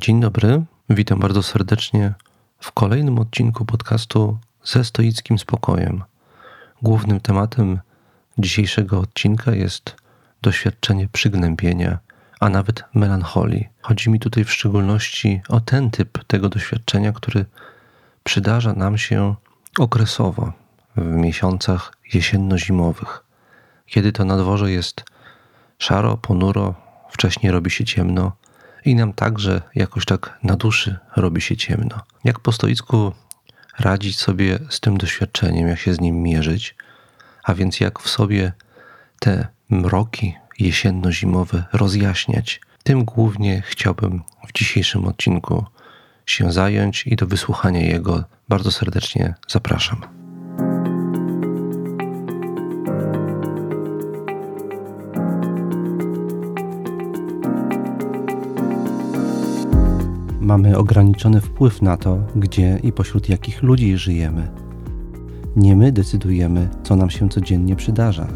Dzień 0.00 0.20
dobry, 0.20 0.64
witam 0.90 1.18
bardzo 1.18 1.42
serdecznie 1.42 2.14
w 2.60 2.72
kolejnym 2.72 3.18
odcinku 3.18 3.64
podcastu 3.64 4.38
ze 4.64 4.84
stoickim 4.84 5.38
spokojem. 5.38 6.02
Głównym 6.82 7.20
tematem 7.20 7.80
dzisiejszego 8.38 9.00
odcinka 9.00 9.52
jest 9.52 9.96
doświadczenie 10.42 11.08
przygnębienia, 11.12 11.98
a 12.40 12.48
nawet 12.48 12.84
melancholii. 12.94 13.68
Chodzi 13.82 14.10
mi 14.10 14.20
tutaj 14.20 14.44
w 14.44 14.52
szczególności 14.52 15.40
o 15.48 15.60
ten 15.60 15.90
typ 15.90 16.24
tego 16.24 16.48
doświadczenia, 16.48 17.12
który 17.12 17.44
przydarza 18.24 18.72
nam 18.72 18.98
się 18.98 19.34
okresowo 19.78 20.52
w 20.96 21.04
miesiącach 21.04 21.92
jesienno-zimowych, 22.14 23.24
kiedy 23.86 24.12
to 24.12 24.24
na 24.24 24.36
dworze 24.36 24.72
jest 24.72 25.04
szaro, 25.78 26.16
ponuro, 26.16 26.74
wcześniej 27.10 27.52
robi 27.52 27.70
się 27.70 27.84
ciemno 27.84 28.32
i 28.88 28.94
nam 28.94 29.12
także 29.12 29.62
jakoś 29.74 30.04
tak 30.04 30.38
na 30.42 30.56
duszy 30.56 30.96
robi 31.16 31.40
się 31.40 31.56
ciemno. 31.56 32.00
Jak 32.24 32.40
po 32.40 32.52
stoicku 32.52 33.12
radzić 33.78 34.18
sobie 34.18 34.58
z 34.70 34.80
tym 34.80 34.98
doświadczeniem, 34.98 35.68
jak 35.68 35.78
się 35.78 35.94
z 35.94 36.00
nim 36.00 36.22
mierzyć, 36.22 36.74
a 37.44 37.54
więc 37.54 37.80
jak 37.80 37.98
w 37.98 38.08
sobie 38.08 38.52
te 39.20 39.46
mroki 39.70 40.34
jesienno-zimowe 40.60 41.62
rozjaśniać. 41.72 42.60
Tym 42.82 43.04
głównie 43.04 43.62
chciałbym 43.66 44.22
w 44.48 44.52
dzisiejszym 44.52 45.04
odcinku 45.04 45.64
się 46.26 46.52
zająć 46.52 47.06
i 47.06 47.16
do 47.16 47.26
wysłuchania 47.26 47.80
jego 47.80 48.24
bardzo 48.48 48.70
serdecznie 48.70 49.34
zapraszam. 49.48 50.17
Mamy 60.58 60.78
ograniczony 60.78 61.40
wpływ 61.40 61.82
na 61.82 61.96
to, 61.96 62.18
gdzie 62.36 62.80
i 62.82 62.92
pośród 62.92 63.28
jakich 63.28 63.62
ludzi 63.62 63.98
żyjemy. 63.98 64.48
Nie 65.56 65.76
my 65.76 65.92
decydujemy, 65.92 66.68
co 66.82 66.96
nam 66.96 67.10
się 67.10 67.28
codziennie 67.28 67.76
przydarza. 67.76 68.26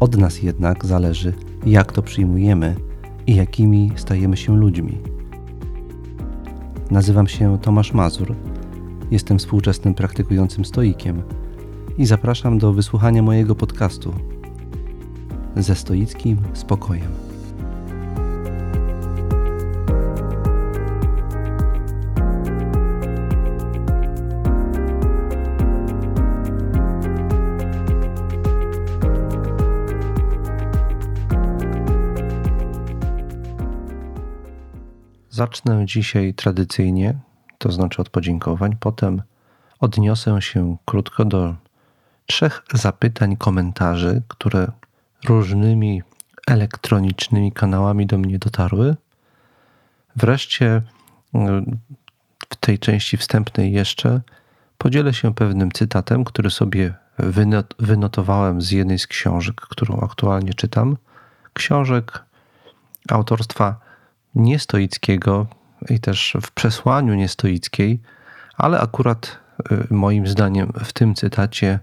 Od 0.00 0.16
nas 0.16 0.42
jednak 0.42 0.84
zależy, 0.84 1.32
jak 1.66 1.92
to 1.92 2.02
przyjmujemy 2.02 2.76
i 3.26 3.34
jakimi 3.34 3.92
stajemy 3.96 4.36
się 4.36 4.56
ludźmi. 4.56 4.98
Nazywam 6.90 7.28
się 7.28 7.58
Tomasz 7.58 7.92
Mazur, 7.92 8.34
jestem 9.10 9.38
współczesnym 9.38 9.94
praktykującym 9.94 10.64
stoikiem 10.64 11.22
i 11.98 12.06
zapraszam 12.06 12.58
do 12.58 12.72
wysłuchania 12.72 13.22
mojego 13.22 13.54
podcastu 13.54 14.14
ze 15.56 15.74
stoickim 15.74 16.36
spokojem. 16.54 17.25
Zacznę 35.36 35.86
dzisiaj 35.86 36.34
tradycyjnie, 36.34 37.14
to 37.58 37.72
znaczy 37.72 38.02
od 38.02 38.10
podziękowań. 38.10 38.76
Potem 38.80 39.22
odniosę 39.80 40.42
się 40.42 40.76
krótko 40.84 41.24
do 41.24 41.54
trzech 42.26 42.62
zapytań, 42.74 43.36
komentarzy, 43.36 44.22
które 44.28 44.72
różnymi 45.28 46.02
elektronicznymi 46.46 47.52
kanałami 47.52 48.06
do 48.06 48.18
mnie 48.18 48.38
dotarły. 48.38 48.96
Wreszcie 50.16 50.82
w 52.50 52.56
tej 52.60 52.78
części 52.78 53.16
wstępnej 53.16 53.72
jeszcze 53.72 54.20
podzielę 54.78 55.14
się 55.14 55.34
pewnym 55.34 55.72
cytatem, 55.72 56.24
który 56.24 56.50
sobie 56.50 56.94
wynotowałem 57.78 58.62
z 58.62 58.70
jednej 58.70 58.98
z 58.98 59.06
książek, 59.06 59.60
którą 59.60 60.00
aktualnie 60.00 60.54
czytam. 60.54 60.96
Książek 61.52 62.24
autorstwa 63.08 63.85
niestoickiego 64.36 65.46
i 65.90 66.00
też 66.00 66.36
w 66.42 66.50
przesłaniu 66.50 67.14
niestoickiej, 67.14 68.00
ale 68.56 68.80
akurat 68.80 69.38
y, 69.72 69.86
moim 69.90 70.26
zdaniem 70.26 70.72
w 70.84 70.92
tym 70.92 71.14
cytacie 71.14 71.80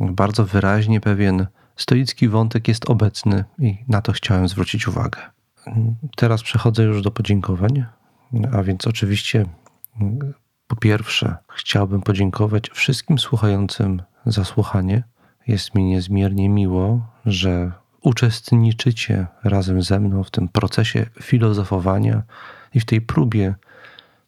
bardzo 0.00 0.44
wyraźnie 0.44 1.00
pewien 1.00 1.46
stoicki 1.76 2.28
wątek 2.28 2.68
jest 2.68 2.90
obecny 2.90 3.44
i 3.58 3.76
na 3.88 4.02
to 4.02 4.12
chciałem 4.12 4.48
zwrócić 4.48 4.88
uwagę. 4.88 5.20
Teraz 6.16 6.42
przechodzę 6.42 6.82
już 6.82 7.02
do 7.02 7.10
podziękowań, 7.10 7.84
a 8.52 8.62
więc 8.62 8.86
oczywiście 8.86 9.46
po 10.66 10.76
pierwsze 10.76 11.36
chciałbym 11.54 12.02
podziękować 12.02 12.70
wszystkim 12.70 13.18
słuchającym 13.18 14.02
za 14.26 14.44
słuchanie. 14.44 15.02
Jest 15.46 15.74
mi 15.74 15.84
niezmiernie 15.84 16.48
miło, 16.48 17.06
że 17.26 17.72
uczestniczycie 18.02 19.26
razem 19.44 19.82
ze 19.82 20.00
mną 20.00 20.24
w 20.24 20.30
tym 20.30 20.48
procesie 20.48 21.06
filozofowania 21.22 22.22
i 22.74 22.80
w 22.80 22.84
tej 22.84 23.00
próbie 23.00 23.54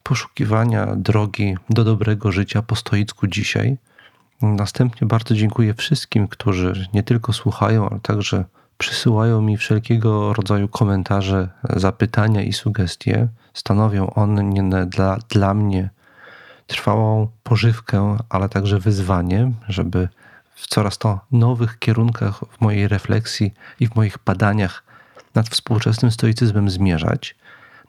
poszukiwania 0.02 0.96
drogi 0.96 1.56
do 1.70 1.84
dobrego 1.84 2.32
życia 2.32 2.62
po 2.62 2.76
stoicku 2.76 3.26
dzisiaj. 3.26 3.76
Następnie 4.42 5.06
bardzo 5.06 5.34
dziękuję 5.34 5.74
wszystkim, 5.74 6.28
którzy 6.28 6.86
nie 6.94 7.02
tylko 7.02 7.32
słuchają, 7.32 7.88
ale 7.88 8.00
także 8.00 8.44
przysyłają 8.78 9.42
mi 9.42 9.56
wszelkiego 9.56 10.32
rodzaju 10.32 10.68
komentarze, 10.68 11.48
zapytania 11.76 12.42
i 12.42 12.52
sugestie. 12.52 13.28
Stanowią 13.54 14.10
one 14.14 14.86
dla, 14.86 15.16
dla 15.28 15.54
mnie 15.54 15.90
trwałą 16.66 17.28
pożywkę, 17.42 18.16
ale 18.28 18.48
także 18.48 18.78
wyzwanie, 18.78 19.52
żeby 19.68 20.08
w 20.60 20.66
coraz 20.66 20.98
to 20.98 21.20
nowych 21.32 21.78
kierunkach 21.78 22.40
w 22.50 22.60
mojej 22.60 22.88
refleksji 22.88 23.54
i 23.80 23.86
w 23.86 23.94
moich 23.94 24.18
badaniach 24.26 24.82
nad 25.34 25.48
współczesnym 25.48 26.10
stoicyzmem 26.10 26.70
zmierzać. 26.70 27.36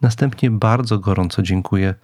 Następnie 0.01 0.51
bardzo 0.51 0.99
gorąco 0.99 1.41
dziękuję 1.41 1.95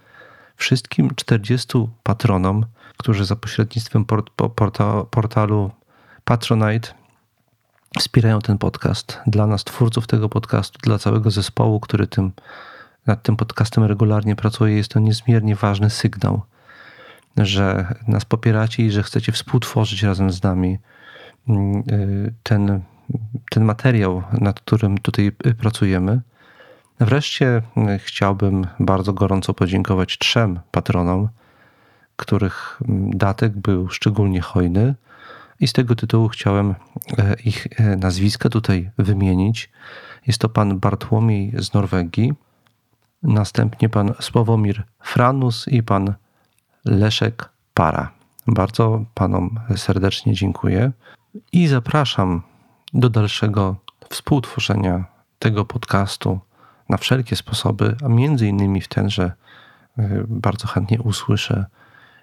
wszystkim 0.56 1.14
40 1.14 1.88
patronom, 2.02 2.66
którzy 2.96 3.24
za 3.24 3.36
pośrednictwem 3.36 4.04
port, 4.04 4.30
porta, 4.54 5.04
portalu 5.10 5.70
Patronite 6.24 6.88
wspierają 7.98 8.40
ten 8.40 8.58
podcast. 8.58 9.18
Dla 9.26 9.46
nas, 9.46 9.64
twórców 9.64 10.06
tego 10.06 10.28
podcastu, 10.28 10.78
dla 10.82 10.98
całego 10.98 11.30
zespołu, 11.30 11.80
który 11.80 12.06
tym, 12.06 12.32
nad 13.06 13.22
tym 13.22 13.36
podcastem 13.36 13.84
regularnie 13.84 14.36
pracuje, 14.36 14.76
jest 14.76 14.90
to 14.90 15.00
niezmiernie 15.00 15.56
ważny 15.56 15.90
sygnał 15.90 16.42
że 17.46 17.94
nas 18.08 18.24
popieracie 18.24 18.86
i 18.86 18.90
że 18.90 19.02
chcecie 19.02 19.32
współtworzyć 19.32 20.02
razem 20.02 20.32
z 20.32 20.42
nami 20.42 20.78
mm, 21.48 21.82
y, 21.92 22.34
ten, 22.42 22.80
ten 23.50 23.64
materiał, 23.64 24.22
nad 24.32 24.60
którym 24.60 24.98
tutaj 24.98 25.32
pracujemy. 25.58 26.20
Wreszcie 27.00 27.62
y, 27.76 27.98
chciałbym 27.98 28.66
bardzo 28.80 29.12
gorąco 29.12 29.54
podziękować 29.54 30.18
trzem 30.18 30.60
patronom, 30.70 31.28
których 32.16 32.80
mm, 32.88 33.10
datek 33.18 33.56
był 33.56 33.88
szczególnie 33.88 34.40
hojny. 34.40 34.94
I 35.60 35.68
z 35.68 35.72
tego 35.72 35.94
tytułu 35.94 36.28
chciałem 36.28 36.74
ich 37.44 37.66
nazwiska 37.96 38.48
tutaj 38.48 38.90
wymienić. 38.98 39.70
Jest 40.26 40.38
to 40.38 40.48
pan 40.48 40.78
Bartłomiej 40.78 41.52
z 41.58 41.74
Norwegii, 41.74 42.32
następnie 43.22 43.88
pan 43.88 44.14
Sławomir 44.20 44.82
Franus 45.00 45.68
i 45.68 45.82
pan 45.82 46.14
Leszek 46.88 47.48
Para. 47.74 48.10
Bardzo 48.46 49.04
Panom 49.14 49.60
serdecznie 49.76 50.34
dziękuję 50.34 50.92
i 51.52 51.66
zapraszam 51.66 52.42
do 52.94 53.10
dalszego 53.10 53.76
współtworzenia 54.10 55.04
tego 55.38 55.64
podcastu 55.64 56.40
na 56.88 56.96
wszelkie 56.96 57.36
sposoby, 57.36 57.96
a 58.04 58.08
między 58.08 58.48
innymi 58.48 58.80
w 58.80 58.88
ten, 58.88 59.10
że 59.10 59.32
y, 59.98 60.24
bardzo 60.28 60.68
chętnie 60.68 61.00
usłyszę, 61.00 61.66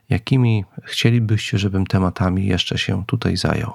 jakimi 0.09 0.65
chcielibyście, 0.83 1.57
żebym 1.57 1.88
tematami 1.88 2.45
jeszcze 2.45 2.77
się 2.77 3.06
tutaj 3.06 3.38
zajął. 3.38 3.73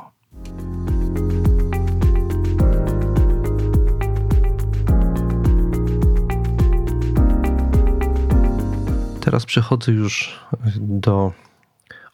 Teraz 9.30 9.46
przechodzę 9.46 9.92
już 9.92 10.40
do 10.76 11.32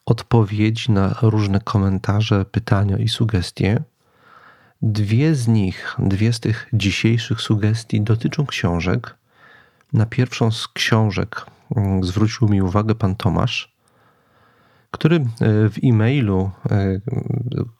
odpowiedzi 0.06 0.92
na 0.92 1.14
różne 1.22 1.60
komentarze, 1.60 2.44
pytania 2.44 2.96
i 2.98 3.08
sugestie. 3.08 3.82
Dwie 4.82 5.34
z 5.34 5.48
nich, 5.48 5.96
dwie 5.98 6.32
z 6.32 6.40
tych 6.40 6.68
dzisiejszych 6.72 7.40
sugestii 7.40 8.00
dotyczą 8.00 8.46
książek. 8.46 9.16
Na 9.92 10.06
pierwszą 10.06 10.50
z 10.50 10.68
książek 10.68 11.46
mm, 11.76 12.04
zwrócił 12.04 12.48
mi 12.48 12.62
uwagę 12.62 12.94
pan 12.94 13.14
Tomasz, 13.14 13.72
który 14.90 15.16
e, 15.16 15.24
w 15.68 15.78
e-mailu, 15.84 16.50
e, 16.70 17.00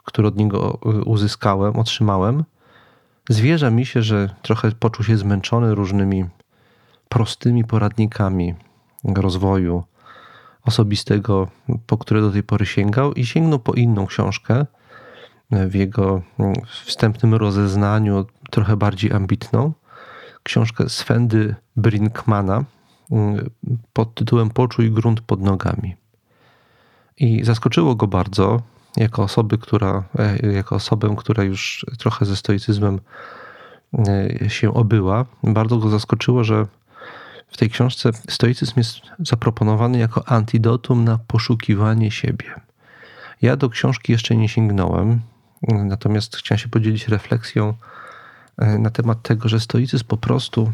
który 0.04 0.28
od 0.28 0.36
niego 0.36 0.78
uzyskałem, 1.06 1.76
otrzymałem, 1.76 2.44
zwierza 3.28 3.70
mi 3.70 3.86
się, 3.86 4.02
że 4.02 4.34
trochę 4.42 4.72
poczuł 4.72 5.04
się 5.04 5.16
zmęczony 5.16 5.74
różnymi 5.74 6.24
prostymi 7.08 7.64
poradnikami 7.64 8.54
rozwoju 9.14 9.84
osobistego, 10.64 11.48
po 11.86 11.98
które 11.98 12.20
do 12.20 12.30
tej 12.30 12.42
pory 12.42 12.66
sięgał, 12.66 13.12
i 13.12 13.26
sięgnął 13.26 13.58
po 13.58 13.72
inną 13.72 14.06
książkę 14.06 14.66
w 15.50 15.74
jego 15.74 16.22
wstępnym 16.84 17.34
rozeznaniu, 17.34 18.26
trochę 18.50 18.76
bardziej 18.76 19.12
ambitną. 19.12 19.72
Książkę 20.42 20.88
Svendy 20.88 21.54
Brinkmana 21.76 22.64
pod 23.92 24.14
tytułem 24.14 24.50
Poczuj 24.50 24.90
grunt 24.90 25.20
pod 25.20 25.40
nogami. 25.40 25.96
I 27.16 27.44
zaskoczyło 27.44 27.94
go 27.94 28.06
bardzo, 28.06 28.62
jako 28.96 29.22
osoby, 29.22 29.58
która, 29.58 30.04
e, 30.18 30.52
jako 30.52 30.74
osobę, 30.74 31.14
która 31.16 31.44
już 31.44 31.86
trochę 31.98 32.24
ze 32.24 32.36
stoicyzmem 32.36 33.00
e, 34.08 34.50
się 34.50 34.74
obyła, 34.74 35.24
bardzo 35.42 35.76
go 35.76 35.88
zaskoczyło, 35.88 36.44
że 36.44 36.66
w 37.56 37.58
tej 37.58 37.70
książce 37.70 38.10
stoicyzm 38.28 38.72
jest 38.76 39.00
zaproponowany 39.18 39.98
jako 39.98 40.28
antidotum 40.28 41.04
na 41.04 41.18
poszukiwanie 41.26 42.10
siebie. 42.10 42.54
Ja 43.42 43.56
do 43.56 43.70
książki 43.70 44.12
jeszcze 44.12 44.36
nie 44.36 44.48
sięgnąłem, 44.48 45.20
natomiast 45.68 46.36
chciałem 46.36 46.58
się 46.58 46.68
podzielić 46.68 47.08
refleksją 47.08 47.74
e, 48.58 48.78
na 48.78 48.90
temat 48.90 49.22
tego, 49.22 49.48
że 49.48 49.60
stoicyzm 49.60 50.04
po 50.04 50.16
prostu 50.16 50.72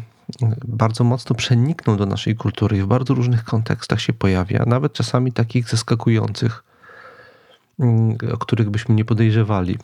bardzo 0.67 1.03
mocno 1.03 1.35
przeniknął 1.35 1.97
do 1.97 2.05
naszej 2.05 2.35
kultury 2.35 2.77
i 2.77 2.81
w 2.81 2.87
bardzo 2.87 3.13
różnych 3.13 3.43
kontekstach 3.43 4.01
się 4.01 4.13
pojawia, 4.13 4.63
nawet 4.67 4.93
czasami 4.93 5.31
takich 5.31 5.69
zaskakujących, 5.69 6.63
mm, 7.79 8.17
o 8.33 8.37
których 8.37 8.69
byśmy 8.69 8.95
nie 8.95 9.05
podejrzewali, 9.05 9.77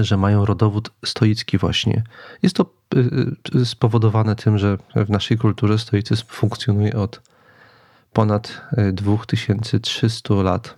że 0.00 0.16
mają 0.16 0.44
rodowód 0.44 0.90
stoicki 1.04 1.58
właśnie. 1.58 2.02
Jest 2.42 2.56
to 2.56 2.66
y, 2.96 3.58
y, 3.60 3.64
spowodowane 3.64 4.36
tym, 4.36 4.58
że 4.58 4.78
w 4.96 5.10
naszej 5.10 5.38
kulturze 5.38 5.78
stoicyzm 5.78 6.24
funkcjonuje 6.28 6.96
od 6.96 7.20
ponad 8.12 8.60
2300 8.92 10.34
y, 10.34 10.42
lat 10.42 10.74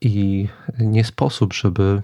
i 0.00 0.48
nie 0.78 1.04
sposób, 1.04 1.52
żeby 1.52 2.02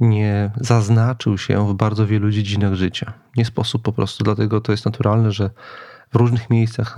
nie 0.00 0.50
zaznaczył 0.56 1.38
się 1.38 1.68
w 1.68 1.74
bardzo 1.74 2.06
wielu 2.06 2.30
dziedzinach 2.30 2.74
życia. 2.74 3.12
Nie 3.36 3.44
sposób 3.44 3.82
po 3.82 3.92
prostu, 3.92 4.24
dlatego 4.24 4.60
to 4.60 4.72
jest 4.72 4.84
naturalne, 4.84 5.32
że 5.32 5.50
w 6.12 6.16
różnych 6.16 6.50
miejscach 6.50 6.96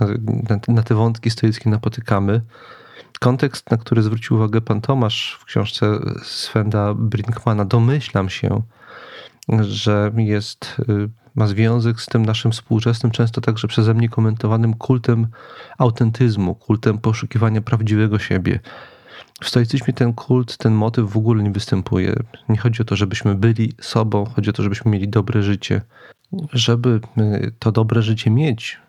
na 0.67 0.83
te 0.83 0.95
wątki 0.95 1.29
stoickie 1.29 1.69
napotykamy. 1.69 2.41
Kontekst, 3.19 3.71
na 3.71 3.77
który 3.77 4.01
zwrócił 4.01 4.35
uwagę 4.35 4.61
pan 4.61 4.81
Tomasz 4.81 5.37
w 5.39 5.45
książce 5.45 5.99
Svenda 6.23 6.93
Brinkmana, 6.93 7.65
domyślam 7.65 8.29
się, 8.29 8.61
że 9.59 10.11
jest, 10.17 10.75
y, 10.89 11.09
ma 11.35 11.47
związek 11.47 12.01
z 12.01 12.05
tym 12.05 12.25
naszym 12.25 12.51
współczesnym, 12.51 13.11
często 13.11 13.41
także 13.41 13.67
przeze 13.67 13.93
mnie 13.93 14.09
komentowanym 14.09 14.73
kultem 14.73 15.27
autentyzmu, 15.77 16.55
kultem 16.55 16.97
poszukiwania 16.97 17.61
prawdziwego 17.61 18.19
siebie. 18.19 18.59
W 19.41 19.49
stoicyzmie 19.49 19.93
ten 19.93 20.13
kult, 20.13 20.57
ten 20.57 20.73
motyw 20.73 21.11
w 21.11 21.17
ogóle 21.17 21.43
nie 21.43 21.51
występuje. 21.51 22.15
Nie 22.49 22.57
chodzi 22.57 22.81
o 22.81 22.85
to, 22.85 22.95
żebyśmy 22.95 23.35
byli 23.35 23.73
sobą, 23.81 24.25
chodzi 24.25 24.49
o 24.49 24.53
to, 24.53 24.63
żebyśmy 24.63 24.91
mieli 24.91 25.09
dobre 25.09 25.43
życie. 25.43 25.81
Żeby 26.53 26.99
y, 27.17 27.51
to 27.59 27.71
dobre 27.71 28.01
życie 28.01 28.31
mieć, 28.31 28.79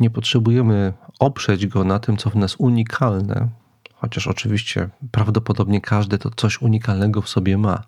nie 0.00 0.10
potrzebujemy 0.10 0.92
oprzeć 1.18 1.66
go 1.66 1.84
na 1.84 1.98
tym, 1.98 2.16
co 2.16 2.30
w 2.30 2.36
nas 2.36 2.56
unikalne, 2.58 3.48
chociaż 3.94 4.26
oczywiście 4.26 4.88
prawdopodobnie 5.10 5.80
każdy 5.80 6.18
to 6.18 6.30
coś 6.36 6.62
unikalnego 6.62 7.22
w 7.22 7.28
sobie 7.28 7.58
ma. 7.58 7.82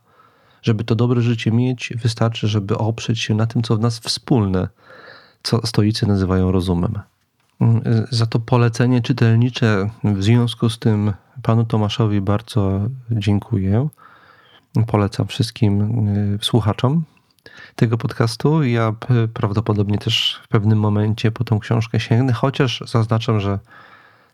Żeby 0.63 0.85
to 0.85 0.95
dobre 0.95 1.21
życie 1.21 1.53
mieć, 1.53 1.93
wystarczy, 2.03 2.49
żeby 2.49 2.79
oprzeć 2.79 3.21
się 3.21 3.35
na 3.35 3.47
tym, 3.47 3.63
co 3.63 3.77
w 3.77 3.81
nas 3.81 3.99
wspólne, 3.99 4.69
co 5.43 5.67
stoicy 5.67 6.07
nazywają 6.07 6.53
rozumem. 6.53 6.99
Za 8.11 8.27
to 8.27 8.39
polecenie 8.39 9.01
czytelnicze 9.03 9.91
w 10.05 10.23
związku 10.23 10.71
z 10.71 10.79
tym 10.79 11.13
panu 11.43 11.65
Tomaszowi 11.65 12.21
bardzo 12.21 12.81
dziękuję. 13.11 13.89
Polecam 14.87 15.27
wszystkim 15.27 16.09
y, 16.09 16.39
słuchaczom 16.43 17.05
tego 17.77 17.99
podcastu. 17.99 18.63
Ja 18.63 18.95
prawdopodobnie 19.35 19.99
też 19.99 20.41
w 20.45 20.49
pewnym 20.49 20.79
momencie 20.79 21.31
po 21.31 21.45
tą 21.45 21.59
książkę 21.59 22.01
sięgnę, 22.01 22.33
chociaż 22.33 22.83
zaznaczam, 22.87 23.41
że 23.41 23.59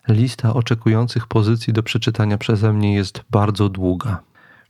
lista 0.07 0.53
oczekujących 0.53 1.27
pozycji 1.27 1.73
do 1.73 1.83
przeczytania 1.83 2.37
przeze 2.37 2.73
mnie 2.73 2.95
jest 2.95 3.23
bardzo 3.29 3.69
długa. 3.69 4.19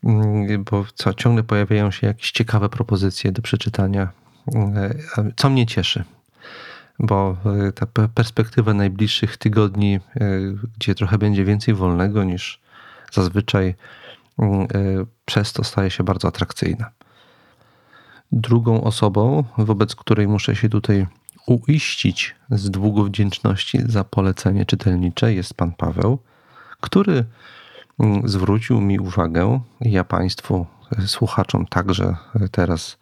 Mm, 0.04 0.64
bo 0.64 0.86
co, 0.96 1.14
ciągle 1.14 1.44
pojawiają 1.44 1.92
się 1.92 2.08
jakieś 2.08 2.32
ciekawe 2.32 2.70
propozycje 2.70 3.32
do 3.32 3.42
przeczytania, 3.42 4.10
y, 4.48 5.34
co 5.36 5.50
mnie 5.50 5.66
cieszy 5.66 6.04
bo 7.00 7.38
e, 7.68 7.72
ta 7.72 8.08
perspektywa 8.08 8.74
najbliższych 8.74 9.38
tygodni, 9.38 9.96
e, 9.96 10.30
gdzie 10.78 10.96
trochę 10.96 11.18
będzie 11.18 11.46
więcej 11.46 11.74
wolnego 11.74 12.24
niż 12.24 12.60
zazwyczaj, 13.12 13.76
mm, 14.40 14.62
e, 14.62 14.68
przez 15.26 15.54
to 15.54 15.64
staje 15.64 15.92
się 15.92 16.04
bardzo 16.04 16.28
atrakcyjna. 16.28 16.92
Drugą 18.32 18.84
osobą, 18.84 19.44
wobec 19.58 19.96
której 19.96 20.28
muszę 20.28 20.56
się 20.56 20.70
tutaj 20.70 21.08
uiścić 21.48 22.36
z 22.50 22.70
długu 22.72 23.04
wdzięczności 23.04 23.80
za 23.86 24.04
polecenie 24.04 24.66
czytelnicze, 24.66 25.34
jest 25.34 25.54
pan 25.54 25.72
Paweł, 25.72 26.20
który 26.82 27.26
mm, 28.00 28.28
zwrócił 28.30 28.82
mi 28.82 29.00
uwagę, 29.00 29.60
ja 29.82 30.04
Państwu, 30.04 30.66
słuchaczom 31.06 31.66
także 31.66 32.16
teraz 32.52 32.98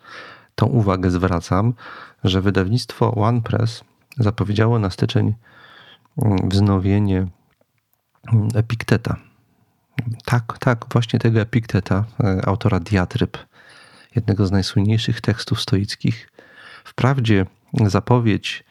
tą 0.56 0.66
uwagę 0.66 1.12
zwracam, 1.12 1.74
że 2.24 2.42
wydawnictwo 2.42 3.16
OnePress 3.16 3.84
zapowiedziało 4.18 4.80
na 4.80 4.90
styczeń 4.90 5.34
mm, 6.22 6.50
wznowienie 6.50 7.28
mm, 8.34 8.48
Epikteta. 8.56 9.16
Tak, 10.26 10.58
tak, 10.58 10.86
właśnie 10.92 11.20
tego 11.20 11.40
Epikteta, 11.40 12.06
e, 12.24 12.46
autora 12.46 12.80
Diatryb, 12.80 13.38
jednego 14.16 14.46
z 14.46 14.52
najsłynniejszych 14.52 15.22
tekstów 15.22 15.62
stoickich. 15.62 16.30
Wprawdzie 16.84 17.46
zapowiedź 17.86 18.64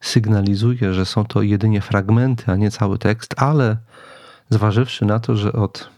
sygnalizuje, 0.00 0.94
że 0.94 1.06
są 1.06 1.24
to 1.24 1.42
jedynie 1.42 1.80
fragmenty, 1.80 2.44
a 2.46 2.56
nie 2.56 2.70
cały 2.70 2.98
tekst, 2.98 3.34
ale 3.36 3.76
zważywszy 4.50 5.04
na 5.04 5.20
to, 5.20 5.36
że 5.36 5.52
od 5.52 5.90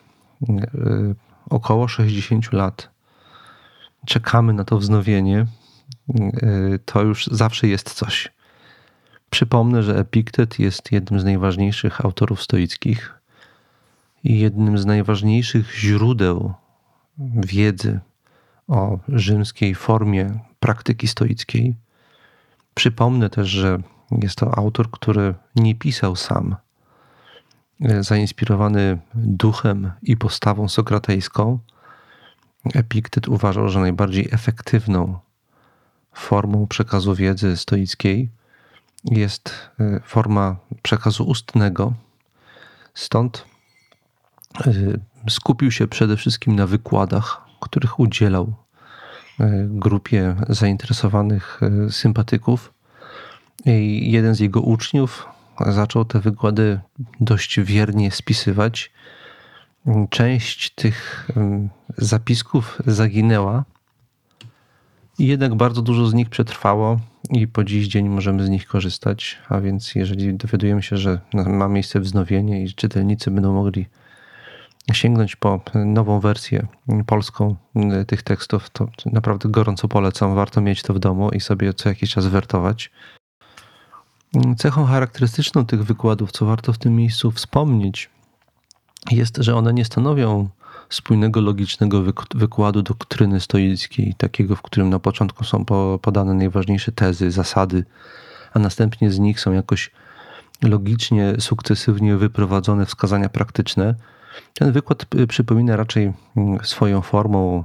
e, 0.48 1.14
około 1.50 1.88
60 1.88 2.52
lat 2.52 2.92
czekamy 4.06 4.52
na 4.52 4.64
to 4.64 4.78
wznowienie, 4.78 5.46
y, 6.10 6.78
to 6.84 7.02
już 7.02 7.26
zawsze 7.26 7.68
jest 7.68 7.94
coś. 7.94 8.28
Przypomnę, 9.30 9.82
że 9.82 9.98
Epiktet 9.98 10.58
jest 10.58 10.92
jednym 10.92 11.20
z 11.20 11.24
najważniejszych 11.24 12.04
autorów 12.04 12.42
stoickich 12.42 13.14
i 14.24 14.38
jednym 14.38 14.78
z 14.78 14.86
najważniejszych 14.86 15.74
źródeł 15.74 16.54
wiedzy 17.36 18.00
o 18.68 18.98
rzymskiej 19.08 19.74
formie 19.74 20.38
praktyki 20.60 21.08
stoickiej. 21.08 21.76
Przypomnę 22.74 23.30
też, 23.30 23.48
że 23.48 23.78
jest 24.22 24.36
to 24.36 24.58
autor, 24.58 24.90
który 24.90 25.34
nie 25.56 25.74
pisał 25.74 26.16
sam. 26.16 26.56
Zainspirowany 28.00 28.98
duchem 29.14 29.92
i 30.02 30.16
postawą 30.16 30.68
sokratejską, 30.68 31.58
Epiktet 32.74 33.28
uważał, 33.28 33.68
że 33.68 33.80
najbardziej 33.80 34.28
efektywną 34.32 35.18
formą 36.12 36.66
przekazu 36.66 37.14
wiedzy 37.14 37.56
stoickiej 37.56 38.30
jest 39.04 39.70
y, 39.80 40.00
forma 40.04 40.56
przekazu 40.82 41.24
ustnego. 41.24 41.92
Stąd 42.94 43.44
y, 44.66 45.00
skupił 45.30 45.70
się 45.70 45.88
przede 45.88 46.16
wszystkim 46.16 46.56
na 46.56 46.66
wykładach, 46.66 47.44
których 47.62 48.00
udzielał 48.00 48.54
y, 49.40 49.68
grupie 49.70 50.36
zainteresowanych 50.48 51.60
sympatyków. 51.90 52.74
I 53.66 54.12
jeden 54.12 54.34
z 54.34 54.40
jego 54.40 54.60
uczniów 54.60 55.28
zaczął 55.66 56.04
te 56.04 56.20
wykłady 56.20 56.80
dość 57.20 57.60
wiernie 57.60 58.10
spisywać 58.10 58.92
część 60.10 60.70
tych 60.70 61.28
zapisków 61.98 62.78
zaginęła 62.86 63.64
jednak 65.18 65.54
bardzo 65.54 65.82
dużo 65.82 66.06
z 66.06 66.14
nich 66.14 66.28
przetrwało 66.28 67.00
i 67.30 67.48
po 67.48 67.64
dziś 67.64 67.88
dzień 67.88 68.08
możemy 68.08 68.44
z 68.44 68.48
nich 68.48 68.66
korzystać. 68.66 69.38
A 69.48 69.60
więc 69.60 69.94
jeżeli 69.94 70.34
dowiadujemy 70.34 70.82
się, 70.82 70.96
że 70.96 71.20
ma 71.34 71.68
miejsce 71.68 72.00
wznowienie 72.00 72.64
i 72.64 72.74
czytelnicy 72.74 73.30
będą 73.30 73.52
mogli 73.52 73.86
sięgnąć 74.92 75.36
po 75.36 75.60
nową 75.74 76.20
wersję 76.20 76.66
polską 77.06 77.56
tych 78.06 78.22
tekstów, 78.22 78.70
to 78.70 78.88
naprawdę 79.06 79.48
gorąco 79.48 79.88
polecam. 79.88 80.34
Warto 80.34 80.60
mieć 80.60 80.82
to 80.82 80.94
w 80.94 80.98
domu 80.98 81.30
i 81.30 81.40
sobie 81.40 81.74
co 81.74 81.88
jakiś 81.88 82.10
czas 82.10 82.26
wertować. 82.26 82.90
Cechą 84.58 84.84
charakterystyczną 84.84 85.66
tych 85.66 85.84
wykładów, 85.84 86.32
co 86.32 86.46
warto 86.46 86.72
w 86.72 86.78
tym 86.78 86.96
miejscu 86.96 87.30
wspomnieć, 87.30 88.10
jest, 89.10 89.36
że 89.36 89.56
one 89.56 89.72
nie 89.72 89.84
stanowią 89.84 90.48
spójnego, 90.90 91.40
logicznego 91.40 92.02
wykładu 92.34 92.82
doktryny 92.82 93.40
stoickiej, 93.40 94.14
takiego, 94.14 94.56
w 94.56 94.62
którym 94.62 94.90
na 94.90 94.98
początku 94.98 95.44
są 95.44 95.64
podane 96.02 96.34
najważniejsze 96.34 96.92
tezy, 96.92 97.30
zasady, 97.30 97.84
a 98.54 98.58
następnie 98.58 99.10
z 99.10 99.18
nich 99.18 99.40
są 99.40 99.52
jakoś 99.52 99.90
logicznie, 100.62 101.34
sukcesywnie 101.38 102.16
wyprowadzone 102.16 102.86
wskazania 102.86 103.28
praktyczne. 103.28 103.94
Ten 104.54 104.72
wykład 104.72 105.06
y, 105.14 105.26
przypomina 105.26 105.76
raczej 105.76 106.12
mm, 106.36 106.64
swoją 106.64 107.00
formą 107.00 107.64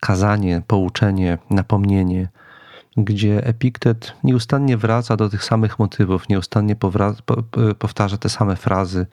kazanie, 0.00 0.62
pouczenie, 0.66 1.38
napomnienie, 1.50 2.28
gdzie 2.96 3.46
Epiktet 3.46 4.12
nieustannie 4.24 4.76
wraca 4.76 5.16
do 5.16 5.28
tych 5.28 5.44
samych 5.44 5.78
motywów, 5.78 6.28
nieustannie 6.28 6.76
powtarza 7.78 8.16
te 8.16 8.28
same 8.28 8.56
frazy 8.56 9.06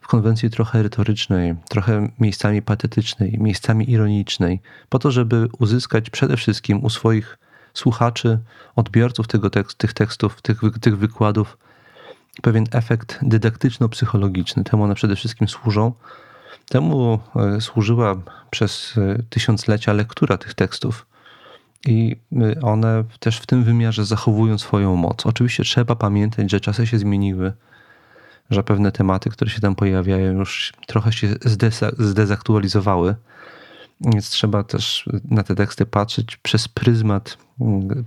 w 0.00 0.08
konwencji 0.08 0.50
trochę 0.50 0.82
retorycznej, 0.82 1.54
trochę 1.68 2.08
miejscami 2.20 2.62
patetycznej, 2.62 3.38
miejscami 3.38 3.90
ironicznej, 3.90 4.60
po 4.88 4.98
to, 4.98 5.10
żeby 5.10 5.48
uzyskać 5.58 6.10
przede 6.10 6.36
wszystkim 6.36 6.84
u 6.84 6.90
swoich 6.90 7.38
słuchaczy, 7.74 8.38
odbiorców 8.76 9.28
tego 9.28 9.50
tekst, 9.50 9.78
tych 9.78 9.92
tekstów, 9.92 10.42
tych, 10.42 10.60
tych 10.80 10.98
wykładów 10.98 11.58
pewien 12.42 12.64
efekt 12.72 13.18
dydaktyczno-psychologiczny. 13.22 14.64
Temu 14.64 14.82
one 14.82 14.94
przede 14.94 15.16
wszystkim 15.16 15.48
służą. 15.48 15.92
Temu 16.68 17.18
e, 17.36 17.60
służyła 17.60 18.16
przez 18.50 18.94
e, 18.98 19.22
tysiąclecia 19.30 19.92
lektura 19.92 20.38
tych 20.38 20.54
tekstów 20.54 21.06
i 21.86 22.16
y, 22.32 22.60
one 22.62 23.04
też 23.20 23.38
w 23.38 23.46
tym 23.46 23.64
wymiarze 23.64 24.04
zachowują 24.04 24.58
swoją 24.58 24.96
moc. 24.96 25.26
Oczywiście 25.26 25.64
trzeba 25.64 25.96
pamiętać, 25.96 26.50
że 26.50 26.60
czasy 26.60 26.86
się 26.86 26.98
zmieniły, 26.98 27.52
że 28.50 28.62
pewne 28.62 28.92
tematy, 28.92 29.30
które 29.30 29.50
się 29.50 29.60
tam 29.60 29.74
pojawiają, 29.74 30.32
już 30.32 30.72
trochę 30.86 31.12
się 31.12 31.28
zdezaktualizowały. 31.98 33.14
Więc 34.00 34.30
trzeba 34.30 34.64
też 34.64 35.08
na 35.30 35.42
te 35.42 35.54
teksty 35.54 35.86
patrzeć 35.86 36.36
przez 36.36 36.68
pryzmat 36.68 37.38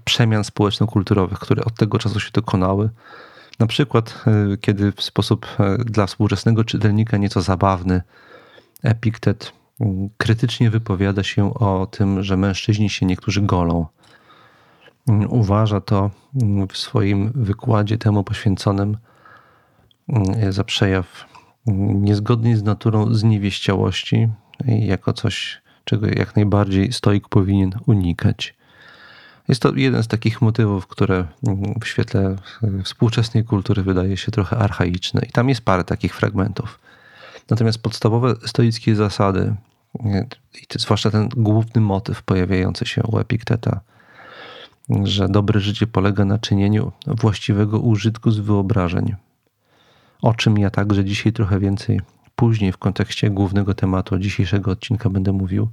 przemian 0.06 0.44
społeczno-kulturowych, 0.44 1.40
które 1.40 1.66
od 1.66 1.76
tego 1.76 2.00
czasu 2.00 2.20
się 2.20 2.32
dokonały. 2.34 2.90
Na 3.60 3.68
przykład, 3.68 4.24
kiedy 4.62 4.92
w 4.92 5.02
sposób 5.02 5.48
dla 5.86 6.06
współczesnego 6.06 6.64
czytelnika 6.64 7.18
nieco 7.18 7.42
zabawny 7.42 8.02
Epiktet 8.86 9.54
krytycznie 10.18 10.70
wypowiada 10.70 11.24
się 11.24 11.54
o 11.54 11.88
tym, 11.92 12.24
że 12.24 12.38
mężczyźni 12.38 12.90
się 12.90 13.06
niektórzy 13.06 13.42
golą. 13.42 13.86
Uważa 15.30 15.82
to 15.82 16.12
w 16.70 16.78
swoim 16.78 17.32
wykładzie 17.36 17.98
temu 17.98 18.24
poświęconym 18.24 18.98
za 20.50 20.64
przejaw 20.64 21.26
niezgodny 21.94 22.58
z 22.58 22.64
naturą 22.64 23.14
zniewieściałości, 23.14 24.28
jako 24.66 25.14
coś, 25.14 25.62
czego 25.84 26.08
jak 26.08 26.36
najbardziej 26.36 26.94
stoik 26.94 27.30
powinien 27.30 27.72
unikać. 27.86 28.56
Jest 29.48 29.62
to 29.62 29.76
jeden 29.76 30.04
z 30.04 30.08
takich 30.08 30.42
motywów, 30.42 30.88
które 30.88 31.28
w 31.82 31.88
świetle 31.88 32.36
współczesnej 32.84 33.44
kultury 33.44 33.84
wydaje 33.84 34.18
się 34.18 34.32
trochę 34.32 34.58
archaiczne. 34.58 35.22
I 35.30 35.32
tam 35.32 35.50
jest 35.50 35.62
parę 35.62 35.84
takich 35.84 36.16
fragmentów. 36.16 36.80
Natomiast 37.50 37.78
podstawowe 37.78 38.36
stoickie 38.46 38.96
zasady, 38.96 39.56
i 40.54 40.80
zwłaszcza 40.80 41.12
ten 41.12 41.30
główny 41.30 41.82
motyw 41.82 42.24
pojawiający 42.24 42.86
się 42.86 43.04
u 43.04 43.20
Epikteta, 43.20 43.82
że 45.04 45.30
dobre 45.30 45.60
życie 45.60 45.88
polega 45.88 46.26
na 46.26 46.38
czynieniu 46.38 46.92
właściwego 47.08 47.80
użytku 47.80 48.32
z 48.32 48.40
wyobrażeń. 48.40 49.16
O 50.22 50.34
czym 50.34 50.58
ja 50.58 50.70
także 50.70 51.06
dzisiaj 51.06 51.34
trochę 51.34 51.60
więcej 51.60 52.02
później 52.36 52.72
w 52.72 52.78
kontekście 52.78 53.30
głównego 53.30 53.74
tematu 53.74 54.18
dzisiejszego 54.18 54.72
odcinka 54.72 55.10
będę 55.10 55.32
mówił. 55.32 55.70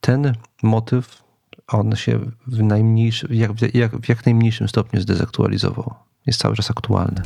Ten 0.00 0.32
motyw, 0.62 1.22
on 1.68 1.96
się 1.96 2.18
w, 2.46 2.62
najmniejszy, 2.62 3.28
jak, 3.30 3.74
jak, 3.74 3.96
w 3.96 4.08
jak 4.08 4.26
najmniejszym 4.26 4.68
stopniu 4.68 5.00
zdezaktualizował. 5.00 5.94
Jest 6.26 6.40
cały 6.40 6.56
czas 6.56 6.70
aktualny. 6.70 7.22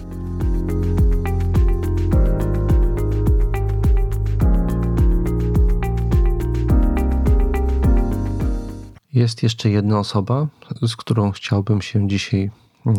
Jest 9.14 9.42
jeszcze 9.42 9.70
jedna 9.70 9.98
osoba, 9.98 10.46
z 10.82 10.96
którą 10.96 11.32
chciałbym 11.32 11.82
się 11.82 12.08
dzisiaj 12.08 12.50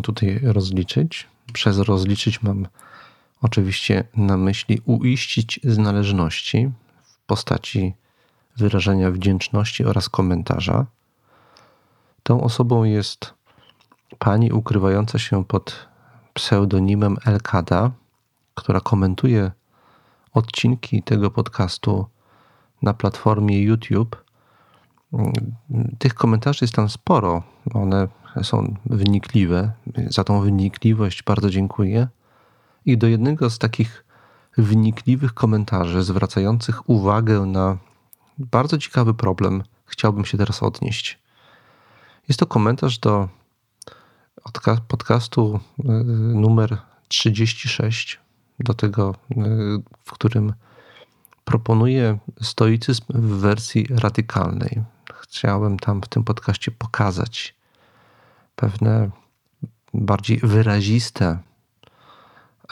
tutaj 0.02 0.40
rozliczyć. 0.42 1.28
Przez 1.52 1.78
rozliczyć 1.78 2.42
mam 2.42 2.66
oczywiście 3.42 4.04
na 4.16 4.36
myśli 4.36 4.80
uiścić 4.84 5.60
z 5.64 5.78
należności 5.78 6.70
w 7.02 7.26
postaci 7.26 7.94
wyrażenia 8.56 9.10
wdzięczności 9.10 9.84
oraz 9.84 10.08
komentarza. 10.08 10.86
Tą 12.22 12.40
osobą 12.40 12.84
jest 12.84 13.34
pani 14.18 14.52
ukrywająca 14.52 15.18
się 15.18 15.44
pod 15.44 15.88
pseudonimem 16.34 17.16
Elkada, 17.24 17.90
która 18.54 18.80
komentuje 18.80 19.50
odcinki 20.32 21.02
tego 21.02 21.30
podcastu 21.30 22.06
na 22.82 22.94
platformie 22.94 23.62
YouTube 23.62 24.25
tych 25.98 26.14
komentarzy 26.14 26.58
jest 26.64 26.74
tam 26.74 26.88
sporo. 26.88 27.42
One 27.74 28.08
są 28.42 28.74
wynikliwe. 28.86 29.72
Za 30.08 30.24
tą 30.24 30.40
wynikliwość 30.40 31.22
bardzo 31.22 31.50
dziękuję. 31.50 32.08
I 32.84 32.98
do 32.98 33.06
jednego 33.06 33.50
z 33.50 33.58
takich 33.58 34.04
wnikliwych 34.58 35.34
komentarzy 35.34 36.02
zwracających 36.02 36.90
uwagę 36.90 37.40
na 37.40 37.78
bardzo 38.38 38.78
ciekawy 38.78 39.14
problem 39.14 39.62
chciałbym 39.86 40.24
się 40.24 40.38
teraz 40.38 40.62
odnieść. 40.62 41.18
Jest 42.28 42.40
to 42.40 42.46
komentarz 42.46 42.98
do 42.98 43.28
podcastu 44.88 45.60
y, 45.78 45.82
numer 46.34 46.78
36, 47.08 48.20
do 48.60 48.74
tego, 48.74 49.14
y, 49.30 49.34
w 50.04 50.12
którym 50.12 50.52
proponuję 51.44 52.18
stoicyzm 52.42 53.04
w 53.08 53.40
wersji 53.40 53.86
radykalnej 53.90 54.82
chciałem 55.28 55.78
tam 55.78 56.02
w 56.02 56.08
tym 56.08 56.24
podcaście 56.24 56.70
pokazać 56.70 57.54
pewne 58.56 59.10
bardziej 59.94 60.38
wyraziste 60.38 61.38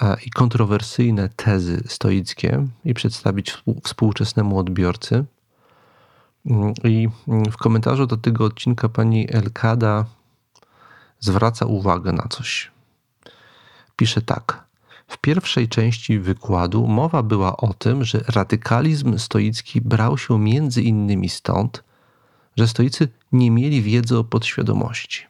e, 0.03 0.17
i 0.27 0.31
kontrowersyjne 0.31 1.29
tezy 1.29 1.83
stoickie 1.87 2.67
i 2.85 2.95
przedstawić 2.95 3.63
współczesnemu 3.85 4.59
odbiorcy. 4.59 5.25
Mm, 6.47 6.75
I 6.85 7.09
mm, 7.29 7.45
w 7.45 7.57
komentarzu 7.57 8.07
do 8.07 8.17
tego 8.17 8.45
odcinka 8.45 8.89
pani 8.89 9.35
Elkada 9.35 10.05
zwraca 11.21 11.67
uwagę 11.67 12.13
na 12.13 12.29
coś. 12.29 12.71
Pisze 13.97 14.23
tak. 14.23 14.65
W 15.09 15.19
pierwszej 15.19 15.69
części 15.69 16.19
wykładu 16.19 16.87
mowa 16.87 17.23
była 17.23 17.57
o 17.57 17.75
tym, 17.75 18.05
że 18.05 18.21
radykalizm 18.29 19.19
stoicki 19.19 19.81
brał 19.81 20.19
się 20.19 20.39
między 20.39 20.83
innymi 20.83 21.29
stąd, 21.29 21.85
że 22.57 22.69
stoicy 22.69 23.09
nie 23.33 23.51
mieli 23.51 23.83
wiedzy 23.83 24.19
o 24.19 24.25
podświadomości. 24.25 25.27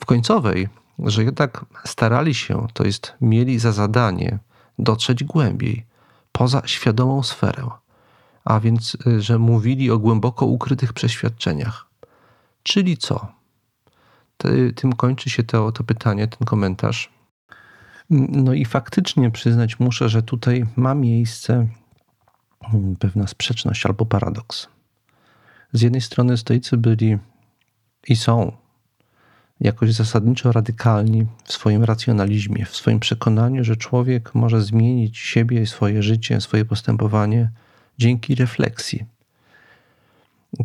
W 0.00 0.04
końcowej, 0.04 0.68
że 0.98 1.24
jednak 1.24 1.64
starali 1.84 2.34
się, 2.34 2.66
to 2.72 2.84
jest 2.84 3.14
mieli 3.20 3.58
za 3.58 3.72
zadanie 3.72 4.38
dotrzeć 4.78 5.24
głębiej, 5.24 5.86
poza 6.32 6.62
świadomą 6.66 7.22
sferę, 7.22 7.68
a 8.44 8.60
więc, 8.60 8.96
y, 9.06 9.22
że 9.22 9.38
mówili 9.38 9.90
o 9.90 9.98
głęboko 9.98 10.46
ukrytych 10.46 10.92
przeświadczeniach. 10.92 11.86
Czyli 12.62 12.96
co? 12.96 13.26
Tym 14.74 14.92
kończy 14.92 15.30
się 15.30 15.42
to, 15.42 15.72
to 15.72 15.84
pytanie, 15.84 16.28
ten 16.28 16.46
komentarz. 16.46 17.12
No 18.10 18.52
i 18.52 18.64
faktycznie 18.64 19.30
przyznać 19.30 19.80
muszę, 19.80 20.08
że 20.08 20.22
tutaj 20.22 20.66
ma 20.76 20.94
miejsce 20.94 21.66
mm, 22.74 22.96
pewna 22.96 23.26
sprzeczność 23.26 23.86
albo 23.86 24.06
paradoks. 24.06 24.68
Z 25.72 25.82
jednej 25.82 26.00
strony 26.00 26.36
stoicy 26.36 26.76
byli 26.76 27.18
i 28.08 28.16
są 28.16 28.52
jakoś 29.60 29.92
zasadniczo 29.92 30.52
radykalni 30.52 31.26
w 31.44 31.52
swoim 31.52 31.84
racjonalizmie, 31.84 32.64
w 32.64 32.76
swoim 32.76 33.00
przekonaniu, 33.00 33.64
że 33.64 33.76
człowiek 33.76 34.34
może 34.34 34.62
zmienić 34.62 35.18
siebie, 35.18 35.66
swoje 35.66 36.02
życie, 36.02 36.40
swoje 36.40 36.64
postępowanie 36.64 37.50
dzięki 37.98 38.34
refleksji. 38.34 39.04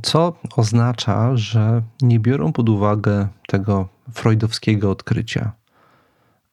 Co 0.01 0.33
oznacza, 0.55 1.37
że 1.37 1.81
nie 2.01 2.19
biorą 2.19 2.53
pod 2.53 2.69
uwagę 2.69 3.27
tego 3.47 3.89
freudowskiego 4.13 4.91
odkrycia 4.91 5.51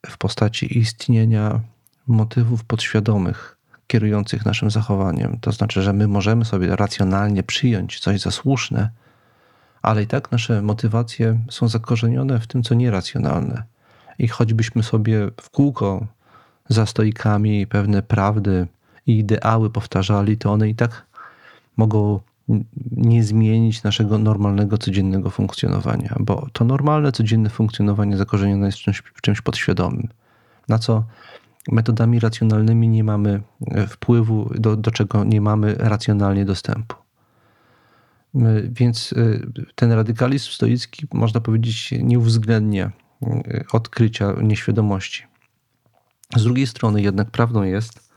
w 0.06 0.18
postaci 0.18 0.78
istnienia 0.78 1.61
motywów 2.06 2.64
podświadomych, 2.64 3.58
kierujących 3.87 4.45
naszym 4.45 4.71
zachowaniem. 4.71 5.38
To 5.41 5.53
znaczy, 5.53 5.83
że 5.83 5.93
my 5.93 6.09
możemy 6.09 6.45
sobie 6.45 6.76
racjonalnie 6.76 7.43
przyjąć 7.43 8.00
coś 8.00 8.21
za 8.21 8.31
słuszne, 8.31 8.91
ale 9.83 10.03
i 10.03 10.07
tak 10.07 10.33
nasze 10.33 10.62
motywacje 10.62 11.38
są 11.50 11.69
zakorzenione 11.69 12.41
w 12.41 12.47
tym, 12.47 12.62
co 12.62 12.75
nieracjonalne. 12.75 13.62
I 14.19 14.29
choćbyśmy 14.29 14.83
sobie 14.83 15.31
w 15.41 15.50
kółko 15.50 16.07
za 16.69 16.87
stoikami 16.87 17.67
pewne 17.67 18.03
prawdy 18.03 18.67
i 19.07 19.19
ideały 19.19 19.71
powtarzali, 19.71 20.37
to 20.37 20.53
one 20.53 20.69
i 20.69 20.75
tak 20.75 21.07
mogą 21.76 22.21
nie 22.91 23.25
zmienić 23.25 23.83
naszego 23.83 24.19
normalnego, 24.19 24.79
codziennego 24.79 25.31
funkcjonowania, 25.31 26.17
bo 26.21 26.49
to 26.53 26.64
normalne, 26.64 27.12
codzienne 27.12 27.50
funkcjonowanie 27.50 28.17
zakorzenione 28.17 28.67
jest 28.67 28.79
w 28.79 28.83
czymś, 28.83 29.03
w 29.14 29.21
czymś 29.21 29.41
podświadomym, 29.41 30.09
na 30.69 30.79
co 30.79 31.05
metodami 31.73 32.21
racjonalnymi 32.21 32.88
nie 32.88 33.04
mamy 33.04 33.42
e, 33.66 33.87
wpływu, 33.87 34.50
do, 34.54 34.76
do 34.76 34.90
czego 34.90 35.25
nie 35.25 35.40
mamy 35.40 35.75
racjonalnie 35.78 36.44
dostępu. 36.44 36.97
Więc 38.71 39.12
e, 39.12 39.38
ten 39.75 39.92
radykalizm 39.92 40.50
stoicki, 40.50 41.06
można 41.12 41.40
powiedzieć, 41.40 41.94
nie 42.02 42.18
uwzględnia 42.18 42.92
e, 43.23 43.64
odkrycia 43.73 44.35
nieświadomości. 44.42 45.23
Z 46.37 46.42
drugiej 46.42 46.66
strony 46.66 47.02
jednak 47.02 47.30
prawdą 47.30 47.62
jest, 47.62 48.11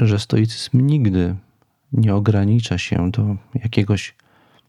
że 0.00 0.18
stoicyzm 0.18 0.86
nigdy 0.86 1.36
nie 1.92 2.14
ogranicza 2.14 2.78
się 2.78 3.10
do 3.10 3.36
jakiegoś 3.54 4.14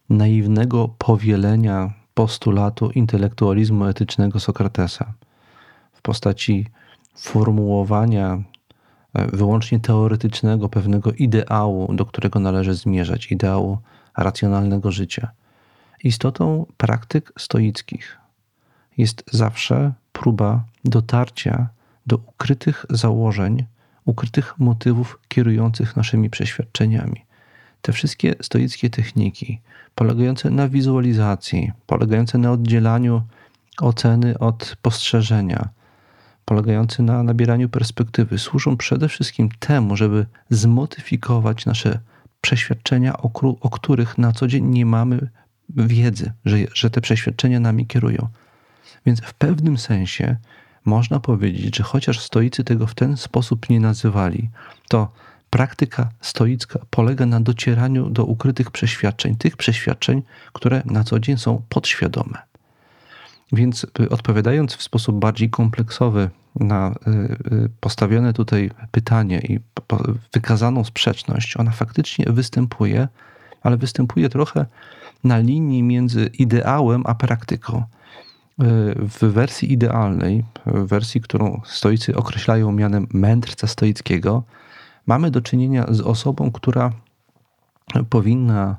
naiwnego 0.10 0.88
powielenia 0.88 1.94
postulatu 2.14 2.92
intelektualizmu 2.92 3.86
etycznego 3.86 4.40
Sokratesa 4.40 5.14
w 5.94 6.02
postaci 6.02 6.68
formułowania 7.22 8.44
e, 9.14 9.28
wyłącznie 9.28 9.80
teoretycznego 9.80 10.70
pewnego 10.70 11.12
ideału, 11.12 11.94
do 11.94 12.06
którego 12.06 12.40
należy 12.40 12.74
zmierzać, 12.74 13.32
ideału 13.32 13.78
racjonalnego 14.18 14.92
życia. 14.92 15.32
Istotą 16.04 16.66
praktyk 16.78 17.34
stoickich 17.40 18.18
jest 18.98 19.24
zawsze 19.32 19.94
próba 20.14 20.64
dotarcia 20.86 21.70
do 22.08 22.16
ukrytych 22.18 22.86
założeń, 22.90 23.66
ukrytych 24.06 24.60
motywów 24.60 25.20
kierujących 25.28 25.96
naszymi 25.96 26.30
przeświadczeniami. 26.30 27.26
Te 27.82 27.94
wszystkie 27.94 28.36
stoickie 28.42 28.90
techniki, 28.90 29.62
polegające 29.96 30.50
na 30.50 30.70
wizualizacji, 30.70 31.72
polegające 31.88 32.38
na 32.38 32.52
oddzielaniu 32.52 33.22
oceny 33.82 34.40
od 34.40 34.76
postrzeżenia, 34.82 35.70
polegające 36.46 37.04
na 37.04 37.24
nabieraniu 37.24 37.70
perspektywy, 37.70 38.40
służą 38.40 38.78
przede 38.78 39.10
wszystkim 39.10 39.50
temu, 39.60 39.96
żeby 39.96 40.26
zmodyfikować 40.50 41.66
nasze 41.66 42.00
przeświadczenia, 42.42 43.18
o, 43.18 43.32
o 43.62 43.70
których 43.70 44.18
na 44.18 44.32
co 44.32 44.48
dzień 44.48 44.66
nie 44.66 44.86
mamy 44.86 45.30
wiedzy, 45.70 46.32
że, 46.46 46.58
że 46.74 46.90
te 46.90 47.02
przeświadczenia 47.02 47.60
nami 47.60 47.88
kierują. 47.88 48.28
Więc 49.06 49.22
w 49.22 49.34
pewnym 49.34 49.78
sensie 49.78 50.38
można 50.86 51.20
powiedzieć, 51.20 51.78
że 51.78 51.84
chociaż 51.84 52.20
stoicy 52.20 52.64
tego 52.64 52.88
w 52.88 52.96
ten 52.96 53.18
sposób 53.18 53.70
nie 53.70 53.80
nazywali, 53.80 54.50
to 54.90 55.12
praktyka 55.50 56.10
stoicka 56.22 56.80
polega 56.90 57.26
na 57.26 57.40
docieraniu 57.40 58.10
do 58.10 58.26
ukrytych 58.26 58.72
przeświadczeń, 58.72 59.36
tych 59.36 59.58
przeświadczeń, 59.58 60.22
które 60.54 60.82
na 60.86 61.04
co 61.04 61.20
dzień 61.20 61.38
są 61.38 61.62
podświadome. 61.70 62.51
Więc 63.52 63.88
y, 64.00 64.10
odpowiadając 64.10 64.76
w 64.76 64.82
sposób 64.82 65.20
bardziej 65.20 65.50
kompleksowy 65.50 66.30
na 66.60 66.92
y, 66.92 67.10
y, 67.54 67.70
postawione 67.80 68.34
tutaj 68.34 68.72
pytanie 68.92 69.40
i 69.40 69.60
wykazaną 70.34 70.84
sprzeczność, 70.84 71.58
ona 71.58 71.72
faktycznie 71.72 72.26
występuje, 72.30 73.08
ale 73.62 73.78
występuje 73.78 74.30
trochę 74.30 74.66
na 75.24 75.38
linii 75.38 75.84
między 75.84 76.26
ideałem 76.26 77.04
a 77.06 77.16
praktyką. 77.16 77.84
W 78.98 79.20
wersji 79.20 79.74
idealnej, 79.74 80.44
w 80.66 80.88
wersji, 80.88 81.22
którą 81.22 81.62
stoicy 81.66 82.16
określają 82.16 82.72
mianem 82.72 83.08
mędrca 83.14 83.68
stoickiego, 83.68 84.44
mamy 85.08 85.32
do 85.32 85.42
czynienia 85.42 85.86
z 85.90 86.02
osobą, 86.02 86.52
która 86.52 86.92
powinna 88.10 88.78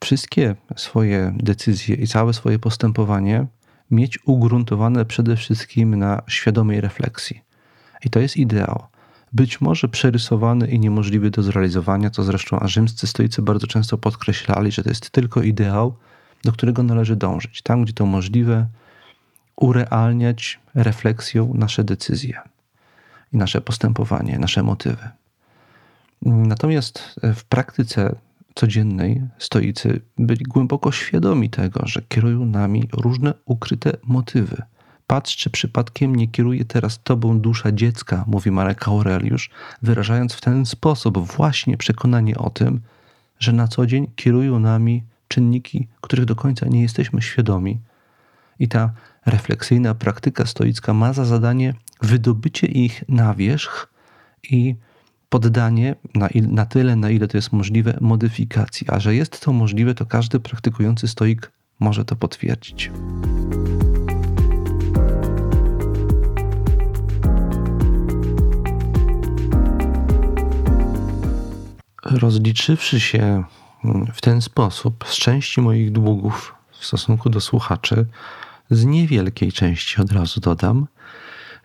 wszystkie 0.00 0.56
swoje 0.76 1.34
decyzje 1.36 1.96
i 1.96 2.06
całe 2.06 2.32
swoje 2.32 2.58
postępowanie 2.58 3.46
mieć 3.90 4.18
ugruntowane 4.26 5.04
przede 5.04 5.36
wszystkim 5.36 5.96
na 5.96 6.22
świadomej 6.26 6.80
refleksji. 6.80 7.40
I 8.04 8.10
to 8.10 8.20
jest 8.20 8.36
ideał. 8.36 8.86
Być 9.32 9.60
może 9.60 9.88
przerysowany 9.88 10.66
i 10.66 10.80
niemożliwy 10.80 11.30
do 11.30 11.42
zrealizowania, 11.42 12.10
co 12.10 12.24
zresztą 12.24 12.58
rzymscy 12.62 13.06
stoicy 13.06 13.42
bardzo 13.42 13.66
często 13.66 13.98
podkreślali, 13.98 14.72
że 14.72 14.82
to 14.82 14.88
jest 14.88 15.10
tylko 15.10 15.42
ideał, 15.42 15.96
do 16.44 16.52
którego 16.52 16.82
należy 16.82 17.16
dążyć. 17.16 17.62
Tam, 17.62 17.82
gdzie 17.82 17.92
to 17.92 18.06
możliwe, 18.06 18.66
urealniać 19.56 20.60
refleksją 20.74 21.54
nasze 21.54 21.84
decyzje 21.84 22.40
i 23.32 23.36
nasze 23.36 23.60
postępowanie, 23.60 24.38
nasze 24.38 24.62
motywy. 24.62 25.08
Natomiast 26.22 27.20
w 27.34 27.44
praktyce 27.44 28.14
codziennej 28.58 29.22
stoicy 29.38 30.00
byli 30.18 30.44
głęboko 30.44 30.92
świadomi 30.92 31.50
tego, 31.50 31.80
że 31.86 32.02
kierują 32.08 32.46
nami 32.46 32.88
różne 32.92 33.34
ukryte 33.44 33.92
motywy. 34.02 34.62
Patrz, 35.06 35.36
czy 35.36 35.50
przypadkiem 35.50 36.16
nie 36.16 36.28
kieruje 36.28 36.64
teraz 36.64 37.02
tobą 37.02 37.40
dusza 37.40 37.72
dziecka, 37.72 38.24
mówi 38.26 38.50
Marek 38.50 38.88
Aureliusz, 38.88 39.50
wyrażając 39.82 40.32
w 40.32 40.40
ten 40.40 40.66
sposób 40.66 41.18
właśnie 41.18 41.76
przekonanie 41.76 42.38
o 42.38 42.50
tym, 42.50 42.80
że 43.38 43.52
na 43.52 43.68
co 43.68 43.86
dzień 43.86 44.06
kierują 44.16 44.58
nami 44.58 45.04
czynniki, 45.28 45.88
których 46.00 46.24
do 46.24 46.36
końca 46.36 46.66
nie 46.68 46.82
jesteśmy 46.82 47.22
świadomi. 47.22 47.80
I 48.58 48.68
ta 48.68 48.92
refleksyjna 49.26 49.94
praktyka 49.94 50.46
stoicka 50.46 50.94
ma 50.94 51.12
za 51.12 51.24
zadanie 51.24 51.74
wydobycie 52.02 52.66
ich 52.66 53.04
na 53.08 53.34
wierzch 53.34 53.88
i 54.50 54.76
poddanie 55.28 55.96
na, 56.14 56.28
il, 56.28 56.48
na 56.54 56.66
tyle, 56.66 56.96
na 56.96 57.10
ile 57.10 57.28
to 57.28 57.36
jest 57.36 57.52
możliwe, 57.52 57.98
modyfikacji. 58.00 58.86
A 58.90 59.00
że 59.00 59.14
jest 59.14 59.40
to 59.40 59.52
możliwe, 59.52 59.94
to 59.94 60.06
każdy 60.06 60.40
praktykujący 60.40 61.08
stoik 61.08 61.52
może 61.80 62.04
to 62.04 62.16
potwierdzić. 62.16 62.90
Rozliczywszy 72.04 73.00
się 73.00 73.44
w 74.12 74.20
ten 74.20 74.40
sposób 74.40 75.04
z 75.08 75.16
części 75.16 75.60
moich 75.60 75.92
długów 75.92 76.54
w 76.70 76.84
stosunku 76.84 77.30
do 77.30 77.40
słuchaczy, 77.40 78.06
z 78.70 78.84
niewielkiej 78.84 79.52
części 79.52 80.00
od 80.00 80.12
razu 80.12 80.40
dodam, 80.40 80.86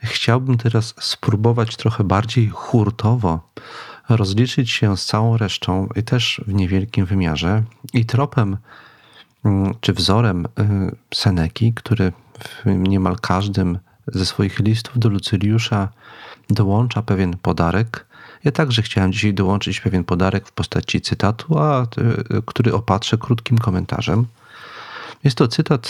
chciałbym 0.03 0.57
teraz 0.57 0.93
spróbować 0.99 1.75
trochę 1.75 2.03
bardziej 2.03 2.49
hurtowo 2.49 3.39
rozliczyć 4.09 4.71
się 4.71 4.97
z 4.97 5.05
całą 5.05 5.37
resztą 5.37 5.89
i 5.95 6.03
też 6.03 6.41
w 6.47 6.53
niewielkim 6.53 7.05
wymiarze 7.05 7.63
i 7.93 8.05
tropem 8.05 8.57
mm, 9.45 9.73
czy 9.81 9.93
wzorem 9.93 10.45
y, 10.45 10.49
Seneki, 11.13 11.73
który 11.73 12.11
w 12.39 12.65
niemal 12.65 13.15
każdym 13.19 13.79
ze 14.07 14.25
swoich 14.25 14.59
listów 14.59 14.99
do 14.99 15.09
Lucyliusza 15.09 15.89
dołącza 16.49 17.01
pewien 17.01 17.37
podarek. 17.37 18.05
Ja 18.43 18.51
także 18.51 18.81
chciałem 18.81 19.13
dzisiaj 19.13 19.33
dołączyć 19.33 19.81
pewien 19.81 20.03
podarek 20.03 20.47
w 20.47 20.51
postaci 20.51 21.01
cytatu, 21.01 21.59
a, 21.59 21.83
y, 21.83 22.41
który 22.45 22.73
opatrzę 22.73 23.17
krótkim 23.17 23.57
komentarzem. 23.57 24.25
Jest 25.23 25.37
to 25.37 25.47
cytat 25.47 25.87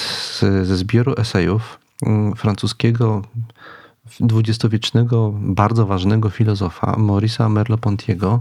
ze 0.64 0.78
zbioru 0.78 1.14
esejów 1.18 1.80
mm, 2.06 2.36
francuskiego 2.36 3.22
dwudziestowiecznego, 4.20 5.34
bardzo 5.40 5.86
ważnego 5.86 6.30
filozofa 6.30 6.98
Maurisa 6.98 7.50
Merleau-Pontiego. 7.50 8.40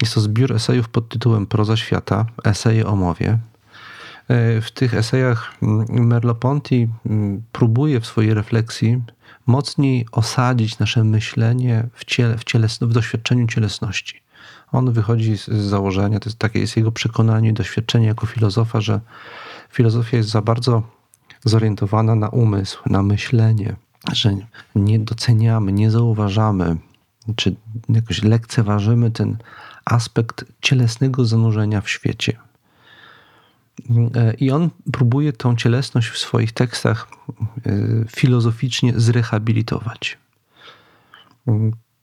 Jest 0.00 0.14
to 0.14 0.20
zbiór 0.20 0.52
esejów 0.52 0.88
pod 0.88 1.08
tytułem 1.08 1.46
Proza 1.46 1.76
świata, 1.76 2.26
eseje 2.44 2.86
o 2.86 2.96
mowie. 2.96 3.38
E, 4.28 4.60
w 4.60 4.70
tych 4.70 4.94
esejach 4.94 5.54
mm, 5.62 5.86
Merleau-Ponty 5.86 6.88
mm, 7.06 7.42
próbuje 7.52 8.00
w 8.00 8.06
swojej 8.06 8.34
refleksji 8.34 9.02
mocniej 9.46 10.06
osadzić 10.12 10.78
nasze 10.78 11.04
myślenie 11.04 11.88
w, 11.94 12.04
ciele, 12.04 12.36
w, 12.38 12.44
w 12.80 12.92
doświadczeniu 12.92 13.46
cielesności. 13.46 14.20
On 14.72 14.92
wychodzi 14.92 15.36
z 15.36 15.48
założenia, 15.48 16.20
to 16.20 16.28
jest 16.28 16.38
takie 16.38 16.58
jest 16.58 16.76
jego 16.76 16.92
przekonanie 16.92 17.52
doświadczenie 17.52 18.06
jako 18.06 18.26
filozofa, 18.26 18.80
że 18.80 19.00
filozofia 19.70 20.16
jest 20.16 20.28
za 20.28 20.42
bardzo 20.42 20.82
zorientowana 21.44 22.14
na 22.14 22.28
umysł, 22.28 22.82
na 22.86 23.02
myślenie, 23.02 23.76
że 24.12 24.36
nie 24.74 24.98
doceniamy, 24.98 25.72
nie 25.72 25.90
zauważamy, 25.90 26.76
czy 27.36 27.56
jakoś 27.88 28.22
lekceważymy 28.22 29.10
ten 29.10 29.36
aspekt 29.84 30.44
cielesnego 30.60 31.24
zanurzenia 31.24 31.80
w 31.80 31.90
świecie. 31.90 32.38
I 34.38 34.50
on 34.50 34.70
próbuje 34.92 35.32
tą 35.32 35.56
cielesność 35.56 36.08
w 36.08 36.18
swoich 36.18 36.52
tekstach 36.52 37.08
e, 37.66 37.70
filozoficznie 38.08 38.92
zrehabilitować. 38.96 40.18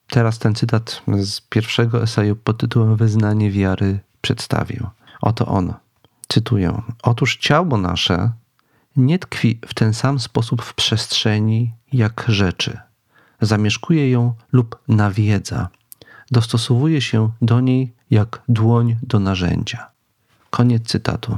Teraz 0.08 0.40
ten 0.40 0.56
cytat 0.56 1.02
z 1.24 1.42
pierwszego 1.42 2.04
eseju 2.04 2.36
pod 2.36 2.58
tytułem 2.58 2.96
Wyznanie 2.96 3.52
wiary 3.52 4.00
przedstawił. 4.22 4.88
Oto 5.22 5.46
on. 5.46 5.74
Cytuję. 6.28 6.82
Otóż 7.04 7.38
ciało 7.38 7.78
nasze 7.78 8.32
nie 8.96 9.20
tkwi 9.20 9.60
w 9.68 9.74
ten 9.74 9.94
sam 9.94 10.20
sposób 10.20 10.62
w 10.62 10.74
przestrzeni 10.74 11.74
jak 11.94 12.26
rzeczy. 12.28 12.80
Zamieszkuje 13.42 14.12
ją 14.12 14.34
lub 14.52 14.80
nawiedza. 14.88 15.70
Dostosowuje 16.32 17.02
się 17.02 17.30
do 17.42 17.60
niej 17.60 17.94
jak 18.12 18.42
dłoń 18.50 18.98
do 19.04 19.20
narzędzia. 19.20 19.90
Koniec 20.50 20.88
cytatu. 20.88 21.38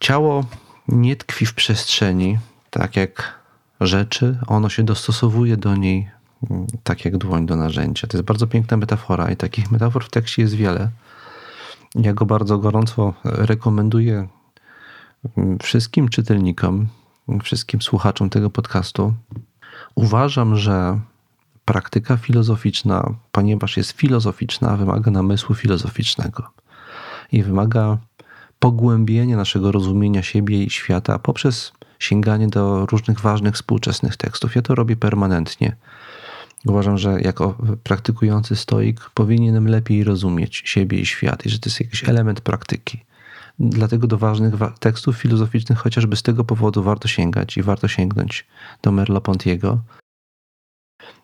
Ciało 0.00 0.44
nie 0.88 1.16
tkwi 1.16 1.46
w 1.46 1.54
przestrzeni, 1.54 2.38
tak 2.70 2.96
jak 2.96 3.40
rzeczy, 3.80 4.38
ono 4.46 4.68
się 4.68 4.82
dostosowuje 4.82 5.56
do 5.56 5.76
niej 5.76 6.10
mm, 6.50 6.66
tak 6.82 7.04
jak 7.04 7.16
dłoń 7.16 7.46
do 7.46 7.56
narzędzia. 7.56 8.06
To 8.08 8.16
jest 8.16 8.26
bardzo 8.26 8.46
piękna 8.46 8.76
metafora 8.76 9.30
i 9.30 9.36
takich 9.36 9.70
metafor 9.70 10.04
w 10.04 10.10
tekście 10.10 10.42
jest 10.42 10.54
wiele. 10.54 10.90
Ja 11.94 12.12
go 12.12 12.26
bardzo 12.26 12.58
gorąco 12.58 13.14
rekomenduję 13.24 14.28
wszystkim 15.62 16.08
czytelnikom, 16.08 16.88
wszystkim 17.42 17.82
słuchaczom 17.82 18.30
tego 18.30 18.50
podcastu. 18.50 19.14
Uważam, 19.94 20.56
że 20.56 21.00
praktyka 21.64 22.16
filozoficzna, 22.16 23.14
ponieważ 23.32 23.76
jest 23.76 23.92
filozoficzna, 23.92 24.76
wymaga 24.76 25.10
namysłu 25.10 25.54
filozoficznego 25.54 26.50
i 27.32 27.42
wymaga 27.42 27.98
pogłębienia 28.58 29.36
naszego 29.36 29.72
rozumienia 29.72 30.22
siebie 30.22 30.64
i 30.64 30.70
świata 30.70 31.18
poprzez 31.18 31.72
sięganie 31.98 32.48
do 32.48 32.86
różnych 32.86 33.20
ważnych 33.20 33.54
współczesnych 33.54 34.16
tekstów. 34.16 34.56
Ja 34.56 34.62
to 34.62 34.74
robię 34.74 34.96
permanentnie. 34.96 35.76
Uważam, 36.66 36.98
że 36.98 37.20
jako 37.20 37.58
praktykujący 37.82 38.56
stoik 38.56 39.10
powinienem 39.14 39.68
lepiej 39.68 40.04
rozumieć 40.04 40.62
siebie 40.64 41.00
i 41.00 41.06
świat 41.06 41.46
i 41.46 41.50
że 41.50 41.58
to 41.58 41.68
jest 41.68 41.80
jakiś 41.80 42.08
element 42.08 42.40
praktyki. 42.40 43.04
Dlatego 43.58 44.06
do 44.06 44.18
ważnych 44.18 44.54
tekstów 44.80 45.16
filozoficznych 45.16 45.78
chociażby 45.78 46.16
z 46.16 46.22
tego 46.22 46.44
powodu 46.44 46.82
warto 46.82 47.08
sięgać 47.08 47.56
i 47.56 47.62
warto 47.62 47.88
sięgnąć 47.88 48.46
do 48.82 48.92
Merleau-Pontiego. 48.92 49.78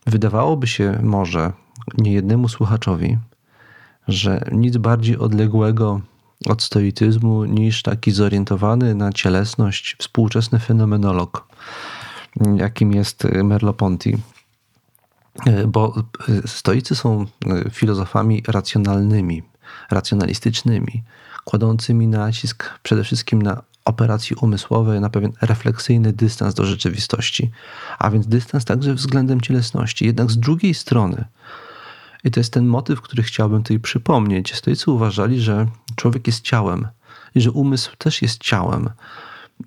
Wydawałoby 0.06 0.66
się 0.66 0.98
może 1.02 1.52
niejednemu 1.98 2.48
słuchaczowi, 2.48 3.18
że 4.08 4.44
nic 4.52 4.76
bardziej 4.76 5.18
odległego 5.18 6.00
od 6.46 6.62
stoicyzmu 6.62 7.44
niż 7.44 7.82
taki 7.82 8.10
zorientowany 8.10 8.94
na 8.94 9.12
cielesność 9.12 9.96
współczesny 9.98 10.58
fenomenolog, 10.58 11.48
jakim 12.56 12.92
jest 12.92 13.24
Merleau-Ponty. 13.24 14.18
Bo 15.68 15.94
stoicy 16.46 16.96
są 16.96 17.26
filozofami 17.70 18.42
racjonalnymi, 18.48 19.42
racjonalistycznymi, 19.90 21.02
kładącymi 21.48 22.06
nacisk 22.06 22.70
przede 22.82 23.04
wszystkim 23.04 23.42
na 23.42 23.62
operacji 23.84 24.36
umysłowej, 24.36 25.00
na 25.00 25.10
pewien 25.10 25.32
refleksyjny 25.40 26.12
dystans 26.12 26.54
do 26.54 26.64
rzeczywistości, 26.64 27.50
a 27.98 28.10
więc 28.10 28.26
dystans 28.26 28.64
także 28.64 28.94
względem 28.94 29.40
cielesności. 29.40 30.06
Jednak 30.06 30.30
z 30.30 30.38
drugiej 30.38 30.74
strony, 30.74 31.24
i 32.24 32.30
to 32.30 32.40
jest 32.40 32.52
ten 32.52 32.66
motyw, 32.66 33.00
który 33.00 33.22
chciałbym 33.22 33.62
tutaj 33.62 33.80
przypomnieć. 33.80 34.54
Stoicy 34.54 34.90
uważali, 34.90 35.40
że 35.40 35.66
człowiek 35.96 36.26
jest 36.26 36.40
ciałem 36.42 36.88
i 37.34 37.40
że 37.40 37.50
umysł 37.50 37.96
też 37.98 38.22
jest 38.22 38.42
ciałem. 38.42 38.90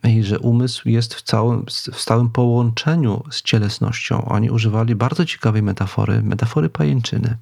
I 0.04 0.24
że 0.24 0.40
umysł 0.40 0.90
jest 0.90 1.14
w, 1.14 1.22
całym, 1.22 1.66
w 1.94 2.02
stałym 2.02 2.30
połączeniu 2.30 3.24
z 3.32 3.42
cielesnością. 3.42 4.26
Oni 4.26 4.50
używali 4.50 4.96
bardzo 4.96 5.26
ciekawej 5.26 5.64
metafory, 5.64 6.24
metafory 6.24 6.70
pajęczyny. 6.70 7.38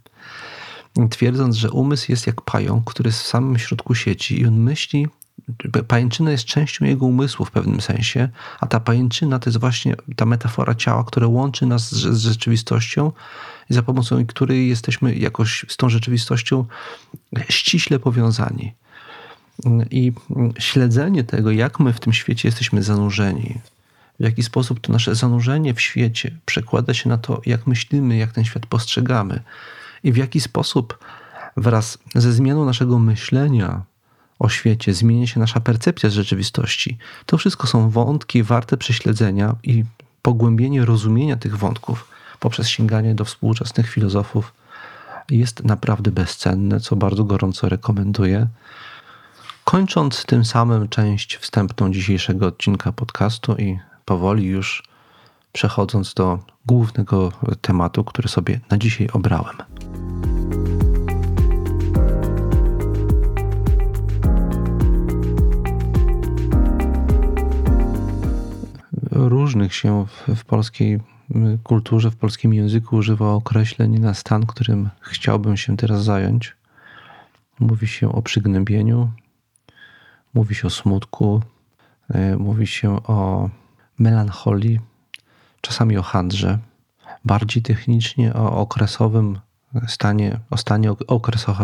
Twierdząc, 1.09 1.55
że 1.55 1.71
umysł 1.71 2.11
jest 2.11 2.27
jak 2.27 2.41
pająk, 2.41 2.91
który 2.91 3.07
jest 3.07 3.21
w 3.21 3.27
samym 3.27 3.57
środku 3.57 3.95
sieci 3.95 4.41
i 4.41 4.45
on 4.45 4.59
myśli 4.59 5.07
pajęczyna 5.87 6.31
jest 6.31 6.45
częścią 6.45 6.85
jego 6.85 7.05
umysłu 7.05 7.45
w 7.45 7.51
pewnym 7.51 7.81
sensie, 7.81 8.29
a 8.59 8.67
ta 8.67 8.79
pajęczyna 8.79 9.39
to 9.39 9.49
jest 9.49 9.59
właśnie 9.59 9.95
ta 10.15 10.25
metafora 10.25 10.75
ciała, 10.75 11.03
które 11.03 11.27
łączy 11.27 11.65
nas 11.65 11.91
z, 11.91 12.17
z 12.17 12.21
rzeczywistością 12.21 13.11
i 13.69 13.73
za 13.73 13.83
pomocą 13.83 14.25
której 14.25 14.69
jesteśmy 14.69 15.15
jakoś 15.15 15.65
z 15.67 15.77
tą 15.77 15.89
rzeczywistością 15.89 16.65
ściśle 17.49 17.99
powiązani. 17.99 18.73
I 19.91 20.11
śledzenie 20.59 21.23
tego, 21.23 21.51
jak 21.51 21.79
my 21.79 21.93
w 21.93 21.99
tym 21.99 22.13
świecie 22.13 22.47
jesteśmy 22.47 22.83
zanurzeni, 22.83 23.59
w 24.19 24.23
jaki 24.23 24.43
sposób 24.43 24.79
to 24.79 24.93
nasze 24.93 25.15
zanurzenie 25.15 25.73
w 25.73 25.81
świecie 25.81 26.31
przekłada 26.45 26.93
się 26.93 27.09
na 27.09 27.17
to, 27.17 27.41
jak 27.45 27.67
myślimy, 27.67 28.17
jak 28.17 28.31
ten 28.31 28.45
świat 28.45 28.65
postrzegamy 28.65 29.43
i 30.03 30.11
w 30.11 30.17
jaki 30.17 30.41
sposób 30.41 30.99
wraz 31.57 31.97
ze 32.15 32.33
zmianą 32.33 32.65
naszego 32.65 32.99
myślenia 32.99 33.81
o 34.39 34.49
świecie 34.49 34.93
zmienia 34.93 35.27
się 35.27 35.39
nasza 35.39 35.59
percepcja 35.59 36.09
z 36.09 36.13
rzeczywistości. 36.13 36.97
To 37.25 37.37
wszystko 37.37 37.67
są 37.67 37.89
wątki 37.89 38.43
warte 38.43 38.77
prześledzenia 38.77 39.55
i 39.63 39.83
pogłębienie 40.21 40.85
rozumienia 40.85 41.35
tych 41.35 41.57
wątków 41.57 42.07
poprzez 42.39 42.67
sięganie 42.67 43.15
do 43.15 43.25
współczesnych 43.25 43.89
filozofów 43.89 44.53
jest 45.29 45.63
naprawdę 45.63 46.11
bezcenne, 46.11 46.79
co 46.79 46.95
bardzo 46.95 47.23
gorąco 47.23 47.69
rekomenduję. 47.69 48.47
Kończąc 49.63 50.25
tym 50.25 50.45
samym 50.45 50.89
część 50.89 51.37
wstępną 51.37 51.91
dzisiejszego 51.91 52.47
odcinka 52.47 52.91
podcastu 52.91 53.55
i 53.55 53.79
powoli 54.05 54.45
już 54.45 54.83
przechodząc 55.51 56.13
do 56.13 56.39
głównego 56.65 57.31
tematu, 57.61 58.03
który 58.03 58.27
sobie 58.27 58.59
na 58.69 58.77
dzisiaj 58.77 59.09
obrałem. 59.13 59.55
Różnych 69.11 69.75
się 69.75 70.05
w, 70.05 70.35
w 70.35 70.45
polskiej 70.45 70.99
kulturze, 71.63 72.11
w 72.11 72.15
polskim 72.15 72.53
języku 72.53 72.95
używa 72.95 73.33
określeń 73.33 73.99
na 73.99 74.13
stan, 74.13 74.45
którym 74.45 74.89
chciałbym 75.01 75.57
się 75.57 75.77
teraz 75.77 76.03
zająć. 76.03 76.55
Mówi 77.59 77.87
się 77.87 78.11
o 78.11 78.21
przygnębieniu, 78.21 79.11
mówi 80.33 80.55
się 80.55 80.67
o 80.67 80.69
smutku, 80.69 81.41
e, 82.09 82.37
mówi 82.37 82.67
się 82.67 83.03
o 83.03 83.49
melancholii, 83.99 84.79
czasami 85.61 85.97
o 85.97 86.01
handrze, 86.01 86.59
bardziej 87.25 87.63
technicznie 87.63 88.33
o 88.33 88.57
okresowym 88.57 89.39
stanie, 89.87 90.39
o 90.49 90.57
stanie 90.57 90.91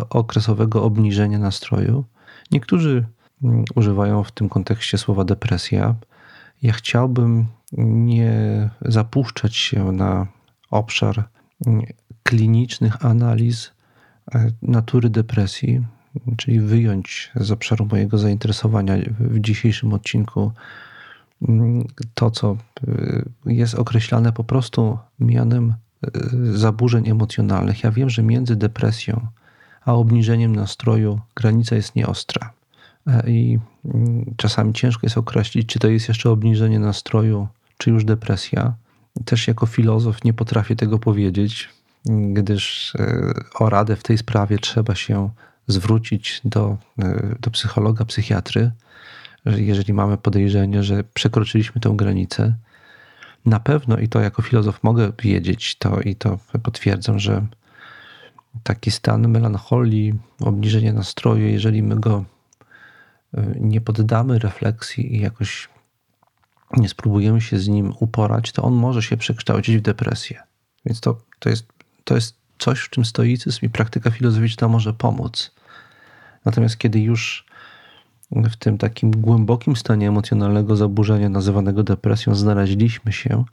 okresowego 0.09 0.83
obniżenia 0.83 1.39
nastroju. 1.39 2.05
Niektórzy 2.51 3.05
mm, 3.43 3.65
używają 3.75 4.23
w 4.23 4.31
tym 4.31 4.49
kontekście 4.49 4.97
słowa 4.97 5.23
depresja. 5.23 5.95
Ja 6.61 6.73
chciałbym 6.73 7.45
nie 7.77 8.69
zapuszczać 8.81 9.55
się 9.55 9.91
na 9.91 10.27
obszar 10.71 11.23
klinicznych 12.23 13.05
analiz 13.05 13.71
e, 14.35 14.51
natury 14.61 15.09
depresji, 15.09 15.85
czyli 16.37 16.59
wyjąć 16.59 17.31
z 17.35 17.51
obszaru 17.51 17.85
mojego 17.85 18.17
zainteresowania 18.17 18.93
w 19.19 19.39
dzisiejszym 19.39 19.93
odcinku 19.93 20.41
mm, 20.41 20.53
to, 22.13 22.31
co 22.31 22.57
e, 22.87 23.23
jest 23.45 23.75
określane 23.75 24.31
po 24.33 24.43
prostu 24.43 24.97
mianem 25.19 25.73
e, 26.03 26.09
zaburzeń 26.53 27.09
emocjonalnych. 27.09 27.83
Ja 27.83 27.91
wiem, 27.91 28.09
że 28.09 28.23
między 28.23 28.55
depresją 28.55 29.27
a 29.85 29.93
obniżeniem 29.93 30.55
nastroju 30.55 31.19
granica 31.35 31.75
jest 31.75 31.95
nieostra. 31.95 32.53
I 33.27 33.59
mm, 33.85 34.33
czasami 34.37 34.73
ciężko 34.73 35.05
jest 35.05 35.17
określić, 35.17 35.67
czy 35.67 35.79
to 35.79 35.87
jest 35.87 36.07
jeszcze 36.07 36.29
obniżenie 36.29 36.79
nastroju, 36.79 37.47
czy 37.77 37.89
już 37.89 38.05
depresja. 38.05 38.73
Też 39.25 39.47
jako 39.47 39.65
filozof 39.65 40.23
nie 40.23 40.33
potrafię 40.33 40.75
tego 40.75 40.99
powiedzieć, 40.99 41.69
gdyż 42.33 42.93
e, 42.95 43.33
o 43.59 43.69
radę 43.69 43.95
w 43.95 44.03
tej 44.03 44.17
sprawie 44.17 44.57
trzeba 44.57 44.95
się 44.95 45.29
zwrócić 45.67 46.41
do, 46.45 46.77
e, 46.99 47.35
do 47.39 47.51
psychologa, 47.51 48.05
psychiatry, 48.05 48.71
jeżeli 49.45 49.93
mamy 49.93 50.17
podejrzenie, 50.17 50.83
że 50.83 51.03
przekroczyliśmy 51.03 51.81
tę 51.81 51.93
granicę. 51.95 52.55
Na 53.45 53.59
pewno, 53.59 53.97
i 53.97 54.09
to 54.09 54.19
jako 54.19 54.41
filozof 54.41 54.83
mogę 54.83 55.11
wiedzieć, 55.21 55.75
to 55.75 56.01
i 56.01 56.15
to 56.15 56.39
potwierdzam, 56.63 57.19
że 57.19 57.47
taki 58.63 58.91
stan 58.91 59.27
melancholii, 59.27 60.13
obniżenie 60.39 60.93
nastroju, 60.93 61.47
jeżeli 61.47 61.83
my 61.83 61.99
go 61.99 62.25
e, 63.33 63.55
nie 63.59 63.81
poddamy 63.81 64.39
refleksji 64.39 65.15
i 65.15 65.21
jakoś 65.21 65.69
nie 66.77 66.89
spróbujemy 66.89 67.41
się 67.41 67.59
z 67.59 67.67
nim 67.67 67.93
uporać, 67.99 68.51
to 68.51 68.63
on 68.63 68.73
może 68.73 69.01
się 69.01 69.17
przekształcić 69.17 69.77
w 69.77 69.81
depresję. 69.81 70.43
Więc 70.85 71.01
to, 71.01 71.21
to, 71.39 71.49
jest, 71.49 71.65
to 72.03 72.15
jest 72.15 72.35
coś, 72.59 72.79
w 72.79 72.89
czym 72.89 73.05
stoicyzm 73.05 73.65
i 73.65 73.69
praktyka 73.69 74.11
filozoficzna 74.11 74.67
może 74.67 74.93
pomóc. 74.93 75.51
Natomiast 76.45 76.77
kiedy 76.77 76.99
już 76.99 77.45
w 78.43 78.55
tym 78.55 78.77
takim 78.77 79.11
głębokim 79.11 79.75
stanie 79.75 80.07
emocjonalnego 80.07 80.75
zaburzenia, 80.75 81.29
nazywanego 81.29 81.83
depresją, 81.83 82.35
znaleźliśmy 82.35 83.11
się, 83.11 83.43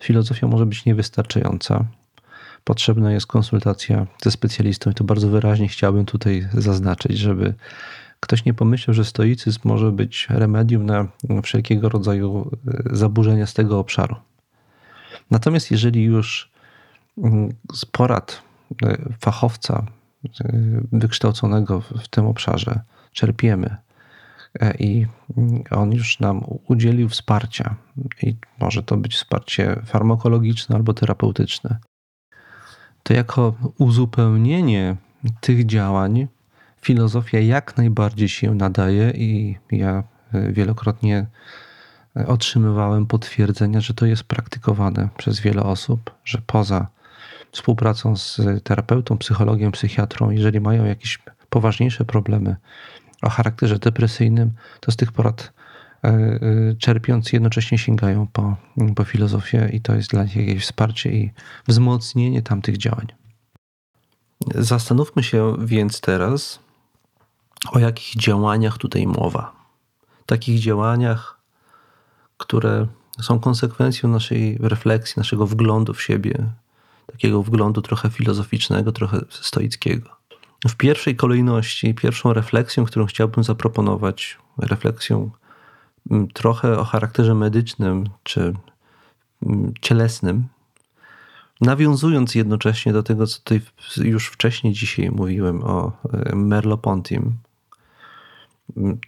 filozofia 0.00 0.46
może 0.46 0.66
być 0.66 0.84
niewystarczająca. 0.84 1.84
Potrzebna 2.64 3.12
jest 3.12 3.26
konsultacja 3.26 4.06
ze 4.22 4.30
specjalistą, 4.30 4.90
i 4.90 4.94
to 4.94 5.04
bardzo 5.04 5.28
wyraźnie 5.28 5.68
chciałbym 5.68 6.06
tutaj 6.06 6.48
zaznaczyć, 6.54 7.18
żeby 7.18 7.54
ktoś 8.20 8.44
nie 8.44 8.54
pomyślał, 8.54 8.94
że 8.94 9.04
stoicyzm 9.04 9.60
może 9.64 9.92
być 9.92 10.26
remedium 10.30 10.86
na 10.86 11.08
wszelkiego 11.42 11.88
rodzaju 11.88 12.50
e, 12.68 12.96
zaburzenia 12.96 13.46
z 13.46 13.54
tego 13.54 13.78
obszaru. 13.78 14.16
Natomiast 15.30 15.70
jeżeli 15.70 16.02
już 16.02 16.50
mm, 17.18 17.52
z 17.72 17.84
porad 17.84 18.42
e, 18.82 18.96
fachowca 19.20 19.86
wykształconego 20.92 21.80
w 21.80 22.08
tym 22.08 22.26
obszarze 22.26 22.80
czerpiemy 23.12 23.76
i 24.78 25.06
on 25.70 25.92
już 25.92 26.20
nam 26.20 26.44
udzielił 26.66 27.08
wsparcia. 27.08 27.74
I 28.22 28.36
może 28.60 28.82
to 28.82 28.96
być 28.96 29.14
wsparcie 29.14 29.82
farmakologiczne 29.84 30.76
albo 30.76 30.94
terapeutyczne. 30.94 31.78
To 33.02 33.14
jako 33.14 33.54
uzupełnienie 33.78 34.96
tych 35.40 35.66
działań 35.66 36.28
filozofia 36.80 37.38
jak 37.38 37.76
najbardziej 37.76 38.28
się 38.28 38.54
nadaje 38.54 39.10
i 39.10 39.56
ja 39.70 40.02
wielokrotnie 40.50 41.26
otrzymywałem 42.26 43.06
potwierdzenia, 43.06 43.80
że 43.80 43.94
to 43.94 44.06
jest 44.06 44.24
praktykowane 44.24 45.08
przez 45.16 45.40
wiele 45.40 45.62
osób, 45.62 46.14
że 46.24 46.38
poza 46.46 46.86
współpracą 47.52 48.16
z 48.16 48.40
terapeutą, 48.64 49.18
psychologiem, 49.18 49.72
psychiatrą, 49.72 50.30
jeżeli 50.30 50.60
mają 50.60 50.84
jakieś 50.84 51.18
poważniejsze 51.50 52.04
problemy 52.04 52.56
o 53.22 53.30
charakterze 53.30 53.78
depresyjnym, 53.78 54.50
to 54.80 54.92
z 54.92 54.96
tych 54.96 55.12
porad 55.12 55.52
e, 56.04 56.08
e, 56.08 56.40
czerpiąc 56.78 57.32
jednocześnie 57.32 57.78
sięgają 57.78 58.26
po, 58.26 58.56
po 58.96 59.04
filozofię 59.04 59.70
i 59.72 59.80
to 59.80 59.94
jest 59.94 60.10
dla 60.10 60.24
nich 60.24 60.36
jakieś 60.36 60.62
wsparcie 60.62 61.12
i 61.12 61.32
wzmocnienie 61.68 62.42
tamtych 62.42 62.76
działań. 62.76 63.06
Zastanówmy 64.54 65.22
się 65.22 65.56
więc 65.64 66.00
teraz, 66.00 66.58
o 67.72 67.78
jakich 67.78 68.16
działaniach 68.16 68.78
tutaj 68.78 69.06
mowa. 69.06 69.52
Takich 70.26 70.60
działaniach, 70.60 71.38
które 72.36 72.86
są 73.20 73.40
konsekwencją 73.40 74.08
naszej 74.08 74.58
refleksji, 74.60 75.14
naszego 75.16 75.46
wglądu 75.46 75.94
w 75.94 76.02
siebie, 76.02 76.50
takiego 77.06 77.42
wglądu 77.42 77.82
trochę 77.82 78.10
filozoficznego, 78.10 78.92
trochę 78.92 79.20
stoickiego. 79.30 80.17
W 80.66 80.76
pierwszej 80.76 81.16
kolejności, 81.16 81.94
pierwszą 81.94 82.32
refleksją, 82.32 82.84
którą 82.84 83.06
chciałbym 83.06 83.44
zaproponować, 83.44 84.38
refleksją 84.58 85.30
mm, 86.10 86.28
trochę 86.28 86.78
o 86.78 86.84
charakterze 86.84 87.34
medycznym 87.34 88.04
czy 88.22 88.54
mm, 89.42 89.72
cielesnym, 89.80 90.48
nawiązując 91.60 92.34
jednocześnie 92.34 92.92
do 92.92 93.02
tego, 93.02 93.26
co 93.26 93.38
tutaj 93.38 93.60
już 93.96 94.28
wcześniej 94.28 94.72
dzisiaj 94.72 95.10
mówiłem 95.10 95.64
o 95.64 95.92
e, 96.12 96.36
Merleau-Pontim. 96.36 97.30
Mm, 98.76 98.98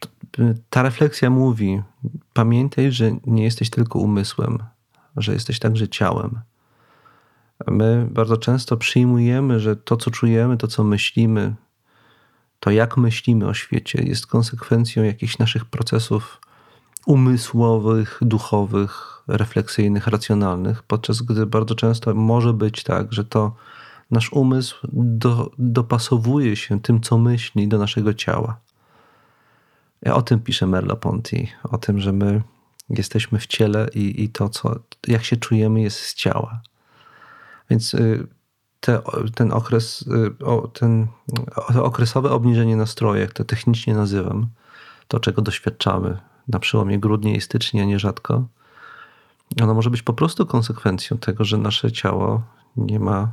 ta 0.70 0.82
refleksja 0.82 1.30
mówi: 1.30 1.82
pamiętaj, 2.32 2.92
że 2.92 3.10
nie 3.26 3.44
jesteś 3.44 3.70
tylko 3.70 3.98
umysłem, 3.98 4.58
że 5.16 5.32
jesteś 5.32 5.58
także 5.58 5.88
ciałem. 5.88 6.40
My 7.66 8.08
bardzo 8.10 8.36
często 8.36 8.76
przyjmujemy, 8.76 9.60
że 9.60 9.76
to, 9.76 9.96
co 9.96 10.10
czujemy, 10.10 10.56
to, 10.56 10.66
co 10.66 10.84
myślimy, 10.84 11.54
to 12.60 12.70
jak 12.70 12.96
myślimy 12.96 13.46
o 13.46 13.54
świecie, 13.54 14.02
jest 14.02 14.26
konsekwencją 14.26 15.02
jakichś 15.02 15.38
naszych 15.38 15.64
procesów 15.64 16.40
umysłowych, 17.06 18.18
duchowych, 18.22 19.22
refleksyjnych, 19.28 20.06
racjonalnych, 20.06 20.82
podczas 20.82 21.22
gdy 21.22 21.46
bardzo 21.46 21.74
często 21.74 22.14
może 22.14 22.52
być 22.52 22.82
tak, 22.82 23.12
że 23.12 23.24
to 23.24 23.54
nasz 24.10 24.32
umysł 24.32 24.76
do, 24.92 25.50
dopasowuje 25.58 26.56
się 26.56 26.80
tym, 26.80 27.00
co 27.00 27.18
myśli, 27.18 27.68
do 27.68 27.78
naszego 27.78 28.14
ciała. 28.14 28.60
O 30.12 30.22
tym 30.22 30.40
pisze 30.40 30.66
Merleau-Ponty, 30.66 31.46
o 31.62 31.78
tym, 31.78 32.00
że 32.00 32.12
my 32.12 32.42
jesteśmy 32.90 33.38
w 33.38 33.46
ciele 33.46 33.88
i, 33.94 34.24
i 34.24 34.28
to, 34.28 34.48
co, 34.48 34.76
jak 35.06 35.24
się 35.24 35.36
czujemy, 35.36 35.80
jest 35.80 36.00
z 36.00 36.14
ciała. 36.14 36.60
Więc 37.70 37.94
y, 37.94 38.26
te, 38.80 39.02
ten 39.34 39.52
okres, 39.52 40.02
y, 40.02 40.70
ten 40.72 41.06
okresowe 41.82 42.30
obniżenie 42.30 42.76
nastroju, 42.76 43.20
jak 43.20 43.32
to 43.32 43.44
technicznie 43.44 43.94
nazywam, 43.94 44.46
to 45.08 45.20
czego 45.20 45.42
doświadczamy 45.42 46.18
na 46.48 46.58
przełomie 46.58 46.98
grudnia 46.98 47.34
i 47.34 47.40
stycznia 47.40 47.84
nierzadko, 47.84 48.44
ono 49.62 49.74
może 49.74 49.90
być 49.90 50.02
po 50.02 50.12
prostu 50.12 50.46
konsekwencją 50.46 51.18
tego, 51.18 51.44
że 51.44 51.58
nasze 51.58 51.92
ciało 51.92 52.42
nie 52.76 53.00
ma 53.00 53.32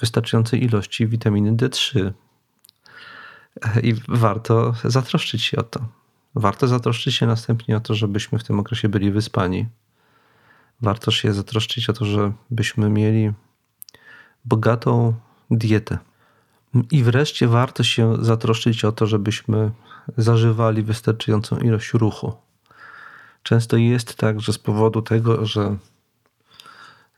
wystarczającej 0.00 0.64
ilości 0.64 1.06
witaminy 1.06 1.52
D3. 1.52 2.12
I 3.82 3.94
warto 4.08 4.74
zatroszczyć 4.84 5.42
się 5.42 5.56
o 5.56 5.62
to. 5.62 5.80
Warto 6.34 6.68
zatroszczyć 6.68 7.14
się 7.14 7.26
następnie 7.26 7.76
o 7.76 7.80
to, 7.80 7.94
żebyśmy 7.94 8.38
w 8.38 8.44
tym 8.44 8.60
okresie 8.60 8.88
byli 8.88 9.10
wyspani 9.10 9.66
warto 10.80 11.10
się 11.10 11.32
zatroszczyć 11.32 11.90
o 11.90 11.92
to, 11.92 12.04
żebyśmy 12.04 12.90
mieli 12.90 13.32
bogatą 14.44 15.14
dietę. 15.50 15.98
I 16.90 17.02
wreszcie 17.02 17.48
warto 17.48 17.82
się 17.82 18.24
zatroszczyć 18.24 18.84
o 18.84 18.92
to, 18.92 19.06
żebyśmy 19.06 19.70
zażywali 20.16 20.82
wystarczającą 20.82 21.58
ilość 21.58 21.92
ruchu. 21.92 22.32
Często 23.42 23.76
jest 23.76 24.14
tak, 24.14 24.40
że 24.40 24.52
z 24.52 24.58
powodu 24.58 25.02
tego, 25.02 25.46
że 25.46 25.76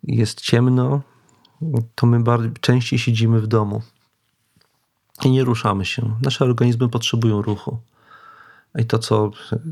jest 0.03 0.41
ciemno, 0.41 1.03
to 1.95 2.07
my 2.07 2.23
częściej 2.61 2.99
siedzimy 2.99 3.41
w 3.41 3.47
domu 3.47 3.83
i 5.25 5.31
nie 5.31 5.45
ruszamy 5.45 5.85
się. 5.85 6.17
Nasze 6.23 6.45
organizmy 6.45 6.89
potrzebują 6.89 7.43
ruchu. 7.43 7.79
I 8.79 8.85
to, 8.85 8.99
co, 8.99 9.31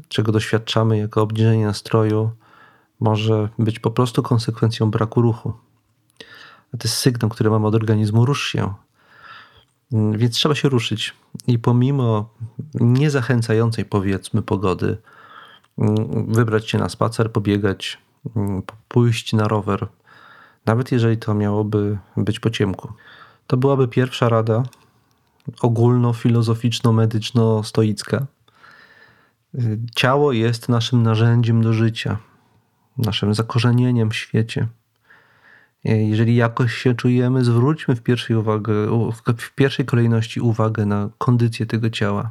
czego 0.09 0.33
doświadczamy 0.33 0.99
jako 0.99 1.23
obniżenie 1.23 1.67
nastroju, 1.67 2.31
może 3.01 3.49
być 3.59 3.79
po 3.79 3.91
prostu 3.91 4.23
konsekwencją 4.23 4.91
braku 4.91 5.23
ruchu. 5.23 5.53
To 6.71 6.79
jest 6.85 6.97
sygnał, 6.97 7.31
który 7.31 7.51
mamy 7.51 7.67
od 7.67 7.75
organizmu: 7.75 8.25
rusz 8.25 8.53
się. 8.53 8.75
Mm, 9.93 10.19
więc 10.19 10.35
trzeba 10.35 10.55
się 10.55 10.69
ruszyć. 10.69 11.15
I 11.47 11.59
pomimo 11.59 12.29
niezachęcającej, 12.75 13.85
powiedzmy, 13.85 14.43
pogody, 14.43 14.99
mm, 15.79 16.35
wybrać 16.35 16.71
się 16.71 16.79
na 16.79 16.89
spacer, 16.89 17.33
pobiegać, 17.33 17.99
mm, 18.37 18.63
pójść 18.89 19.33
na 19.33 19.49
rower, 19.49 19.89
nawet 20.67 20.93
jeżeli 20.93 21.17
to 21.17 21.35
miałoby 21.35 21.99
być 22.17 22.41
po 22.41 22.51
ciemku. 22.51 22.93
To 23.47 23.57
byłaby 23.57 23.89
pierwsza 23.89 24.29
rada 24.29 24.63
ogólno-filozoficzno-medyczno-stoicka. 25.61 28.27
Y, 29.55 29.79
ciało 29.95 30.33
jest 30.33 30.69
naszym 30.69 31.03
narzędziem 31.03 31.63
do 31.63 31.73
życia 31.73 32.19
naszym 32.99 33.35
zakorzenieniem 33.35 34.11
w 34.11 34.17
świecie. 34.17 34.69
Jeżeli 35.85 36.37
jakoś 36.37 36.75
się 36.75 36.95
czujemy, 36.95 37.45
zwróćmy 37.45 37.97
w 37.97 38.03
pierwszej, 38.03 38.37
uwagę, 38.37 38.73
w 39.39 39.55
pierwszej 39.55 39.87
kolejności 39.87 40.41
uwagę 40.41 40.87
na 40.87 41.09
kondycję 41.19 41.67
tego 41.67 41.91
ciała. 41.91 42.31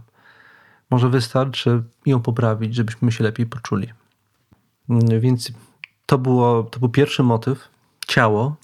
Może 0.89 1.09
wystarczy 1.09 1.83
ją 2.05 2.21
poprawić, 2.21 2.75
żebyśmy 2.75 3.11
się 3.11 3.23
lepiej 3.23 3.45
poczuli. 3.45 3.93
Więc 5.19 5.51
to, 6.05 6.17
było, 6.17 6.63
to 6.63 6.79
był 6.79 6.89
pierwszy 6.89 7.23
motyw 7.23 7.69
ciało. 8.07 8.55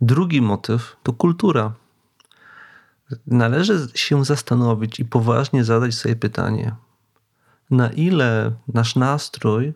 Drugi 0.00 0.42
motyw 0.42 0.96
to 1.02 1.12
kultura. 1.12 1.72
Należy 3.26 3.88
się 3.94 4.24
zastanowić 4.24 5.00
i 5.00 5.04
poważnie 5.04 5.64
zadać 5.64 5.94
sobie 5.94 6.16
pytanie, 6.16 6.74
na 7.70 7.90
ile 7.90 8.52
nasz 8.68 8.96
nastrój 8.96 9.72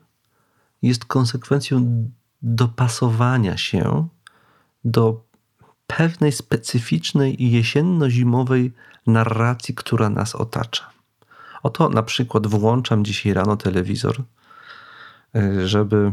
jest 0.82 1.04
konsekwencją 1.04 2.08
dopasowania 2.42 3.56
się 3.56 4.08
do 4.84 5.24
pewnej 5.86 6.32
specyficznej 6.32 7.36
jesienno-zimowej 7.38 8.72
narracji, 9.06 9.74
która 9.74 10.08
nas 10.08 10.34
otacza. 10.34 10.90
Oto 11.62 11.88
na 11.88 12.02
przykład 12.02 12.46
włączam 12.46 13.04
dzisiaj 13.04 13.32
rano 13.32 13.56
telewizor, 13.56 14.22
y, 15.36 15.68
żeby 15.68 16.12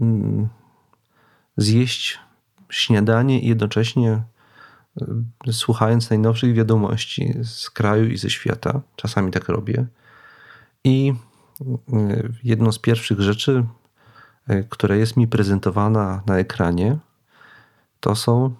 mm, 0.00 0.48
zjeść 1.56 2.18
śniadanie 2.70 3.40
i 3.40 3.48
jednocześnie 3.48 4.22
y, 5.48 5.52
słuchając 5.52 6.10
najnowszych 6.10 6.54
wiadomości 6.54 7.34
z 7.42 7.70
kraju 7.70 8.06
i 8.06 8.16
ze 8.16 8.30
świata, 8.30 8.80
czasami 8.96 9.30
tak 9.30 9.48
robię, 9.48 9.86
i 10.84 11.14
jedną 12.44 12.72
z 12.72 12.78
pierwszych 12.78 13.20
rzeczy, 13.20 13.66
e, 14.48 14.62
która 14.62 14.96
jest 14.96 15.16
mi 15.16 15.28
prezentowana 15.28 16.22
na 16.26 16.38
ekranie, 16.38 16.98
to 18.00 18.16
są, 18.16 18.54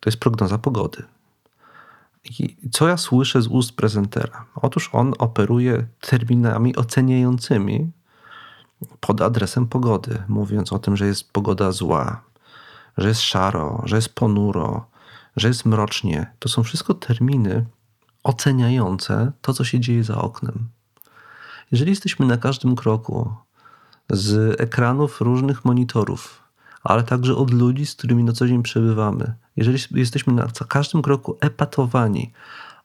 to 0.00 0.10
jest 0.10 0.20
prognoza 0.20 0.58
pogody. 0.58 1.02
I 2.24 2.56
co 2.70 2.88
ja 2.88 2.96
słyszę 2.96 3.42
z 3.42 3.46
ust 3.46 3.72
prezentera? 3.72 4.44
Otóż 4.54 4.90
on 4.92 5.12
operuje 5.18 5.86
terminami 6.00 6.76
oceniającymi 6.76 7.90
pod 9.00 9.20
adresem 9.20 9.66
pogody, 9.66 10.22
mówiąc 10.28 10.72
o 10.72 10.78
tym, 10.78 10.96
że 10.96 11.06
jest 11.06 11.32
pogoda 11.32 11.72
zła, 11.72 12.22
że 12.98 13.08
jest 13.08 13.20
szaro, 13.20 13.82
że 13.84 13.96
jest 13.96 14.14
ponuro, 14.14 14.86
że 15.36 15.48
jest 15.48 15.64
mrocznie. 15.64 16.32
To 16.38 16.48
są 16.48 16.62
wszystko 16.62 16.94
terminy 16.94 17.66
oceniające 18.22 19.32
to, 19.40 19.52
co 19.52 19.64
się 19.64 19.80
dzieje 19.80 20.04
za 20.04 20.18
oknem. 20.18 20.68
Jeżeli 21.72 21.90
jesteśmy 21.90 22.26
na 22.26 22.36
każdym 22.36 22.76
kroku 22.76 23.34
z 24.10 24.60
ekranów 24.60 25.20
różnych 25.20 25.64
monitorów 25.64 26.48
ale 26.88 27.02
także 27.02 27.36
od 27.36 27.50
ludzi, 27.50 27.86
z 27.86 27.94
którymi 27.94 28.24
na 28.24 28.32
co 28.32 28.46
dzień 28.46 28.62
przebywamy. 28.62 29.34
Jeżeli 29.56 29.78
jesteśmy 29.94 30.32
na 30.32 30.46
każdym 30.68 31.02
kroku 31.02 31.36
epatowani 31.40 32.32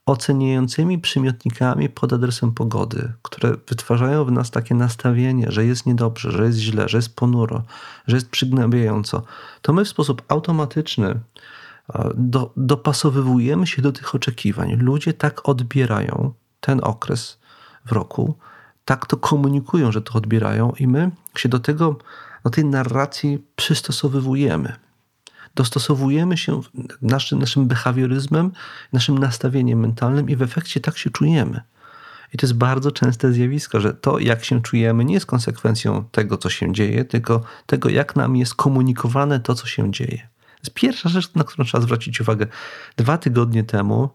oceniającymi 0.06 1.00
przymiotnikami 1.00 1.90
pod 1.90 2.14
adresem 2.14 2.52
pogody, 2.52 3.14
które 3.22 3.56
wytwarzają 3.68 4.26
w 4.26 4.32
nas 4.32 4.52
takie 4.52 4.76
nastawienie, 4.76 5.52
że 5.52 5.66
jest 5.66 5.86
niedobrze, 5.86 6.32
że 6.32 6.46
jest 6.46 6.58
źle, 6.58 6.90
że 6.90 6.98
jest 6.98 7.16
ponuro, 7.16 7.64
że 8.08 8.18
jest 8.18 8.30
przygnębiająco, 8.30 9.24
to 9.62 9.74
my 9.74 9.86
w 9.86 9.90
sposób 9.90 10.22
automatyczny 10.28 11.20
do, 12.16 12.54
dopasowywujemy 12.58 13.68
się 13.68 13.82
do 13.82 13.92
tych 13.92 14.16
oczekiwań. 14.16 14.76
Ludzie 14.76 15.14
tak 15.14 15.50
odbierają 15.50 16.34
ten 16.60 16.80
okres 16.84 17.40
w 17.86 17.92
roku, 17.92 18.36
tak 18.86 19.06
to 19.06 19.18
komunikują, 19.18 19.92
że 19.92 20.02
to 20.02 20.14
odbierają, 20.14 20.74
i 20.80 20.88
my 20.88 21.12
się 21.38 21.50
do 21.50 21.60
tego, 21.60 21.98
do 22.44 22.50
tej 22.50 22.66
narracji 22.66 23.44
przystosowywujemy. 23.56 24.74
Dostosowujemy 25.56 26.38
się 26.38 26.62
naszym, 27.02 27.40
naszym 27.40 27.68
behawioryzmem, 27.68 28.52
naszym 28.94 29.18
nastawieniem 29.18 29.80
mentalnym, 29.80 30.30
i 30.30 30.36
w 30.36 30.42
efekcie 30.42 30.80
tak 30.80 30.98
się 30.98 31.10
czujemy. 31.10 31.62
I 32.34 32.38
to 32.38 32.46
jest 32.46 32.58
bardzo 32.58 32.92
częste 32.92 33.34
zjawisko, 33.34 33.80
że 33.80 33.94
to, 33.94 34.20
jak 34.20 34.46
się 34.46 34.62
czujemy, 34.62 35.06
nie 35.06 35.14
jest 35.14 35.26
konsekwencją 35.26 36.04
tego, 36.12 36.38
co 36.38 36.50
się 36.50 36.74
dzieje, 36.74 37.06
tylko 37.06 37.42
tego, 37.66 37.90
jak 37.90 38.16
nam 38.16 38.36
jest 38.36 38.56
komunikowane 38.56 39.40
to, 39.40 39.56
co 39.56 39.68
się 39.68 39.92
dzieje 39.92 40.34
jest 40.64 40.74
pierwsza 40.74 41.10
rzecz, 41.10 41.34
na 41.36 41.44
którą 41.44 41.66
trzeba 41.66 41.82
zwrócić 41.82 42.22
uwagę. 42.22 42.48
Dwa 42.98 43.18
tygodnie 43.18 43.64
temu, 43.64 44.10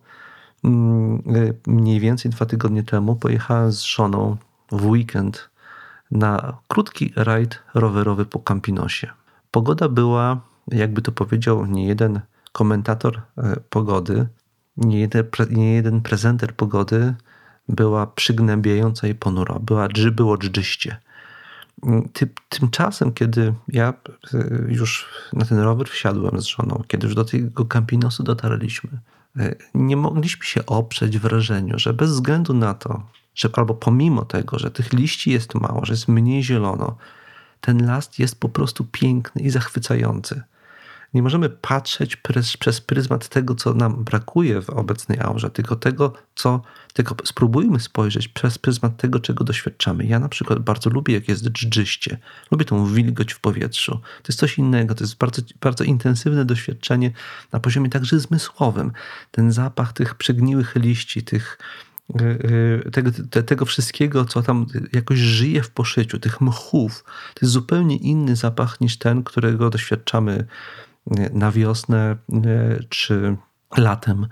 mm, 0.64 1.22
mniej 1.66 2.00
więcej 2.00 2.30
dwa 2.30 2.46
tygodnie 2.46 2.82
temu, 2.82 3.16
pojechałem 3.16 3.72
z 3.72 3.82
żoną 3.82 4.36
w 4.72 4.86
weekend 4.86 5.50
na 6.10 6.58
krótki 6.68 7.12
rajd 7.16 7.62
rowerowy 7.74 8.26
po 8.26 8.38
Campinosie. 8.38 9.10
Pogoda 9.50 9.88
była, 9.88 10.40
jakby 10.68 11.02
to 11.02 11.12
powiedział 11.12 11.66
nie 11.66 11.86
jeden 11.86 12.20
komentator 12.52 13.22
e, 13.38 13.56
pogody, 13.70 14.26
nie 14.76 15.00
jeden, 15.00 15.24
nie 15.50 15.74
jeden 15.74 16.00
prezenter 16.00 16.54
pogody, 16.54 17.14
była 17.68 18.06
przygnębiająca 18.06 19.08
i 19.08 19.14
ponura. 19.14 19.58
Była, 19.58 19.88
było 20.12 20.38
dżdżyście. 20.38 20.96
Ty, 22.12 22.28
tymczasem, 22.48 23.12
kiedy 23.12 23.54
ja 23.68 23.94
e, 24.34 24.38
już 24.68 25.08
na 25.32 25.44
ten 25.44 25.58
rower 25.58 25.88
wsiadłem 25.88 26.40
z 26.40 26.44
żoną, 26.44 26.82
kiedy 26.88 27.06
już 27.06 27.14
do 27.14 27.24
tego 27.24 27.64
Campinosu 27.64 28.22
dotarliśmy, 28.22 28.90
e, 29.38 29.54
nie 29.74 29.96
mogliśmy 29.96 30.44
się 30.44 30.66
oprzeć 30.66 31.18
wrażeniu, 31.18 31.78
że 31.78 31.92
bez 31.92 32.10
względu 32.10 32.54
na 32.54 32.74
to, 32.74 33.02
że 33.38 33.48
albo 33.52 33.74
pomimo 33.74 34.24
tego, 34.24 34.58
że 34.58 34.70
tych 34.70 34.92
liści 34.92 35.30
jest 35.30 35.54
mało, 35.54 35.84
że 35.84 35.92
jest 35.92 36.08
mniej 36.08 36.42
zielono, 36.42 36.96
ten 37.60 37.86
las 37.86 38.18
jest 38.18 38.40
po 38.40 38.48
prostu 38.48 38.84
piękny 38.84 39.42
i 39.42 39.50
zachwycający. 39.50 40.42
Nie 41.14 41.22
możemy 41.22 41.48
patrzeć 41.48 42.16
przez, 42.16 42.56
przez 42.56 42.80
pryzmat 42.80 43.28
tego, 43.28 43.54
co 43.54 43.74
nam 43.74 44.04
brakuje 44.04 44.62
w 44.62 44.70
obecnej 44.70 45.20
aurze, 45.20 45.50
tylko 45.50 45.76
tego, 45.76 46.12
co. 46.34 46.62
Tylko 46.92 47.14
spróbujmy 47.24 47.80
spojrzeć 47.80 48.28
przez 48.28 48.58
pryzmat 48.58 48.96
tego, 48.96 49.20
czego 49.20 49.44
doświadczamy. 49.44 50.04
Ja 50.04 50.18
na 50.18 50.28
przykład 50.28 50.58
bardzo 50.58 50.90
lubię, 50.90 51.14
jak 51.14 51.28
jest 51.28 51.50
dżdżyście. 51.50 52.18
Lubię 52.50 52.64
tą 52.64 52.86
wilgoć 52.86 53.32
w 53.32 53.40
powietrzu. 53.40 53.92
To 53.92 54.28
jest 54.28 54.38
coś 54.38 54.58
innego, 54.58 54.94
to 54.94 55.04
jest 55.04 55.16
bardzo, 55.16 55.42
bardzo 55.60 55.84
intensywne 55.84 56.44
doświadczenie 56.44 57.12
na 57.52 57.60
poziomie 57.60 57.90
także 57.90 58.20
zmysłowym. 58.20 58.92
Ten 59.30 59.52
zapach 59.52 59.92
tych 59.92 60.14
przegniłych 60.14 60.76
liści, 60.76 61.22
tych 61.22 61.58
tego, 62.92 63.10
tego 63.46 63.64
wszystkiego, 63.64 64.24
co 64.24 64.42
tam 64.42 64.66
jakoś 64.92 65.18
żyje 65.18 65.62
w 65.62 65.70
poszyciu, 65.70 66.18
tych 66.18 66.40
mchów, 66.40 67.04
to 67.34 67.40
jest 67.42 67.52
zupełnie 67.52 67.96
inny 67.96 68.36
zapach 68.36 68.80
niż 68.80 68.98
ten, 68.98 69.24
którego 69.24 69.70
doświadczamy 69.70 70.46
na 71.32 71.52
wiosnę 71.52 72.16
czy 72.88 73.36
latem. 73.76 74.26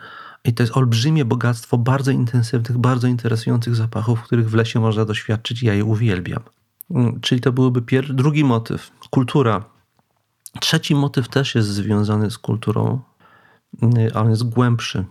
I 0.44 0.54
to 0.54 0.62
jest 0.62 0.76
olbrzymie 0.76 1.24
bogactwo 1.24 1.78
bardzo 1.78 2.10
intensywnych, 2.10 2.78
bardzo 2.78 3.06
interesujących 3.06 3.76
zapachów, 3.76 4.22
których 4.22 4.50
w 4.50 4.54
lesie 4.54 4.80
można 4.80 5.04
doświadczyć. 5.04 5.62
Ja 5.62 5.74
je 5.74 5.84
uwielbiam. 5.84 6.42
Czyli 7.20 7.40
to 7.40 7.52
byłby 7.52 7.82
pier... 7.82 8.14
drugi 8.14 8.44
motyw 8.44 8.90
kultura. 9.10 9.64
Trzeci 10.60 10.94
motyw 10.94 11.28
też 11.28 11.54
jest 11.54 11.68
związany 11.68 12.30
z 12.30 12.38
kulturą, 12.38 13.00
ale 14.14 14.30
jest 14.30 14.48
głębszy. 14.48 15.04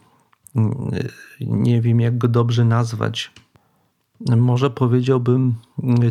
Nie 1.40 1.82
wiem, 1.82 2.00
jak 2.00 2.18
go 2.18 2.28
dobrze 2.28 2.66
nazwać. 2.66 3.32
Może 4.38 4.70
powiedziałbym 4.70 5.56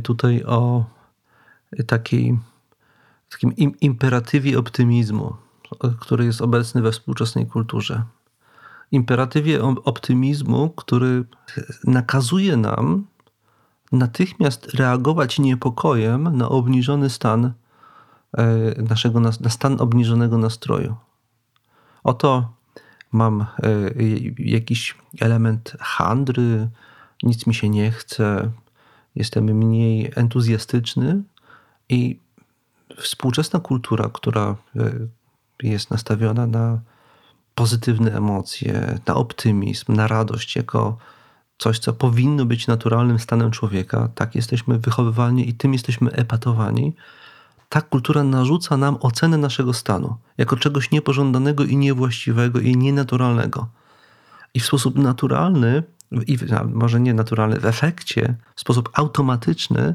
tutaj 0.02 0.44
o 0.44 0.84
takiej, 1.86 2.38
takim 3.30 3.52
imperatywie 3.80 4.58
optymizmu 4.58 5.34
który 6.00 6.24
jest 6.24 6.42
obecny 6.42 6.82
we 6.82 6.92
współczesnej 6.92 7.46
kulturze. 7.46 8.02
Imperatywie 8.92 9.62
optymizmu, 9.62 10.70
który 10.70 11.24
nakazuje 11.84 12.56
nam 12.56 13.06
natychmiast 13.92 14.74
reagować 14.74 15.38
niepokojem 15.38 16.36
na 16.36 16.48
obniżony 16.48 17.10
stan 17.10 17.52
e, 18.32 18.82
naszego, 18.82 19.20
na 19.20 19.32
stan 19.32 19.80
obniżonego 19.80 20.38
nastroju. 20.38 20.94
Oto 22.04 22.52
mam 23.14 23.40
e, 23.40 23.46
jakiś 24.38 24.94
element 25.20 25.76
handry, 25.80 26.68
nic 27.22 27.46
mi 27.46 27.54
się 27.54 27.68
nie 27.68 27.90
chce, 27.90 28.50
jestem 29.14 29.44
mniej 29.44 30.12
entuzjastyczny 30.16 31.22
i 31.88 32.18
współczesna 32.96 33.60
kultura, 33.60 34.10
która 34.12 34.56
e, 34.76 34.90
jest 35.62 35.90
nastawiona 35.90 36.46
na 36.46 36.80
pozytywne 37.54 38.16
emocje, 38.16 38.98
na 39.06 39.14
optymizm, 39.14 39.94
na 39.94 40.06
radość 40.06 40.56
jako 40.56 40.98
coś, 41.58 41.78
co 41.78 41.92
powinno 41.92 42.44
być 42.44 42.66
naturalnym 42.66 43.18
stanem 43.18 43.50
człowieka. 43.50 44.08
Tak 44.14 44.34
jesteśmy 44.34 44.78
wychowywani 44.78 45.48
i 45.48 45.54
tym 45.54 45.72
jesteśmy 45.72 46.10
epatowani. 46.10 46.92
Ta 47.74 47.80
kultura 47.80 48.22
narzuca 48.24 48.76
nam 48.76 48.96
ocenę 49.00 49.38
naszego 49.38 49.72
stanu 49.72 50.16
jako 50.38 50.56
czegoś 50.56 50.90
niepożądanego 50.90 51.64
i 51.64 51.76
niewłaściwego 51.76 52.60
i 52.60 52.76
nienaturalnego. 52.76 53.68
I 54.54 54.60
w 54.60 54.66
sposób 54.66 54.98
naturalny, 54.98 55.82
i 56.26 56.38
może 56.72 57.00
nie 57.00 57.14
naturalny, 57.14 57.60
w 57.60 57.66
efekcie, 57.66 58.34
w 58.56 58.60
sposób 58.60 58.90
automatyczny 58.92 59.94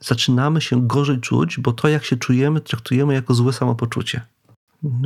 zaczynamy 0.00 0.60
się 0.60 0.86
gorzej 0.86 1.20
czuć, 1.20 1.60
bo 1.60 1.72
to, 1.72 1.88
jak 1.88 2.04
się 2.04 2.16
czujemy, 2.16 2.60
traktujemy 2.60 3.14
jako 3.14 3.34
złe 3.34 3.52
samopoczucie. 3.52 4.20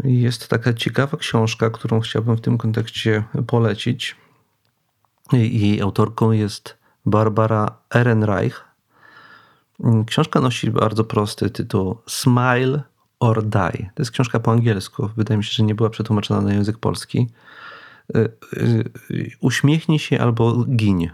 Jest 0.04 0.48
taka 0.48 0.72
ciekawa 0.72 1.16
książka, 1.16 1.70
którą 1.70 2.00
chciałbym 2.00 2.36
w 2.36 2.40
tym 2.40 2.58
kontekście 2.58 3.24
polecić. 3.46 4.16
Jej 5.32 5.80
autorką 5.80 6.32
jest 6.32 6.78
Barbara 7.06 7.76
Ehrenreich. 7.94 8.67
Książka 10.06 10.40
nosi 10.40 10.70
bardzo 10.70 11.04
prosty 11.04 11.50
tytuł 11.50 11.96
Smile 12.06 12.82
or 13.20 13.42
Die. 13.42 13.90
To 13.94 14.02
jest 14.02 14.10
książka 14.10 14.40
po 14.40 14.52
angielsku. 14.52 15.10
Wydaje 15.16 15.38
mi 15.38 15.44
się, 15.44 15.52
że 15.52 15.62
nie 15.62 15.74
była 15.74 15.90
przetłumaczona 15.90 16.40
na 16.40 16.52
język 16.52 16.78
polski. 16.78 17.28
Uśmiechnij 19.40 19.98
się 19.98 20.20
albo 20.20 20.64
giń, 20.64 21.10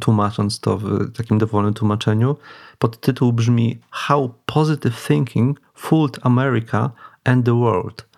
tłumacząc 0.00 0.60
to 0.60 0.78
w 0.78 1.12
takim 1.12 1.38
dowolnym 1.38 1.74
tłumaczeniu. 1.74 2.36
Podtytuł 2.78 3.32
brzmi 3.32 3.78
How 3.90 4.34
Positive 4.46 5.06
Thinking 5.06 5.60
Fooled 5.74 6.18
America 6.22 6.90
and 7.24 7.46
the 7.46 7.60
World. 7.60 8.08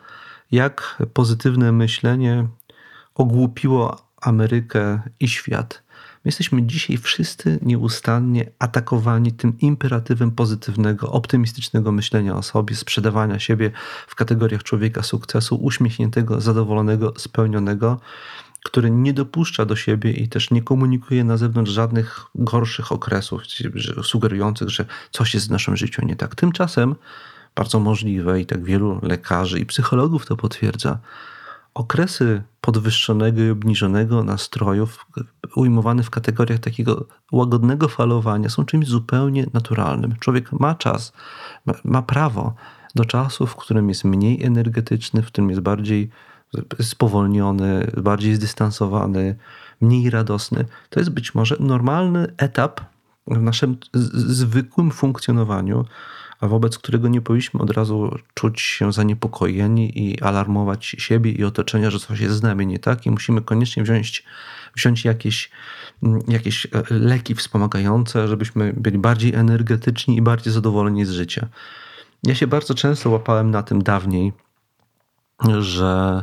Jak 0.53 1.03
pozytywne 1.15 1.73
myślenie 1.73 2.49
ogłupiło 3.15 3.97
Amerykę 4.21 5.01
i 5.21 5.29
świat. 5.29 5.83
My 6.29 6.31
jesteśmy 6.31 6.63
dzisiaj 6.63 6.97
wszyscy 6.97 7.59
nieustannie 7.63 8.51
atakowani 8.59 9.33
tym 9.33 9.59
imperatywem 9.61 10.31
pozytywnego, 10.31 11.13
optymistycznego 11.13 11.93
myślenia 11.93 12.37
o 12.37 12.43
sobie, 12.43 12.77
sprzedawania 12.77 13.39
siebie 13.39 13.71
w 14.07 14.15
kategoriach 14.15 14.63
człowieka 14.63 15.03
sukcesu, 15.03 15.57
uśmiechniętego, 15.57 16.41
zadowolonego, 16.41 17.13
spełnionego, 17.17 18.01
który 18.65 18.91
nie 18.91 19.13
dopuszcza 19.13 19.65
do 19.65 19.77
siebie 19.77 20.13
i 20.13 20.29
też 20.29 20.51
nie 20.51 20.63
komunikuje 20.63 21.25
na 21.25 21.37
zewnątrz 21.37 21.71
żadnych 21.71 22.21
gorszych 22.35 22.93
okresów, 22.93 23.43
sugerujących, 24.03 24.69
że 24.69 24.85
coś 25.11 25.35
jest 25.35 25.49
w 25.49 25.51
naszym 25.51 25.77
życiu 25.77 26.07
nie 26.07 26.17
tak. 26.17 26.35
Tymczasem 26.35 26.95
bardzo 27.55 27.81
możliwe 27.81 28.41
i 28.41 28.47
tak 28.47 28.65
wielu 28.65 29.01
lekarzy 29.03 29.61
i 29.61 29.67
psychologów 29.67 30.27
to 30.27 30.37
potwierdza, 30.37 30.99
okresy 31.79 32.43
podwyższonego 32.61 33.43
i 33.43 33.51
obniżonego 33.51 34.25
nastrojów, 34.25 35.07
ujmowane 35.57 36.03
w 36.03 36.11
kategoriach 36.11 36.59
takiego 36.59 37.07
łagodnego 37.33 37.89
falowania, 37.89 38.49
są 38.49 38.65
czymś 38.65 38.87
zupełnie 38.87 39.47
naturalnym. 39.53 40.15
Człowiek 40.21 40.53
ma 40.53 40.75
czas, 40.75 41.13
ma, 41.85 42.03
prawo 42.03 42.55
do 42.95 43.05
czasu, 43.05 43.47
w 43.47 43.57
którym 43.57 43.89
jest 43.89 44.05
mniej 44.05 44.45
energetyczny, 44.45 45.23
w 45.23 45.27
którym 45.27 45.51
jest 45.51 45.63
bardziej 45.63 46.11
spowolniony, 46.81 47.91
bardziej 47.97 48.35
zdystansowany, 48.35 49.37
mniej 49.81 50.11
radosny. 50.11 50.65
To 50.91 51.01
jest 51.01 51.11
być 51.11 51.35
może 51.35 51.57
normalny 51.61 52.35
etap 52.37 52.81
w 53.27 53.43
naszym 53.43 53.77
zwykłym 53.95 54.91
funkcjonowaniu 54.91 55.85
wobec 56.47 56.79
którego 56.79 57.09
nie 57.09 57.21
powinniśmy 57.21 57.61
od 57.61 57.71
razu 57.71 58.19
czuć 58.35 58.61
się 58.61 58.93
zaniepokojeni 58.93 59.99
i 59.99 60.21
alarmować 60.21 60.87
siebie 60.87 61.33
i 61.33 61.45
otoczenia, 61.45 61.91
że 61.91 61.99
coś 61.99 62.21
jest 62.21 62.37
z 62.37 62.43
nami 62.43 62.67
nie 62.67 62.79
tak 62.79 63.07
i 63.07 63.11
musimy 63.11 63.43
koniecznie 63.43 63.83
wziąć, 63.83 64.25
wziąć 64.77 65.05
jakieś, 65.05 65.51
mm, 66.03 66.21
jakieś 66.29 66.67
e, 66.67 66.71
leki 66.91 67.35
wspomagające, 67.35 68.29
żebyśmy 68.29 68.73
byli 68.73 68.99
bardziej 68.99 69.35
energetyczni 69.35 70.17
i 70.17 70.23
bardziej 70.23 70.53
zadowoleni 70.53 71.05
z 71.05 71.11
życia. 71.11 71.49
Ja 72.23 72.35
się 72.35 72.47
bardzo 72.47 72.75
często 72.75 73.11
łapałem 73.11 73.51
na 73.51 73.63
tym 73.63 73.83
dawniej, 73.83 74.33
że 75.59 76.23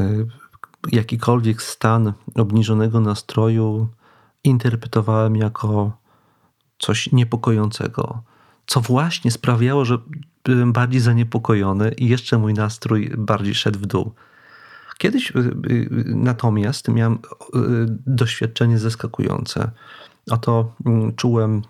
y, 0.00 0.26
jakikolwiek 0.92 1.62
stan 1.62 2.12
obniżonego 2.34 3.00
nastroju 3.00 3.88
interpretowałem 4.44 5.36
jako 5.36 5.92
coś 6.78 7.12
niepokojącego, 7.12 8.22
co 8.68 8.80
właśnie 8.80 9.30
sprawiało, 9.30 9.84
że 9.84 9.98
byłem 10.44 10.72
bardziej 10.72 11.00
zaniepokojony 11.00 11.92
i 11.92 12.08
jeszcze 12.08 12.38
mój 12.38 12.54
nastrój 12.54 13.10
bardziej 13.18 13.54
szedł 13.54 13.78
w 13.78 13.86
dół. 13.86 14.12
Kiedyś 14.98 15.30
y, 15.30 15.38
y, 15.70 15.88
natomiast 16.06 16.88
miałem 16.88 17.18
doświadczenie 18.06 18.78
zaskakujące. 18.78 19.70
Oto 20.30 20.74
mm, 20.86 21.14
czułem 21.16 21.62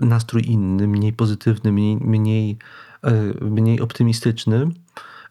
nastrój 0.00 0.42
inny, 0.46 0.88
mniej 0.88 1.12
pozytywny, 1.12 1.72
mniej, 1.72 1.96
mniej, 1.96 2.58
mniej 3.40 3.80
optymistyczny 3.80 4.70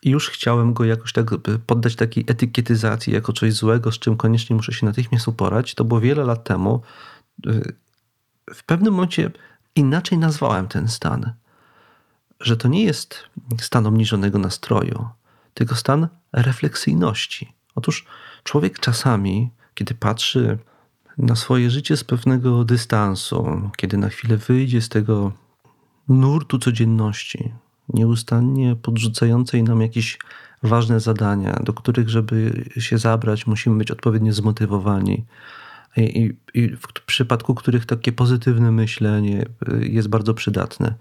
i 0.02 0.10
już 0.10 0.30
chciałem 0.30 0.74
go 0.74 0.86
jakoś 0.86 1.14
tak 1.14 1.30
poddać 1.66 1.96
takiej 1.96 2.24
etykietyzacji 2.28 3.14
jako 3.14 3.34
coś 3.34 3.54
złego, 3.54 3.92
z 3.92 4.00
czym 4.00 4.18
koniecznie 4.18 4.56
muszę 4.56 4.74
się 4.74 4.86
natychmiast 4.86 5.28
uporać. 5.28 5.76
To 5.76 5.86
było 5.86 6.00
wiele 6.00 6.24
lat 6.24 6.44
temu. 6.44 6.82
Y, 7.48 7.74
w 8.54 8.64
pewnym 8.64 8.94
momencie 8.94 9.32
inaczej 9.76 10.18
nazwałem 10.18 10.68
ten 10.68 10.88
stan. 10.88 11.34
Że 12.40 12.58
to 12.58 12.68
nie 12.68 12.84
jest 12.84 13.24
stan 13.62 13.88
obniżonego 13.88 14.40
nastroju, 14.40 15.08
tylko 15.54 15.76
stan 15.76 16.08
refleksyjności. 16.34 17.54
Otóż 17.76 18.06
człowiek 18.44 18.80
czasami, 18.80 19.50
kiedy 19.74 19.94
patrzy 19.94 20.58
na 21.18 21.36
swoje 21.36 21.70
życie 21.70 21.98
z 21.98 22.04
pewnego 22.04 22.64
dystansu, 22.64 23.70
kiedy 23.78 23.98
na 23.98 24.10
chwilę 24.10 24.38
wyjdzie 24.38 24.82
z 24.82 24.90
tego 24.90 25.32
nurtu 26.08 26.60
codzienności, 26.60 27.54
nieustannie 27.90 28.76
podrzucającej 28.76 29.64
nam 29.64 29.82
jakieś 29.82 30.20
ważne 30.64 31.00
zadania, 31.00 31.60
do 31.64 31.74
których, 31.74 32.10
żeby 32.10 32.66
się 32.78 32.98
zabrać, 32.98 33.48
musimy 33.48 33.78
być 33.78 33.92
odpowiednio 33.92 34.34
zmotywowani. 34.34 35.26
I, 36.04 36.38
i, 36.54 36.76
w 36.76 37.06
przypadku 37.06 37.56
których 37.56 37.86
takie 37.86 38.12
pozytywne 38.12 38.72
myślenie 38.72 39.46
y, 39.74 39.88
jest 39.88 40.08
bardzo 40.08 40.34
przydatne. 40.34 40.94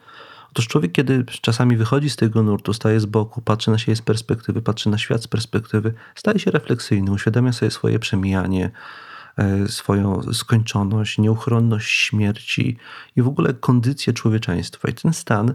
Otóż 0.51 0.69
człowiek, 0.69 0.93
kiedy 0.93 1.25
czasami 1.25 1.77
wychodzi 1.77 2.11
z 2.11 2.17
tego 2.17 2.43
nurtu, 2.43 2.73
staje 2.73 3.01
z 3.01 3.07
boku, 3.07 3.41
patrzy 3.41 3.71
na 3.71 3.79
siebie 3.79 3.97
z 3.97 4.03
perspektywy, 4.03 4.63
patrzy 4.63 4.91
na 4.91 4.99
świat 4.99 5.23
z 5.23 5.29
perspektywy, 5.29 5.95
staje 6.15 6.39
się 6.39 6.51
refleksyjny, 6.51 7.11
uświadamia 7.11 7.53
sobie 7.53 7.71
swoje 7.71 7.99
przemijanie, 7.99 8.71
y, 9.65 9.69
swoją 9.69 10.33
skończoność, 10.33 11.19
nieuchronność 11.19 12.01
śmierci 12.01 12.77
i 13.17 13.23
w 13.23 13.29
ogóle 13.29 13.55
kondycję 13.55 14.13
człowieczeństwa. 14.13 14.89
I 14.89 14.95
ten 14.95 15.13
stan 15.13 15.55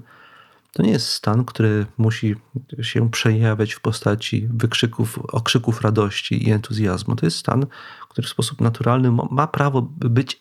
to 0.73 0.83
nie 0.83 0.91
jest 0.91 1.07
stan, 1.07 1.45
który 1.45 1.85
musi 1.97 2.35
się 2.81 3.09
przejawiać 3.09 3.73
w 3.73 3.79
postaci 3.79 4.47
wykrzyków, 4.53 5.19
okrzyków 5.31 5.81
radości 5.81 6.47
i 6.47 6.51
entuzjazmu. 6.51 7.15
To 7.15 7.25
jest 7.25 7.37
stan, 7.37 7.65
który 8.09 8.27
w 8.27 8.31
sposób 8.31 8.61
naturalny 8.61 9.11
ma 9.31 9.47
prawo 9.47 9.81
być 9.95 10.39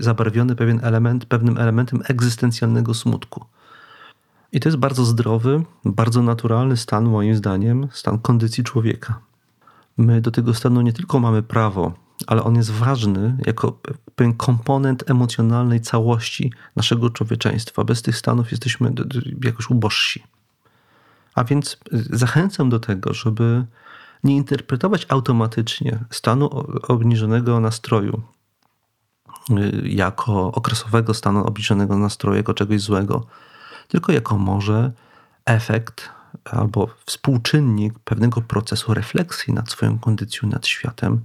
zabarwiony 0.00 0.56
pewien 0.56 0.80
element, 0.82 1.24
pewnym 1.24 1.58
elementem 1.58 2.02
egzystencjalnego 2.08 2.94
smutku. 2.94 3.44
I 4.52 4.60
to 4.60 4.68
jest 4.68 4.78
bardzo 4.78 5.04
zdrowy, 5.04 5.62
bardzo 5.84 6.22
naturalny 6.22 6.76
stan, 6.76 7.04
moim 7.04 7.36
zdaniem, 7.36 7.88
stan 7.92 8.18
kondycji 8.18 8.64
człowieka. 8.64 9.20
My 9.96 10.20
do 10.20 10.30
tego 10.30 10.54
stanu 10.54 10.80
nie 10.80 10.92
tylko 10.92 11.20
mamy 11.20 11.42
prawo, 11.42 11.92
ale 12.26 12.44
on 12.44 12.56
jest 12.56 12.70
ważny 12.70 13.36
jako 13.46 13.78
pewien 14.14 14.34
komponent 14.34 15.10
emocjonalnej 15.10 15.80
całości 15.80 16.52
naszego 16.76 17.10
człowieczeństwa. 17.10 17.84
Bez 17.84 18.02
tych 18.02 18.16
stanów 18.16 18.50
jesteśmy 18.50 18.92
jakoś 19.44 19.70
ubożsi. 19.70 20.22
A 21.34 21.44
więc 21.44 21.78
zachęcam 22.10 22.70
do 22.70 22.80
tego, 22.80 23.14
żeby 23.14 23.66
nie 24.24 24.36
interpretować 24.36 25.06
automatycznie 25.08 25.98
stanu 26.10 26.46
obniżonego 26.88 27.60
nastroju 27.60 28.22
y, 29.50 29.88
jako 29.88 30.52
okresowego 30.52 31.14
stanu 31.14 31.46
obniżonego 31.46 31.98
nastroju, 31.98 32.36
jako 32.36 32.54
czegoś 32.54 32.80
złego, 32.80 33.26
tylko 33.88 34.12
jako 34.12 34.38
może 34.38 34.92
efekt 35.44 36.08
albo 36.44 36.88
współczynnik 37.06 37.98
pewnego 37.98 38.40
procesu 38.42 38.94
refleksji 38.94 39.54
nad 39.54 39.70
swoją 39.70 39.98
kondycją, 39.98 40.48
nad 40.48 40.66
światem, 40.66 41.20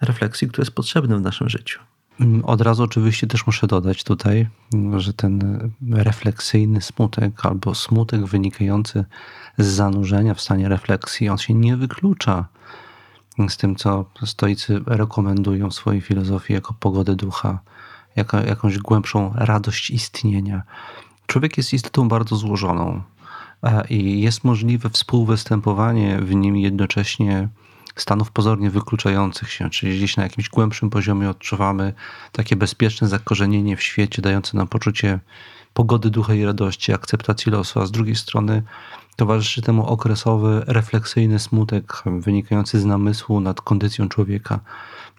refleksji, 0.00 0.48
który 0.48 0.62
jest 0.62 0.74
potrzebny 0.74 1.16
w 1.16 1.20
naszym 1.20 1.48
życiu. 1.48 1.80
Mm, 2.20 2.44
od 2.44 2.60
razu 2.60 2.82
oczywiście 2.82 3.26
też 3.26 3.46
muszę 3.46 3.66
dodać 3.66 4.04
tutaj, 4.04 4.48
że 4.96 5.12
ten 5.12 5.60
refleksyjny 5.90 6.80
smutek 6.80 7.46
albo 7.46 7.74
smutek 7.74 8.24
wynikający 8.24 9.04
z 9.58 9.66
zanurzenia 9.66 10.34
w 10.34 10.40
stanie 10.40 10.68
refleksji, 10.68 11.28
on 11.28 11.38
się 11.38 11.54
nie 11.54 11.76
wyklucza 11.76 12.48
z 13.48 13.56
tym, 13.56 13.76
co 13.76 14.04
stoicy 14.24 14.80
rekomendują 14.86 15.70
w 15.70 15.74
swojej 15.74 16.00
filozofii 16.00 16.52
jako 16.52 16.74
pogodę 16.74 17.16
ducha, 17.16 17.58
jako 18.16 18.40
jakąś 18.40 18.78
głębszą 18.78 19.32
radość 19.34 19.90
istnienia. 19.90 20.62
Człowiek 21.26 21.56
jest 21.56 21.72
istotą 21.72 22.08
bardzo 22.08 22.36
złożoną 22.36 23.02
i 23.90 24.20
jest 24.20 24.44
możliwe 24.44 24.90
współwystępowanie 24.90 26.18
w 26.18 26.34
nim 26.34 26.56
jednocześnie 26.56 27.48
stanów 27.96 28.30
pozornie 28.30 28.70
wykluczających 28.70 29.50
się, 29.50 29.70
czyli 29.70 29.96
gdzieś 29.96 30.16
na 30.16 30.22
jakimś 30.22 30.48
głębszym 30.48 30.90
poziomie 30.90 31.30
odczuwamy 31.30 31.92
takie 32.32 32.56
bezpieczne 32.56 33.08
zakorzenienie 33.08 33.76
w 33.76 33.82
świecie, 33.82 34.22
dające 34.22 34.56
nam 34.56 34.68
poczucie 34.68 35.18
pogody 35.74 36.10
ducha 36.10 36.34
i 36.34 36.44
radości, 36.44 36.92
akceptacji 36.92 37.52
losu, 37.52 37.80
a 37.80 37.86
z 37.86 37.90
drugiej 37.90 38.16
strony 38.16 38.62
towarzyszy 39.16 39.62
temu 39.62 39.86
okresowy, 39.86 40.62
refleksyjny 40.66 41.38
smutek 41.38 42.02
wynikający 42.18 42.80
z 42.80 42.84
namysłu 42.84 43.40
nad 43.40 43.60
kondycją 43.60 44.08
człowieka, 44.08 44.60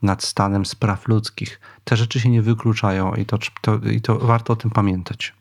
nad 0.02 0.24
stanem 0.24 0.66
spraw 0.66 1.08
ludzkich. 1.08 1.60
Te 1.84 1.98
rzeczy 1.98 2.20
się 2.20 2.30
nie 2.30 2.42
wykluczają 2.42 3.14
i 3.14 3.26
to, 3.26 3.38
to, 3.62 3.78
i 3.78 4.02
to 4.02 4.20
warto 4.20 4.54
o 4.54 4.56
tym 4.56 4.72
pamiętać. 4.72 5.34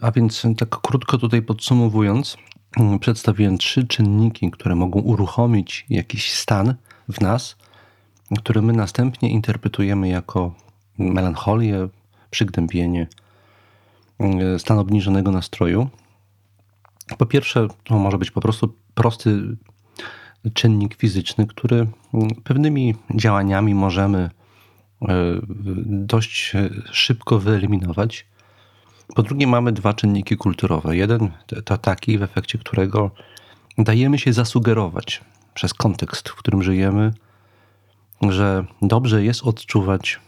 A 0.00 0.10
więc 0.10 0.42
tak 0.56 0.68
krótko 0.68 1.18
tutaj 1.18 1.42
podsumowując, 1.42 2.36
mm, 2.76 2.98
przedstawiłem 2.98 3.58
trzy 3.58 3.86
czynniki, 3.86 4.50
które 4.50 4.74
mogą 4.74 5.00
uruchomić 5.00 5.86
jakiś 5.90 6.32
stan 6.32 6.74
w 7.08 7.20
nas, 7.20 7.56
który 8.38 8.62
my 8.62 8.72
następnie 8.72 9.30
interpretujemy 9.30 10.08
jako 10.08 10.54
melancholię, 10.98 11.88
przygnębienie, 12.30 13.06
mm, 14.18 14.58
stan 14.58 14.78
obniżonego 14.78 15.30
nastroju. 15.30 15.88
Po 17.18 17.26
pierwsze, 17.26 17.68
to 17.84 17.98
może 17.98 18.18
być 18.18 18.30
po 18.30 18.40
prostu 18.40 18.74
prosty 18.94 19.56
czynnik 20.54 20.94
fizyczny, 20.94 21.46
który 21.46 21.76
mm, 22.14 22.28
pewnymi 22.44 22.94
działaniami 23.14 23.74
możemy 23.74 24.18
e, 24.18 25.06
dość 25.86 26.52
szybko 26.92 27.38
wyeliminować 27.38 28.26
po 29.14 29.22
drugie, 29.22 29.46
mamy 29.46 29.72
dwa 29.72 29.94
czynniki 29.94 30.36
kulturowe. 30.36 30.96
Jeden 30.96 31.30
to 31.64 31.78
taki, 31.78 32.18
w 32.18 32.22
efekcie 32.22 32.58
którego 32.58 33.10
dajemy 33.78 34.18
się 34.18 34.32
zasugerować 34.32 35.24
przez 35.54 35.74
kontekst, 35.74 36.28
w 36.28 36.34
którym 36.34 36.62
żyjemy, 36.62 37.12
że 38.22 38.64
dobrze 38.82 39.24
jest 39.24 39.42
odczuwać 39.42 40.20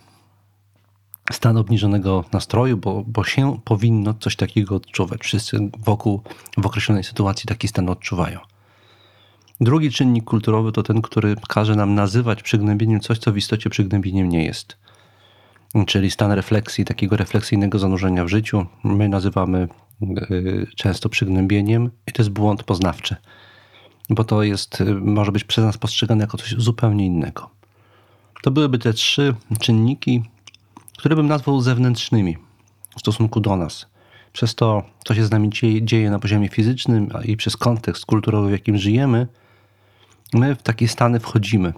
stan 1.33 1.57
obniżonego 1.57 2.25
nastroju, 2.33 2.77
bo, 2.77 3.05
bo 3.07 3.25
się 3.25 3.59
powinno 3.65 4.15
coś 4.15 4.37
takiego 4.37 4.75
odczuwać. 4.75 5.21
Wszyscy 5.21 5.71
wokół 5.79 6.23
w 6.57 6.67
określonej 6.67 7.05
sytuacji 7.05 7.47
taki 7.47 7.69
stan 7.69 7.89
odczuwają. 7.89 8.41
Drugi 9.61 9.91
czynnik 9.91 10.25
kulturowy 10.25 10.73
to 10.73 10.83
ten, 10.83 11.03
który 11.03 11.37
każe 11.49 11.77
nam 11.77 11.95
nazywać 11.95 12.43
przygnębieniem 12.43 13.01
coś, 13.01 13.19
co 13.19 13.33
w 13.33 13.37
istocie 13.37 13.71
przygnębieniem 13.71 14.29
nie 14.29 14.45
jest 14.45 14.77
czyli 15.87 16.11
stan 16.11 16.33
refleksji, 16.33 16.85
takiego 16.85 17.17
refleksyjnego 17.17 17.79
zanurzenia 17.79 18.25
w 18.25 18.29
życiu, 18.29 18.67
my 18.85 19.09
nazywamy 19.09 19.69
y, 20.03 20.67
często 20.77 21.09
przygnębieniem 21.09 21.91
i 22.07 22.13
to 22.13 22.23
jest 22.23 22.31
błąd 22.31 22.63
poznawczy, 22.63 23.17
bo 24.11 24.25
to 24.25 24.43
jest, 24.43 24.81
y, 24.81 24.95
może 24.95 25.33
być 25.33 25.45
przez 25.45 25.65
nas 25.65 25.79
postrzegane 25.79 26.21
jako 26.21 26.37
coś 26.37 26.55
zupełnie 26.59 27.07
innego. 27.07 27.51
To 28.43 28.51
byłyby 28.51 28.79
te 28.79 28.93
trzy 28.93 29.35
czynniki, 29.61 30.23
które 30.99 31.17
bym 31.17 31.27
nazwał 31.27 31.61
zewnętrznymi 31.61 32.37
w 32.97 33.01
stosunku 33.01 33.41
do 33.41 33.57
nas. 33.57 33.87
Przez 34.33 34.55
to, 34.55 34.83
co 35.05 35.15
się 35.15 35.25
z 35.25 35.31
nami 35.31 35.51
dzieje 35.83 36.11
na 36.11 36.19
poziomie 36.19 36.49
fizycznym 36.49 37.09
i 37.25 37.37
przez 37.37 37.57
kontekst 37.57 38.07
kulturowy, 38.07 38.49
w 38.49 38.53
jakim 38.53 38.79
żyjemy, 38.79 39.27
my 40.33 40.55
w 40.55 40.63
takie 40.63 40.89
stany 40.89 41.21
wchodzimy, 41.21 41.73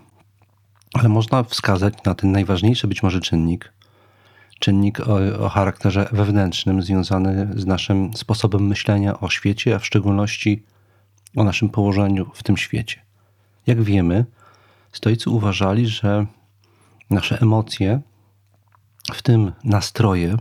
ale 0.94 1.08
można 1.08 1.42
wskazać 1.42 1.94
na 2.04 2.14
ten 2.14 2.32
najważniejszy 2.32 2.86
być 2.86 3.02
może 3.02 3.20
czynnik, 3.20 3.72
czynnik 4.60 5.00
o, 5.00 5.18
o, 5.44 5.48
charakterze 5.48 6.08
wewnętrznym, 6.12 6.82
związany 6.82 7.48
z 7.56 7.66
naszym 7.66 8.14
sposobem 8.14 8.66
myślenia 8.66 9.20
o 9.20 9.30
świecie, 9.30 9.74
a 9.74 9.78
w 9.78 9.86
szczególności 9.86 10.62
o 11.36 11.44
naszym 11.44 11.68
położeniu 11.68 12.30
w 12.34 12.42
tym 12.42 12.56
świecie. 12.56 13.00
Jak 13.66 13.82
wiemy, 13.82 14.24
stoicy 14.92 15.30
uważali, 15.30 15.86
że 15.86 16.26
nasze 17.10 17.40
emocje, 17.40 18.00
w 19.14 19.22
tym 19.22 19.52
nastroje, 19.64 20.36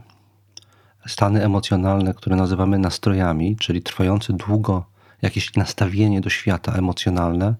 stany 1.07 1.43
emocjonalne, 1.43 2.13
które 2.13 2.35
nazywamy 2.35 2.79
nastrojami, 2.79 3.55
czyli 3.55 3.81
trwające 3.81 4.33
długo 4.33 4.85
jakieś 5.21 5.55
nastawienie 5.55 6.21
do 6.21 6.29
świata 6.29 6.73
emocjonalne, 6.73 7.55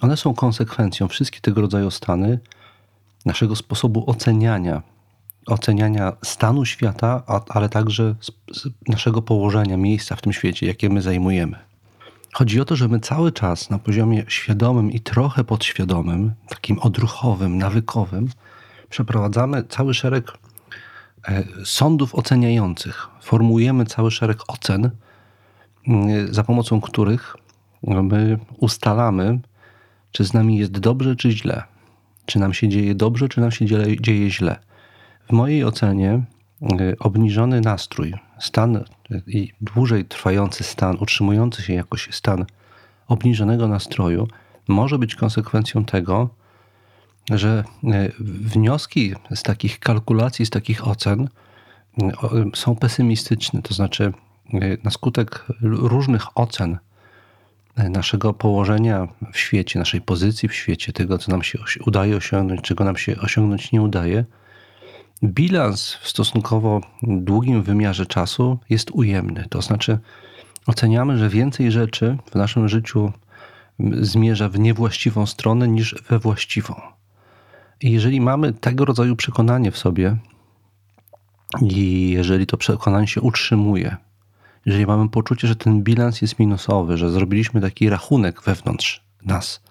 one 0.00 0.16
są 0.16 0.34
konsekwencją, 0.34 1.08
wszystkie 1.08 1.40
tego 1.40 1.60
rodzaju 1.60 1.90
stany, 1.90 2.38
naszego 3.24 3.56
sposobu 3.56 4.10
oceniania, 4.10 4.82
oceniania 5.46 6.12
stanu 6.24 6.64
świata, 6.64 7.22
ale 7.48 7.68
także 7.68 8.14
naszego 8.88 9.22
położenia, 9.22 9.76
miejsca 9.76 10.16
w 10.16 10.22
tym 10.22 10.32
świecie, 10.32 10.66
jakie 10.66 10.90
my 10.90 11.02
zajmujemy. 11.02 11.58
Chodzi 12.32 12.60
o 12.60 12.64
to, 12.64 12.76
że 12.76 12.88
my 12.88 13.00
cały 13.00 13.32
czas 13.32 13.70
na 13.70 13.78
poziomie 13.78 14.24
świadomym 14.28 14.92
i 14.92 15.00
trochę 15.00 15.44
podświadomym, 15.44 16.32
takim 16.48 16.78
odruchowym, 16.78 17.58
nawykowym, 17.58 18.28
przeprowadzamy 18.90 19.64
cały 19.64 19.94
szereg 19.94 20.32
e, 21.28 21.44
sądów 21.64 22.14
oceniających. 22.14 23.08
Formułujemy 23.22 23.86
cały 23.86 24.10
szereg 24.10 24.38
ocen, 24.48 24.90
mm, 25.88 26.34
za 26.34 26.44
pomocą 26.44 26.80
których 26.80 27.36
my 27.82 28.38
ustalamy, 28.56 29.38
czy 30.12 30.24
z 30.24 30.34
nami 30.34 30.58
jest 30.58 30.72
dobrze, 30.72 31.16
czy 31.16 31.30
źle. 31.30 31.62
Czy 32.26 32.38
nam 32.38 32.54
się 32.54 32.68
dzieje 32.68 32.94
dobrze, 32.94 33.28
czy 33.28 33.40
nam 33.40 33.50
się 33.50 33.66
dzieje 34.00 34.30
źle. 34.30 34.58
W 35.28 35.32
mojej 35.32 35.64
ocenie 35.64 36.22
y, 36.80 36.96
obniżony 36.98 37.60
nastrój, 37.60 38.14
stan 38.38 38.76
y, 38.76 38.84
i 39.26 39.52
dłużej 39.60 40.04
trwający 40.04 40.64
stan, 40.64 40.96
utrzymujący 41.00 41.62
się 41.62 41.72
jakoś 41.72 42.08
stan 42.12 42.46
obniżonego 43.08 43.68
nastroju 43.68 44.28
może 44.68 44.98
być 44.98 45.14
konsekwencją 45.14 45.84
tego, 45.84 46.28
że 47.30 47.64
y, 47.84 48.12
wnioski 48.20 49.14
z 49.34 49.42
takich 49.42 49.78
kalkulacji, 49.80 50.46
z 50.46 50.50
takich 50.50 50.88
ocen 50.88 51.28
są 52.54 52.76
pesymistyczne. 52.76 53.62
To 53.62 53.74
znaczy, 53.74 54.12
na 54.84 54.90
skutek 54.90 55.44
różnych 55.62 56.38
ocen 56.38 56.78
naszego 57.76 58.34
położenia 58.34 59.08
w 59.32 59.38
świecie, 59.38 59.78
naszej 59.78 60.00
pozycji 60.00 60.48
w 60.48 60.54
świecie, 60.54 60.92
tego, 60.92 61.18
co 61.18 61.30
nam 61.30 61.42
się 61.42 61.58
udaje 61.86 62.16
osiągnąć, 62.16 62.60
czego 62.60 62.84
nam 62.84 62.96
się 62.96 63.20
osiągnąć 63.20 63.72
nie 63.72 63.82
udaje, 63.82 64.24
bilans 65.24 65.94
w 65.94 66.08
stosunkowo 66.08 66.80
długim 67.02 67.62
wymiarze 67.62 68.06
czasu 68.06 68.58
jest 68.70 68.90
ujemny. 68.90 69.46
To 69.50 69.62
znaczy, 69.62 69.98
oceniamy, 70.66 71.18
że 71.18 71.28
więcej 71.28 71.72
rzeczy 71.72 72.18
w 72.30 72.34
naszym 72.34 72.68
życiu 72.68 73.12
zmierza 74.00 74.48
w 74.48 74.58
niewłaściwą 74.58 75.26
stronę 75.26 75.68
niż 75.68 75.94
we 76.08 76.18
właściwą. 76.18 76.74
I 77.80 77.92
jeżeli 77.92 78.20
mamy 78.20 78.52
tego 78.52 78.84
rodzaju 78.84 79.16
przekonanie 79.16 79.70
w 79.70 79.78
sobie, 79.78 80.16
i 81.60 82.10
jeżeli 82.10 82.46
to 82.46 82.56
przekonanie 82.56 83.06
się 83.06 83.20
utrzymuje, 83.20 83.96
jeżeli 84.66 84.86
mamy 84.86 85.08
poczucie, 85.08 85.48
że 85.48 85.56
ten 85.56 85.82
bilans 85.82 86.22
jest 86.22 86.38
minusowy, 86.38 86.96
że 86.96 87.10
zrobiliśmy 87.10 87.60
taki 87.60 87.88
rachunek 87.88 88.42
wewnątrz 88.42 89.04
nas, 89.24 89.62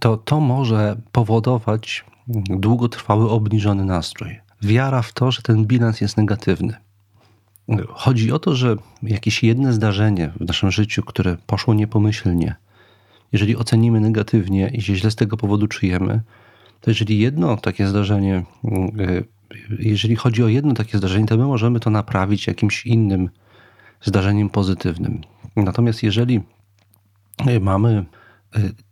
to 0.00 0.16
to 0.16 0.40
może 0.40 0.96
powodować 1.12 2.04
długotrwały 2.50 3.30
obniżony 3.30 3.84
nastrój. 3.84 4.40
Wiara 4.62 5.02
w 5.02 5.12
to, 5.12 5.30
że 5.30 5.42
ten 5.42 5.66
bilans 5.66 6.00
jest 6.00 6.16
negatywny. 6.16 6.74
Chodzi 7.88 8.32
o 8.32 8.38
to, 8.38 8.54
że 8.54 8.76
jakieś 9.02 9.42
jedno 9.42 9.72
zdarzenie 9.72 10.32
w 10.40 10.48
naszym 10.48 10.70
życiu, 10.70 11.02
które 11.02 11.36
poszło 11.46 11.74
niepomyślnie, 11.74 12.54
jeżeli 13.32 13.56
ocenimy 13.56 14.00
negatywnie 14.00 14.68
i 14.68 14.82
się 14.82 14.96
źle 14.96 15.10
z 15.10 15.16
tego 15.16 15.36
powodu 15.36 15.66
czujemy, 15.66 16.20
to 16.80 16.90
jeżeli 16.90 17.18
jedno 17.18 17.56
takie 17.56 17.86
zdarzenie, 17.86 18.44
jeżeli 19.78 20.16
chodzi 20.16 20.42
o 20.42 20.48
jedno 20.48 20.74
takie 20.74 20.98
zdarzenie, 20.98 21.26
to 21.26 21.36
my 21.36 21.46
możemy 21.46 21.80
to 21.80 21.90
naprawić 21.90 22.46
jakimś 22.46 22.86
innym 22.86 23.30
zdarzeniem 24.02 24.50
pozytywnym. 24.50 25.20
Natomiast 25.56 26.02
jeżeli 26.02 26.40
mamy 27.60 28.04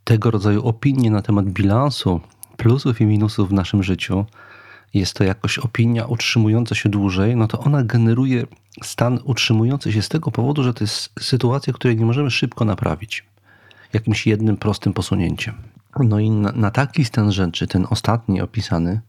tego 0.04 0.30
rodzaju 0.30 0.66
opinie 0.66 1.10
na 1.10 1.22
temat 1.22 1.46
bilansu 1.46 2.20
plusów 2.56 3.00
i 3.00 3.06
minusów 3.06 3.48
w 3.48 3.52
naszym 3.52 3.82
życiu, 3.82 4.26
jest 4.94 5.14
to 5.14 5.24
jakoś 5.24 5.58
opinia 5.58 6.06
utrzymująca 6.06 6.74
się 6.74 6.88
dłużej, 6.88 7.36
no 7.36 7.48
to 7.48 7.58
ona 7.58 7.82
generuje 7.82 8.46
stan 8.82 9.18
utrzymujący 9.24 9.92
się 9.92 10.02
z 10.02 10.08
tego 10.08 10.30
powodu, 10.30 10.62
że 10.62 10.74
to 10.74 10.84
jest 10.84 11.12
sytuacja, 11.20 11.72
której 11.72 11.96
nie 11.96 12.06
możemy 12.06 12.30
szybko 12.30 12.64
naprawić 12.64 13.24
jakimś 13.92 14.26
jednym 14.26 14.56
prostym 14.56 14.92
posunięciem. 14.92 15.54
No 15.98 16.18
i 16.18 16.30
na, 16.30 16.52
na 16.52 16.70
taki 16.70 17.04
stan 17.04 17.32
rzeczy, 17.32 17.66
ten 17.66 17.86
ostatni 17.90 18.40
opisany, 18.40 19.00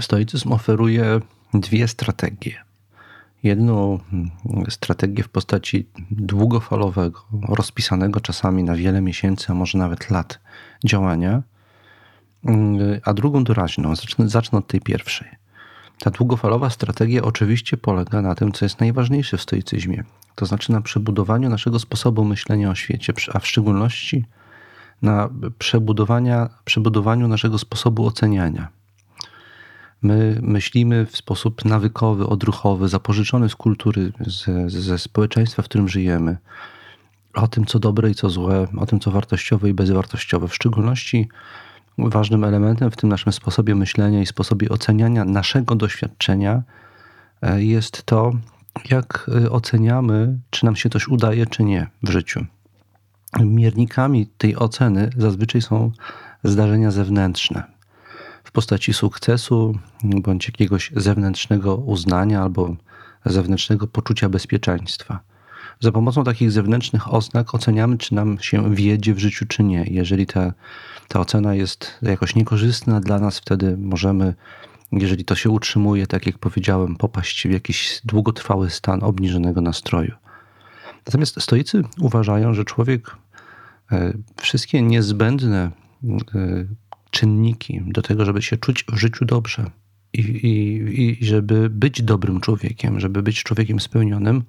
stoicyzm 0.00 0.52
oferuje 0.52 1.20
dwie 1.54 1.88
strategie. 1.88 2.64
Jedną 3.42 3.98
mm, 4.12 4.30
strategię 4.68 5.22
w 5.22 5.28
postaci 5.28 5.86
długofalowego, 6.10 7.24
rozpisanego 7.48 8.20
czasami 8.20 8.64
na 8.64 8.74
wiele 8.74 9.00
miesięcy, 9.00 9.46
a 9.48 9.54
może 9.54 9.78
nawet 9.78 10.10
lat 10.10 10.40
działania, 10.84 11.30
Mm, 11.32 11.51
a 13.04 13.14
drugą 13.14 13.44
doraźną. 13.44 13.96
Zacznę, 13.96 14.28
zacznę 14.28 14.58
od 14.58 14.66
tej 14.66 14.80
pierwszej. 14.80 15.28
Ta 15.98 16.10
długofalowa 16.10 16.70
strategia 16.70 17.22
oczywiście 17.22 17.76
polega 17.76 18.22
na 18.22 18.34
tym, 18.34 18.52
co 18.52 18.64
jest 18.64 18.80
najważniejsze 18.80 19.36
w 19.36 19.42
stoicyzmie, 19.42 20.04
to 20.34 20.46
znaczy 20.46 20.72
na 20.72 20.80
przebudowaniu 20.80 21.48
naszego 21.48 21.78
sposobu 21.78 22.24
myślenia 22.24 22.70
o 22.70 22.74
świecie, 22.74 23.12
a 23.34 23.38
w 23.38 23.46
szczególności 23.46 24.24
na 25.02 25.28
przebudowania, 25.58 26.48
przebudowaniu 26.64 27.28
naszego 27.28 27.58
sposobu 27.58 28.06
oceniania. 28.06 28.68
My 30.02 30.38
myślimy 30.42 31.06
w 31.06 31.16
sposób 31.16 31.64
nawykowy, 31.64 32.26
odruchowy, 32.26 32.88
zapożyczony 32.88 33.48
z 33.48 33.56
kultury, 33.56 34.12
ze, 34.20 34.70
ze 34.70 34.98
społeczeństwa, 34.98 35.62
w 35.62 35.64
którym 35.64 35.88
żyjemy, 35.88 36.36
o 37.34 37.48
tym, 37.48 37.66
co 37.66 37.78
dobre 37.78 38.10
i 38.10 38.14
co 38.14 38.30
złe, 38.30 38.66
o 38.76 38.86
tym, 38.86 39.00
co 39.00 39.10
wartościowe 39.10 39.70
i 39.70 39.74
bezwartościowe. 39.74 40.48
W 40.48 40.54
szczególności 40.54 41.28
ważnym 41.98 42.44
elementem 42.44 42.90
w 42.90 42.96
tym 42.96 43.08
naszym 43.08 43.32
sposobie 43.32 43.74
myślenia 43.74 44.20
i 44.20 44.26
sposobie 44.26 44.68
oceniania 44.68 45.24
naszego 45.24 45.74
doświadczenia 45.74 46.62
e, 47.42 47.64
jest 47.64 48.02
to, 48.02 48.32
jak 48.90 49.30
e, 49.44 49.50
oceniamy, 49.50 50.38
czy 50.50 50.64
nam 50.64 50.76
się 50.76 50.90
coś 50.90 51.08
udaje, 51.08 51.46
czy 51.46 51.64
nie 51.64 51.86
w 52.02 52.10
życiu. 52.10 52.46
Miernikami 53.40 54.26
tej 54.26 54.56
oceny 54.56 55.10
zazwyczaj 55.16 55.62
są 55.62 55.92
zdarzenia 56.44 56.90
zewnętrzne 56.90 57.64
w 58.44 58.52
postaci 58.52 58.92
sukcesu 58.92 59.78
bądź 60.04 60.46
jakiegoś 60.46 60.92
zewnętrznego 60.96 61.76
uznania 61.76 62.42
albo 62.42 62.76
zewnętrznego 63.24 63.86
poczucia 63.86 64.28
bezpieczeństwa. 64.28 65.20
Za 65.80 65.92
pomocą 65.92 66.24
takich 66.24 66.52
zewnętrznych 66.52 67.14
oznak 67.14 67.54
oceniamy, 67.54 67.98
czy 67.98 68.14
nam 68.14 68.38
się 68.40 68.74
wiedzie 68.74 69.14
w 69.14 69.18
życiu, 69.18 69.46
czy 69.46 69.64
nie. 69.64 69.84
Jeżeli 69.90 70.26
ta, 70.26 70.52
ta 71.08 71.20
ocena 71.20 71.54
jest 71.54 71.98
jakoś 72.02 72.34
niekorzystna 72.34 73.00
dla 73.00 73.18
nas, 73.18 73.38
wtedy 73.38 73.76
możemy, 73.76 74.34
jeżeli 74.92 75.24
to 75.24 75.34
się 75.34 75.50
utrzymuje, 75.50 76.06
tak 76.06 76.26
jak 76.26 76.38
powiedziałem, 76.38 76.96
popaść 76.96 77.48
w 77.48 77.50
jakiś 77.50 78.00
długotrwały 78.04 78.70
stan 78.70 79.02
obniżonego 79.02 79.60
nastroju. 79.60 80.12
Natomiast 81.06 81.42
stoicy 81.42 81.82
uważają, 82.00 82.54
że 82.54 82.64
człowiek 82.64 83.16
e, 83.92 84.12
wszystkie 84.40 84.82
niezbędne 84.82 85.70
e, 86.34 86.64
czynniki 87.10 87.82
do 87.86 88.02
tego, 88.02 88.24
żeby 88.24 88.42
się 88.42 88.56
czuć 88.56 88.84
w 88.92 88.96
życiu 88.96 89.24
dobrze 89.24 89.70
i, 90.12 90.20
i, 90.20 91.20
i 91.22 91.24
żeby 91.24 91.70
być 91.70 92.02
dobrym 92.02 92.40
człowiekiem, 92.40 93.00
żeby 93.00 93.22
być 93.22 93.42
człowiekiem 93.42 93.80
spełnionym, 93.80 94.44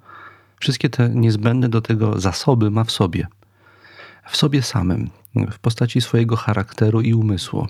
Wszystkie 0.64 0.90
te 0.90 1.08
niezbędne 1.08 1.68
do 1.68 1.80
tego 1.80 2.20
zasoby 2.20 2.70
ma 2.70 2.84
w 2.84 2.90
sobie. 2.90 3.26
W 4.28 4.36
sobie 4.36 4.62
samym, 4.62 5.10
w 5.50 5.58
postaci 5.58 6.00
swojego 6.00 6.36
charakteru 6.36 7.00
i 7.00 7.14
umysłu. 7.14 7.68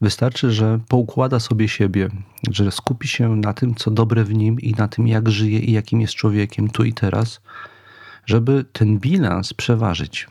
Wystarczy, 0.00 0.52
że 0.52 0.80
poukłada 0.88 1.40
sobie 1.40 1.68
siebie, 1.68 2.08
że 2.50 2.72
skupi 2.72 3.08
się 3.08 3.36
na 3.36 3.52
tym, 3.52 3.74
co 3.74 3.90
dobre 3.90 4.24
w 4.24 4.34
nim 4.34 4.60
i 4.60 4.72
na 4.72 4.88
tym, 4.88 5.08
jak 5.08 5.28
żyje 5.28 5.58
i 5.58 5.72
jakim 5.72 6.00
jest 6.00 6.14
człowiekiem 6.14 6.70
tu 6.70 6.84
i 6.84 6.92
teraz, 6.92 7.40
żeby 8.26 8.64
ten 8.72 8.98
bilans 8.98 9.54
przeważyć. 9.54 10.26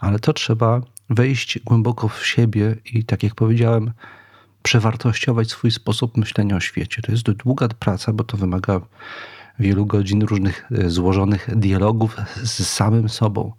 Ale 0.00 0.18
to 0.18 0.32
trzeba 0.32 0.80
wejść 1.10 1.58
głęboko 1.58 2.08
w 2.08 2.26
siebie 2.26 2.76
i, 2.92 3.04
tak 3.04 3.22
jak 3.22 3.34
powiedziałem, 3.34 3.92
przewartościować 4.62 5.50
swój 5.50 5.70
sposób 5.70 6.16
myślenia 6.16 6.56
o 6.56 6.60
świecie. 6.60 7.02
To 7.02 7.12
jest 7.12 7.30
długa 7.30 7.68
praca, 7.68 8.12
bo 8.12 8.24
to 8.24 8.36
wymaga 8.36 8.80
wielu 9.58 9.86
godzin 9.86 10.22
różnych 10.22 10.68
e, 10.72 10.90
złożonych 10.90 11.48
dialogów 11.56 12.16
z 12.42 12.66
samym 12.66 13.08
sobą. 13.08 13.52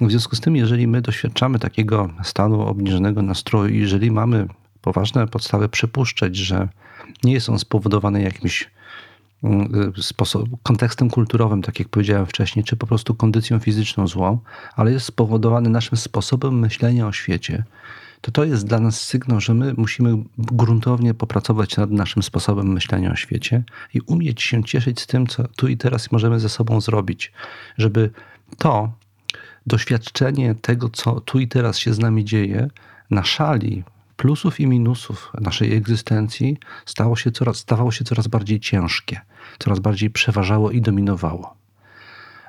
W 0.00 0.10
związku 0.10 0.36
z 0.36 0.40
tym, 0.40 0.56
jeżeli 0.56 0.86
my 0.86 1.00
doświadczamy 1.00 1.58
takiego 1.58 2.08
stanu 2.22 2.60
obniżonego 2.62 3.22
nastroju, 3.22 3.74
jeżeli 3.74 4.10
mamy 4.10 4.46
poważne 4.82 5.28
podstawy 5.28 5.68
przypuszczać, 5.68 6.36
że 6.36 6.68
nie 7.24 7.32
jest 7.32 7.48
on 7.48 7.58
spowodowany 7.58 8.22
jakimś 8.22 8.70
mm, 9.44 9.92
sposob, 9.96 10.48
kontekstem 10.62 11.10
kulturowym, 11.10 11.62
tak 11.62 11.78
jak 11.78 11.88
powiedziałem 11.88 12.26
wcześniej, 12.26 12.64
czy 12.64 12.76
po 12.76 12.86
prostu 12.86 13.14
kondycją 13.14 13.58
fizyczną 13.58 14.06
złą, 14.06 14.38
ale 14.76 14.92
jest 14.92 15.06
spowodowany 15.06 15.70
naszym 15.70 15.98
sposobem 15.98 16.58
myślenia 16.58 17.06
o 17.06 17.12
świecie, 17.12 17.64
to 18.20 18.30
to 18.30 18.44
jest 18.44 18.66
dla 18.66 18.80
nas 18.80 19.00
sygnał, 19.00 19.40
że 19.40 19.54
my 19.54 19.74
musimy 19.76 20.16
gruntownie 20.38 21.14
popracować 21.14 21.76
nad 21.76 21.90
naszym 21.90 22.22
sposobem 22.22 22.72
myślenia 22.72 23.12
o 23.12 23.16
świecie 23.16 23.64
i 23.94 24.00
umieć 24.00 24.42
się 24.42 24.64
cieszyć 24.64 25.00
z 25.00 25.06
tym, 25.06 25.26
co 25.26 25.48
tu 25.48 25.68
i 25.68 25.76
teraz 25.76 26.12
możemy 26.12 26.40
ze 26.40 26.48
sobą 26.48 26.80
zrobić, 26.80 27.32
żeby 27.78 28.10
to 28.58 28.92
doświadczenie 29.66 30.54
tego, 30.54 30.88
co 30.88 31.20
tu 31.20 31.38
i 31.38 31.48
teraz 31.48 31.78
się 31.78 31.94
z 31.94 31.98
nami 31.98 32.24
dzieje, 32.24 32.68
na 33.10 33.24
szali 33.24 33.84
plusów 34.16 34.60
i 34.60 34.66
minusów 34.66 35.32
naszej 35.40 35.74
egzystencji 35.74 36.56
stało 36.86 37.16
się 37.16 37.30
coraz, 37.32 37.56
stawało 37.56 37.92
się 37.92 38.04
coraz 38.04 38.28
bardziej 38.28 38.60
ciężkie, 38.60 39.20
coraz 39.58 39.78
bardziej 39.78 40.10
przeważało 40.10 40.70
i 40.70 40.80
dominowało. 40.80 41.56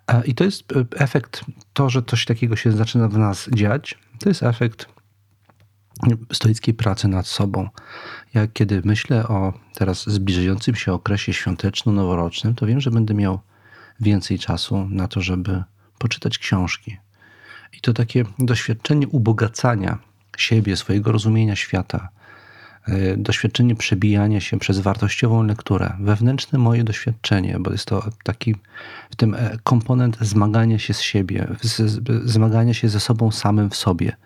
E, 0.07 0.26
I 0.26 0.36
to 0.36 0.43
jest 0.43 0.72
e, 0.72 0.86
efekt, 0.95 1.45
to, 1.74 1.89
że 1.89 2.03
coś 2.03 2.26
takiego 2.26 2.55
się 2.55 2.72
zaczyna 2.72 3.07
w 3.07 3.17
nas 3.17 3.49
dziać, 3.53 3.97
to 4.20 4.30
jest 4.30 4.43
efekt 4.43 4.99
stoickiej 6.34 6.74
pracy 6.74 7.08
nad 7.08 7.28
sobą. 7.28 7.70
Ja 8.34 8.47
kiedy 8.47 8.82
myślę 8.86 9.28
o 9.28 9.54
teraz 9.74 10.10
zbliżającym 10.10 10.76
się 10.76 10.93
okresie 10.93 11.34
świąteczno-noworocznym, 11.34 12.56
to 12.56 12.66
wiem, 12.66 12.82
że 12.82 12.91
będę 12.91 13.14
miał 13.14 13.39
więcej 14.00 14.39
czasu 14.39 14.88
na 14.89 15.08
to, 15.08 15.22
żeby 15.22 15.64
poczytać 15.97 16.38
książki. 16.38 16.97
I 17.78 17.82
to 17.82 17.93
takie 17.93 18.26
doświadczenie 18.39 19.08
ubogacania 19.08 19.97
siebie, 20.38 20.76
swojego 20.76 21.12
rozumienia 21.12 21.56
świata, 21.56 22.10
e, 22.88 23.18
doświadczenie 23.18 23.76
przebijania 23.76 24.41
się 24.41 24.60
przez 24.60 24.80
wartościową 24.80 25.43
lekturę, 25.43 25.93
wewnętrzne 26.00 26.60
moje 26.60 26.84
doświadczenie, 26.84 27.58
bo 27.60 27.72
jest 27.72 27.86
to 27.86 28.10
taki 28.24 28.56
w 29.12 29.16
tym 29.16 29.36
e, 29.36 29.58
komponent 29.64 30.18
zmagania 30.22 30.80
się 30.80 30.93
z 30.93 31.02
siebie, 31.02 31.47
zmagania 32.26 32.74
się 32.74 32.89
ze 32.89 33.00
sobą 33.00 33.32
samym 33.32 33.70
w 33.70 33.76
sobie– 33.76 34.16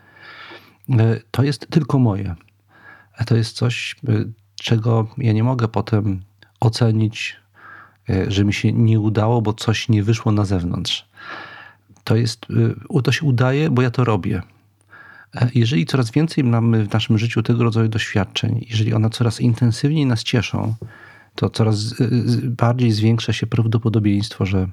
to 1.31 1.43
jest 1.43 1.67
tylko 1.69 1.99
moje. 1.99 2.36
To 3.25 3.36
jest 3.36 3.55
coś, 3.55 3.95
e, 4.07 4.11
czego 4.55 5.07
ja 5.17 5.34
nie 5.34 5.43
mogę 5.43 5.67
potem 5.67 6.21
ocenić, 6.59 7.36
e, 8.09 8.31
że 8.31 8.45
mi 8.45 8.53
się 8.53 8.73
nie 8.73 8.99
udało, 8.99 9.41
bo 9.41 9.53
coś 9.53 9.89
nie 9.89 10.03
wyszło 10.03 10.31
na 10.31 10.45
zewnątrz. 10.45 11.05
To, 12.03 12.15
jest, 12.15 12.45
to 13.03 13.11
się 13.11 13.25
udaje, 13.25 13.69
bo 13.69 13.81
ja 13.81 13.91
to 13.91 14.03
robię. 14.03 14.41
Jeżeli 15.55 15.86
coraz 15.86 16.11
więcej 16.11 16.43
mamy 16.43 16.86
w 16.86 16.93
naszym 16.93 17.17
życiu 17.17 17.43
tego 17.43 17.63
rodzaju 17.63 17.88
doświadczeń, 17.88 18.65
jeżeli 18.69 18.93
one 18.93 19.09
coraz 19.09 19.41
intensywniej 19.41 20.05
nas 20.05 20.23
cieszą, 20.23 20.75
to 21.36 21.49
coraz 21.49 21.95
bardziej 22.43 22.91
zwiększa 22.91 23.34
się 23.34 23.47
prawdopodobieństwo, 23.47 24.45
że 24.45 24.67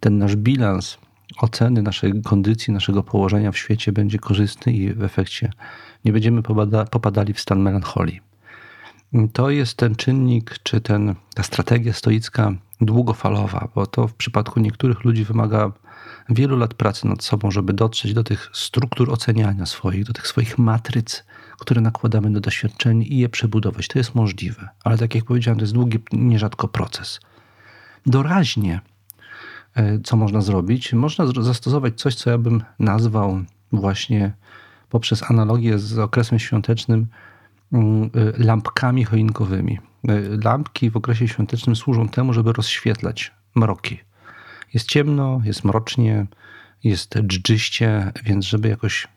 ten 0.00 0.18
nasz 0.18 0.36
bilans 0.36 0.98
oceny 1.40 1.82
naszej 1.82 2.22
kondycji, 2.22 2.72
naszego 2.72 3.02
położenia 3.02 3.52
w 3.52 3.58
świecie 3.58 3.92
będzie 3.92 4.18
korzystny 4.18 4.72
i 4.72 4.94
w 4.94 5.02
efekcie 5.02 5.50
nie 6.04 6.12
będziemy 6.12 6.42
popada, 6.42 6.84
popadali 6.84 7.32
w 7.32 7.40
stan 7.40 7.60
melancholii. 7.60 8.20
To 9.32 9.50
jest 9.50 9.76
ten 9.76 9.94
czynnik, 9.94 10.58
czy 10.62 10.80
ten, 10.80 11.14
ta 11.34 11.42
strategia 11.42 11.92
stoicka 11.92 12.52
długofalowa, 12.80 13.68
bo 13.74 13.86
to 13.86 14.08
w 14.08 14.14
przypadku 14.14 14.60
niektórych 14.60 15.04
ludzi 15.04 15.24
wymaga 15.24 15.72
wielu 16.28 16.56
lat 16.56 16.74
pracy 16.74 17.06
nad 17.06 17.24
sobą, 17.24 17.50
żeby 17.50 17.72
dotrzeć 17.72 18.14
do 18.14 18.24
tych 18.24 18.50
struktur 18.52 19.10
oceniania 19.10 19.66
swoich, 19.66 20.04
do 20.04 20.12
tych 20.12 20.26
swoich 20.26 20.58
matryc, 20.58 21.24
które 21.58 21.80
nakładamy 21.80 22.32
do 22.32 22.40
doświadczeń 22.40 23.02
i 23.02 23.18
je 23.18 23.28
przebudować. 23.28 23.88
To 23.88 23.98
jest 23.98 24.14
możliwe, 24.14 24.68
ale 24.84 24.98
tak 24.98 25.14
jak 25.14 25.24
powiedziałem, 25.24 25.58
to 25.58 25.62
jest 25.62 25.74
długi, 25.74 25.98
nierzadko 26.12 26.68
proces. 26.68 27.20
Doraźnie 28.06 28.80
co 30.04 30.16
można 30.16 30.40
zrobić? 30.40 30.92
Można 30.92 31.26
zastosować 31.26 32.00
coś, 32.00 32.14
co 32.14 32.30
ja 32.30 32.38
bym 32.38 32.62
nazwał 32.78 33.40
właśnie 33.72 34.32
poprzez 34.88 35.30
analogię 35.30 35.78
z 35.78 35.98
okresem 35.98 36.38
świątecznym 36.38 37.06
mm, 37.72 38.02
e, 38.02 38.44
lampkami 38.44 39.04
choinkowymi. 39.04 39.78
E, 40.08 40.12
lampki 40.44 40.90
w 40.90 40.96
okresie 40.96 41.28
świątecznym 41.28 41.76
służą 41.76 42.08
temu, 42.08 42.32
żeby 42.32 42.52
rozświetlać 42.52 43.32
mroki. 43.54 43.98
Jest 44.74 44.88
ciemno, 44.88 45.40
jest 45.44 45.64
mrocznie, 45.64 46.26
jest 46.84 47.14
dżdżyście, 47.26 48.12
więc 48.24 48.44
żeby 48.44 48.68
jakoś 48.68 49.08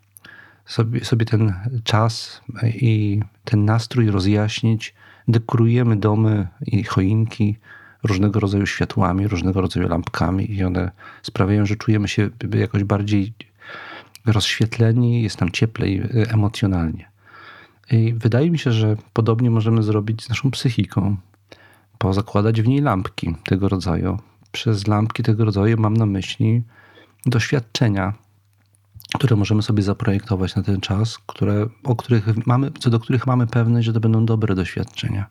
sobie, 0.66 1.06
sobie 1.06 1.26
ten 1.26 1.54
czas 1.84 2.42
i 2.66 3.20
ten 3.44 3.66
nastrój 3.66 4.12
rozjaśnić, 4.12 4.94
dekorujemy 5.28 5.96
domy 5.96 6.48
i 6.62 6.84
choinki 6.84 7.58
różnego 8.08 8.40
rodzaju 8.40 8.66
światłami, 8.66 9.28
różnego 9.28 9.62
rodzaju 9.62 9.88
lampkami 9.88 10.52
i 10.52 10.64
one 10.64 10.92
sprawiają, 11.24 11.66
że 11.66 11.76
czujemy 11.76 12.08
się 12.08 12.30
jakoś 12.54 12.84
bardziej 12.84 13.34
rozświetleni, 14.26 15.24
jest 15.24 15.42
nam 15.42 15.52
cieplej 15.52 16.02
y, 16.02 16.30
emocjonalnie. 16.30 17.10
I 17.92 18.14
wydaje 18.14 18.52
mi 18.52 18.60
się, 18.60 18.72
że 18.72 18.98
podobnie 19.14 19.52
możemy 19.52 19.84
zrobić 19.84 20.24
z 20.24 20.30
naszą 20.30 20.52
psychiką, 20.52 21.18
pozakładać 21.98 22.62
w 22.62 22.68
niej 22.68 22.82
lampki 22.82 23.36
tego 23.46 23.70
rodzaju. 23.70 24.20
Przez 24.52 24.88
lampki 24.88 25.24
tego 25.24 25.46
rodzaju 25.46 25.78
mam 25.78 25.94
na 25.98 26.06
myśli 26.06 26.64
doświadczenia, 27.26 28.14
które 29.16 29.36
możemy 29.36 29.62
sobie 29.62 29.84
zaprojektować 29.84 30.56
na 30.56 30.64
ten 30.64 30.82
czas, 30.82 31.18
które, 31.18 31.68
o 31.84 31.96
których 31.96 32.48
mamy, 32.48 32.72
co 32.80 32.90
do 32.90 33.00
których 33.00 33.28
mamy 33.28 33.48
pewność, 33.48 33.86
że 33.86 33.94
to 33.94 34.00
będą 34.00 34.26
dobre 34.26 34.56
doświadczenia. 34.56 35.26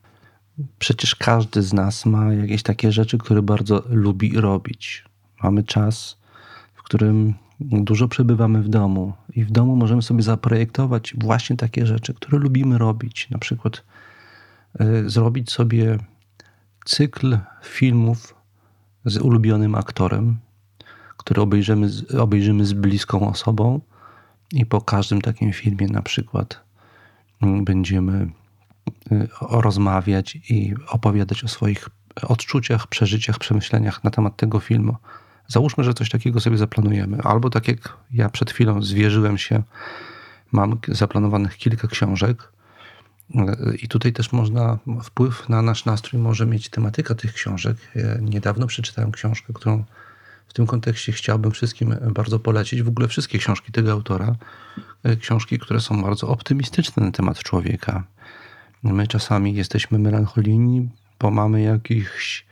Przecież 0.79 1.15
każdy 1.15 1.63
z 1.63 1.73
nas 1.73 2.07
ma 2.07 2.33
jakieś 2.33 2.63
takie 2.63 2.93
rzeczy, 2.93 3.19
które 3.19 3.43
bardzo 3.43 3.83
lubi 3.89 4.41
robić. 4.41 5.05
Mamy 5.43 5.63
czas, 5.63 6.17
w 6.75 6.83
którym 6.83 7.35
dużo 7.61 8.09
przebywamy 8.09 8.63
w 8.63 8.69
domu 8.69 9.13
i 9.33 9.45
w 9.45 9.51
domu 9.51 9.77
możemy 9.77 10.03
sobie 10.03 10.23
zaprojektować 10.23 11.15
właśnie 11.19 11.57
takie 11.57 11.87
rzeczy, 11.87 12.15
które 12.15 12.39
lubimy 12.39 12.79
robić. 12.79 13.31
Na 13.31 13.39
przykład 13.39 13.85
y, 14.81 15.11
zrobić 15.11 15.53
sobie 15.53 15.99
cykl 16.85 17.39
filmów 17.63 18.35
z 19.05 19.19
ulubionym 19.19 19.75
aktorem, 19.75 20.39
który 21.17 21.41
obejrzymy, 21.41 21.89
obejrzymy 22.19 22.67
z 22.67 22.73
bliską 22.73 23.29
osobą 23.29 23.81
i 24.53 24.67
po 24.67 24.81
każdym 24.81 25.21
takim 25.21 25.53
filmie 25.53 25.87
na 25.87 26.03
przykład 26.03 26.61
mm, 27.43 27.65
będziemy 27.65 28.31
rozmawiać 29.41 30.37
i 30.37 30.75
opowiadać 30.89 31.45
o 31.45 31.49
swoich 31.49 31.89
odczuciach, 32.23 32.87
przeżyciach, 32.87 33.39
przemyśleniach 33.39 34.05
na 34.05 34.11
temat 34.11 34.37
tego 34.37 34.61
filmu. 34.61 34.97
Załóżmy, 35.49 35.85
że 35.85 35.95
coś 35.95 36.11
takiego 36.11 36.41
sobie 36.41 36.59
zaplanujemy. 36.59 37.23
Albo 37.23 37.51
tak 37.51 37.69
jak 37.69 37.97
ja 38.13 38.29
przed 38.29 38.51
chwilą 38.51 38.83
zwierzyłem 38.83 39.39
się, 39.39 39.63
mam 40.53 40.79
zaplanowanych 40.89 41.57
kilka 41.57 41.89
książek. 41.89 42.53
Y, 43.35 43.77
I 43.83 43.89
tutaj 43.89 44.13
też 44.13 44.33
można, 44.33 44.79
wpływ 45.05 45.49
na 45.49 45.63
nasz 45.63 45.85
nastrój 45.85 46.23
może 46.23 46.47
mieć 46.47 46.69
tematyka 46.69 47.15
tych 47.15 47.33
książek. 47.33 47.77
Ja 47.95 48.15
niedawno 48.21 48.67
przeczytałem 48.67 49.13
książkę, 49.13 49.53
którą 49.53 49.85
w 50.49 50.53
tym 50.53 50.67
kontekście 50.67 51.13
chciałbym 51.13 51.53
wszystkim 51.53 51.97
bardzo 52.15 52.39
polecić. 52.39 52.83
W 52.83 52.89
ogóle 52.89 53.09
wszystkie 53.09 53.39
książki 53.39 53.73
tego 53.73 53.93
autora. 53.93 54.35
Y, 55.09 55.17
książki, 55.17 55.59
które 55.59 55.81
są 55.81 56.03
bardzo 56.03 56.29
optymistyczne 56.29 57.07
na 57.07 57.11
temat 57.11 57.39
człowieka 57.39 58.05
My 58.85 59.07
czasami 59.07 59.55
jesteśmy 59.55 59.99
melancholijni, 59.99 60.89
bo 61.21 61.31
mamy 61.31 61.63
jakiś 61.63 62.47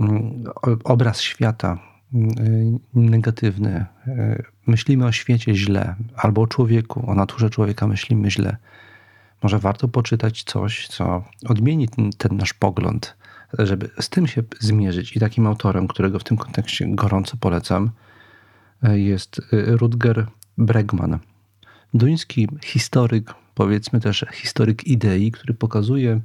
mm, 0.00 0.44
obraz 0.84 1.20
świata 1.20 1.78
mm, 2.14 2.78
negatywny. 2.94 3.86
E, 4.06 4.42
myślimy 4.66 5.06
o 5.06 5.12
świecie 5.12 5.54
źle, 5.54 5.94
albo 6.16 6.42
o 6.42 6.46
człowieku, 6.46 7.10
o 7.10 7.14
naturze 7.14 7.50
człowieka 7.50 7.86
myślimy 7.86 8.30
źle. 8.30 8.56
Może 9.42 9.58
warto 9.58 9.88
poczytać 9.88 10.42
coś, 10.42 10.88
co 10.88 11.24
odmieni 11.46 11.88
ten, 11.88 12.10
ten 12.10 12.36
nasz 12.36 12.52
pogląd, 12.52 13.16
żeby 13.58 13.90
z 14.00 14.08
tym 14.08 14.26
się 14.26 14.42
zmierzyć. 14.60 15.16
I 15.16 15.20
takim 15.20 15.46
autorem, 15.46 15.88
którego 15.88 16.18
w 16.18 16.24
tym 16.24 16.36
kontekście 16.36 16.86
gorąco 16.88 17.36
polecam, 17.36 17.90
e, 18.82 18.98
jest 18.98 19.40
Rutger 19.52 20.26
Bregman. 20.58 21.18
Duński 21.94 22.48
historyk, 22.64 23.34
powiedzmy 23.56 24.00
też 24.00 24.24
historyk 24.32 24.86
idei, 24.86 25.32
który 25.32 25.54
pokazuje 25.54 26.20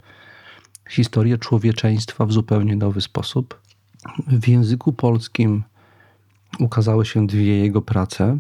historię 0.90 1.38
człowieczeństwa 1.38 2.26
w 2.26 2.32
zupełnie 2.32 2.76
nowy 2.76 3.02
sposób. 3.02 3.62
W 4.28 4.48
języku 4.48 4.94
polskim 4.94 5.64
ukazały 6.60 7.06
się 7.06 7.28
dwie 7.28 7.58
jego 7.60 7.82
prace: 7.82 8.38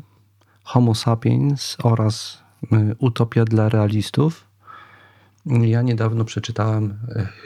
Homo 0.64 0.96
sapiens 0.96 1.78
oraz 1.84 2.42
y, 2.64 2.96
Utopia 3.00 3.46
dla 3.46 3.70
realistów. 3.70 4.46
Ja 5.46 5.82
niedawno 5.82 6.26
przeczytałem 6.26 6.98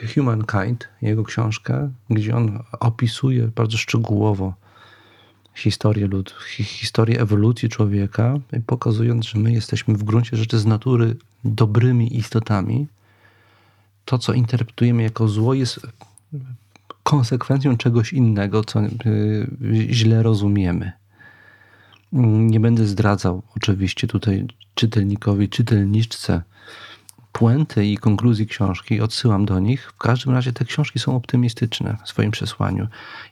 y, 0.02 0.08
Humankind, 0.14 0.88
jego 1.02 1.24
książkę, 1.24 1.90
gdzie 2.10 2.36
on 2.36 2.62
opisuje 2.80 3.48
bardzo 3.48 3.78
szczegółowo 3.78 4.54
historię, 5.56 6.06
lud, 6.06 6.34
historię 6.58 7.20
ewolucji 7.20 7.68
człowieka, 7.68 8.34
pokazując, 8.66 9.26
że 9.26 9.38
my 9.38 9.52
jesteśmy 9.52 9.94
w 9.94 10.04
gruncie 10.04 10.36
rzeczy 10.36 10.58
z 10.58 10.66
natury 10.66 11.16
dobrymi 11.44 12.16
istotami. 12.16 12.86
To, 14.04 14.18
co 14.18 14.32
interpretujemy 14.32 15.02
jako 15.02 15.28
zło, 15.28 15.54
jest 15.54 15.80
konsekwencją 17.02 17.76
czegoś 17.76 18.12
innego, 18.12 18.64
co 18.64 18.80
y, 18.82 18.88
źle 19.90 20.22
rozumiemy. 20.22 20.92
Nie 22.12 22.60
będę 22.60 22.86
zdradzał 22.86 23.42
oczywiście 23.56 24.06
tutaj 24.06 24.46
czytelnikowi, 24.74 25.48
czytelniczce 25.48 26.42
puenty 27.38 27.86
i 27.86 27.96
konkluzji 27.96 28.46
książki, 28.46 29.00
odsyłam 29.00 29.46
do 29.46 29.58
nich. 29.58 29.92
W 29.92 29.98
każdym 29.98 30.34
razie 30.34 30.52
te 30.52 30.64
książki 30.64 30.98
są 30.98 31.16
optymistyczne 31.16 31.96
w 32.04 32.08
swoim 32.08 32.30
przesłaniu. 32.30 32.84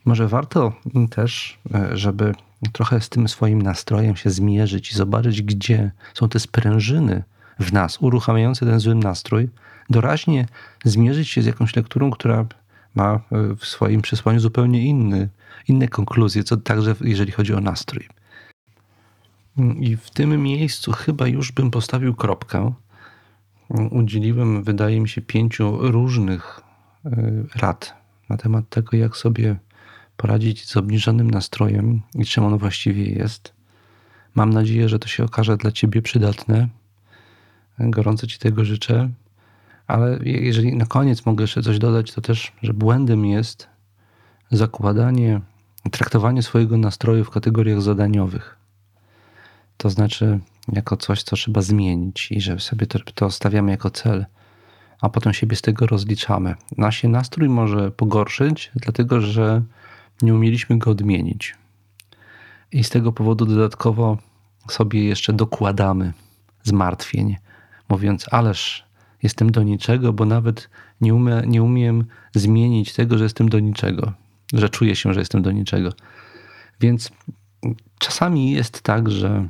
I 0.06 0.08
może 0.08 0.28
warto 0.28 0.72
też, 1.10 1.58
e, 1.74 1.96
żeby 1.96 2.34
trochę 2.72 3.00
z 3.00 3.08
tym 3.08 3.28
swoim 3.28 3.62
nastrojem 3.62 4.16
się 4.16 4.30
zmierzyć 4.30 4.90
i 4.90 4.94
zobaczyć, 4.94 5.42
gdzie 5.42 5.90
są 6.14 6.28
te 6.28 6.40
sprężyny 6.40 7.22
w 7.60 7.72
nas 7.72 7.98
uruchamiające 8.00 8.66
ten 8.66 8.80
zły 8.80 8.94
nastrój, 8.94 9.48
doraźnie 9.90 10.46
zmierzyć 10.84 11.28
się 11.28 11.42
z 11.42 11.46
jakąś 11.46 11.76
lekturą, 11.76 12.10
która 12.10 12.46
ma 12.94 13.14
e, 13.14 13.20
w 13.56 13.66
swoim 13.66 14.02
przesłaniu 14.02 14.40
zupełnie 14.40 14.86
inny, 14.86 15.28
inne 15.68 15.88
konkluzje, 15.88 16.44
co 16.44 16.56
także 16.56 16.94
jeżeli 17.00 17.32
chodzi 17.32 17.54
o 17.54 17.60
nastrój. 17.60 18.08
I 19.80 19.96
w 19.96 20.10
tym 20.10 20.42
miejscu 20.42 20.92
chyba 20.92 21.26
już 21.26 21.52
bym 21.52 21.70
postawił 21.70 22.14
kropkę 22.14 22.72
udzieliłem, 23.90 24.62
wydaje 24.62 25.00
mi 25.00 25.08
się, 25.08 25.22
pięciu 25.22 25.90
różnych 25.90 26.60
e, 27.04 27.10
rad 27.56 27.94
na 28.28 28.36
temat 28.36 28.68
tego, 28.68 28.96
jak 28.96 29.16
sobie 29.16 29.56
poradzić 30.16 30.64
z 30.64 30.76
obniżonym 30.76 31.30
nastrojem 31.30 32.00
i 32.14 32.24
czym 32.24 32.44
on 32.44 32.58
właściwie 32.58 33.04
jest. 33.04 33.54
Mam 34.34 34.50
nadzieję, 34.50 34.88
że 34.88 34.98
to 34.98 35.08
się 35.08 35.24
okaże 35.24 35.56
dla 35.56 35.72
Ciebie 35.72 36.02
przydatne. 36.02 36.68
Gorąco 37.78 38.26
Ci 38.26 38.38
tego 38.38 38.64
życzę. 38.64 39.10
Ale 39.86 40.18
jeżeli 40.24 40.76
na 40.76 40.86
koniec 40.86 41.26
mogę 41.26 41.42
jeszcze 41.42 41.62
coś 41.62 41.78
dodać, 41.78 42.12
to 42.12 42.20
też, 42.20 42.52
że 42.62 42.74
błędem 42.74 43.24
jest 43.24 43.68
zakładanie, 44.50 45.40
traktowanie 45.90 46.42
swojego 46.42 46.78
nastroju 46.78 47.24
w 47.24 47.30
kategoriach 47.30 47.82
zadaniowych. 47.82 48.56
To 49.76 49.90
znaczy, 49.90 50.40
jako 50.72 50.96
coś, 50.96 51.22
co 51.22 51.36
trzeba 51.36 51.62
zmienić 51.62 52.32
i 52.32 52.40
że 52.40 52.60
sobie 52.60 52.86
to, 52.86 52.98
to 53.14 53.30
stawiamy 53.30 53.70
jako 53.70 53.90
cel, 53.90 54.26
a 55.00 55.08
potem 55.08 55.32
siebie 55.32 55.56
z 55.56 55.62
tego 55.62 55.86
rozliczamy. 55.86 56.54
Nasz 56.76 57.02
nastrój 57.02 57.48
może 57.48 57.90
pogorszyć, 57.90 58.70
dlatego 58.74 59.20
że 59.20 59.62
nie 60.22 60.34
umieliśmy 60.34 60.78
go 60.78 60.90
odmienić. 60.90 61.54
I 62.72 62.84
z 62.84 62.90
tego 62.90 63.12
powodu 63.12 63.46
dodatkowo 63.46 64.18
sobie 64.70 65.04
jeszcze 65.04 65.32
dokładamy 65.32 66.12
zmartwień, 66.62 67.36
mówiąc, 67.88 68.26
ależ 68.30 68.84
jestem 69.22 69.50
do 69.50 69.62
niczego, 69.62 70.12
bo 70.12 70.24
nawet 70.24 70.70
nie, 71.00 71.14
umie, 71.14 71.42
nie 71.46 71.62
umiem 71.62 72.04
zmienić 72.34 72.92
tego, 72.92 73.18
że 73.18 73.24
jestem 73.24 73.48
do 73.48 73.60
niczego, 73.60 74.12
że 74.52 74.68
czuję 74.68 74.96
się, 74.96 75.14
że 75.14 75.20
jestem 75.20 75.42
do 75.42 75.52
niczego. 75.52 75.92
Więc 76.80 77.10
czasami 77.98 78.50
jest 78.50 78.82
tak, 78.82 79.10
że 79.10 79.48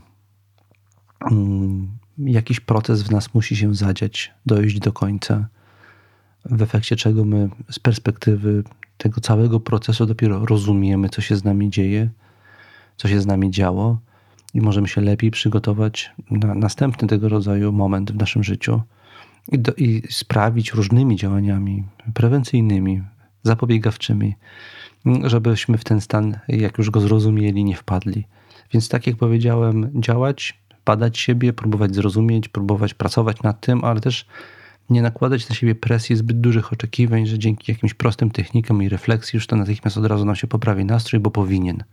jakiś 2.19 2.61
proces 2.61 3.03
w 3.03 3.11
nas 3.11 3.35
musi 3.35 3.57
się 3.57 3.75
zadziać, 3.75 4.33
dojść 4.47 4.79
do 4.79 4.93
końca, 4.93 5.49
w 6.45 6.63
efekcie 6.63 6.97
czego 6.97 7.25
my 7.25 7.49
z 7.71 7.79
perspektywy 7.79 8.65
tego 8.99 9.21
całego 9.21 9.61
procesu 9.61 10.07
dopiero 10.07 10.47
rozumiemy, 10.47 11.09
co 11.09 11.21
się 11.21 11.37
z 11.37 11.45
nami 11.45 11.71
dzieje, 11.71 12.11
co 12.97 13.09
się 13.09 13.21
z 13.21 13.27
nami 13.27 13.51
działo 13.51 13.99
i 14.55 14.61
możemy 14.61 14.89
się 14.89 15.01
lepiej 15.01 15.31
przygotować 15.31 16.13
na 16.31 16.55
następny 16.55 17.09
tego 17.09 17.29
rodzaju 17.29 17.73
moment 17.73 18.13
w 18.13 18.17
naszym 18.17 18.45
życiu 18.45 18.83
i, 19.53 19.59
do, 19.59 19.73
i 19.75 20.03
sprawić 20.11 20.73
różnymi 20.73 21.17
działaniami 21.17 21.85
prewencyjnymi, 22.15 23.03
zapobiegawczymi, 23.43 24.35
żebyśmy 25.25 25.79
w 25.79 25.85
ten 25.85 26.01
stan, 26.01 26.39
jak 26.49 26.79
już 26.79 26.91
go 26.91 27.01
zrozumieli, 27.01 27.65
nie 27.65 27.77
wpadli. 27.77 28.25
Więc 28.73 28.89
tak 28.89 29.07
jak 29.07 29.17
powiedziałem, 29.17 29.91
działać 30.03 30.64
badać 30.87 31.19
siebie, 31.19 31.53
próbować 31.53 31.95
zrozumieć, 31.95 32.49
próbować 32.49 32.95
pracować 32.95 33.43
nad 33.43 33.61
tym, 33.61 33.85
ale 33.85 34.01
też 34.01 34.27
nie 34.91 35.03
nakładać 35.03 35.49
na 35.49 35.55
siebie 35.55 35.75
presji 35.75 36.17
zbyt 36.17 36.41
dużych 36.41 36.73
oczekiwań, 36.73 37.27
że 37.27 37.39
dzięki 37.39 37.73
jakimś 37.73 37.95
prostym 37.95 38.31
technikom 38.31 38.83
i 38.83 38.89
refleksji 38.89 39.37
już 39.37 39.47
to 39.47 39.57
natychmiast 39.57 39.97
od 39.97 40.07
razu 40.07 40.25
nam 40.25 40.37
się 40.37 40.47
poprawi 40.47 40.85
nastrój, 40.85 41.21
bo 41.21 41.31
powinien. 41.31 41.85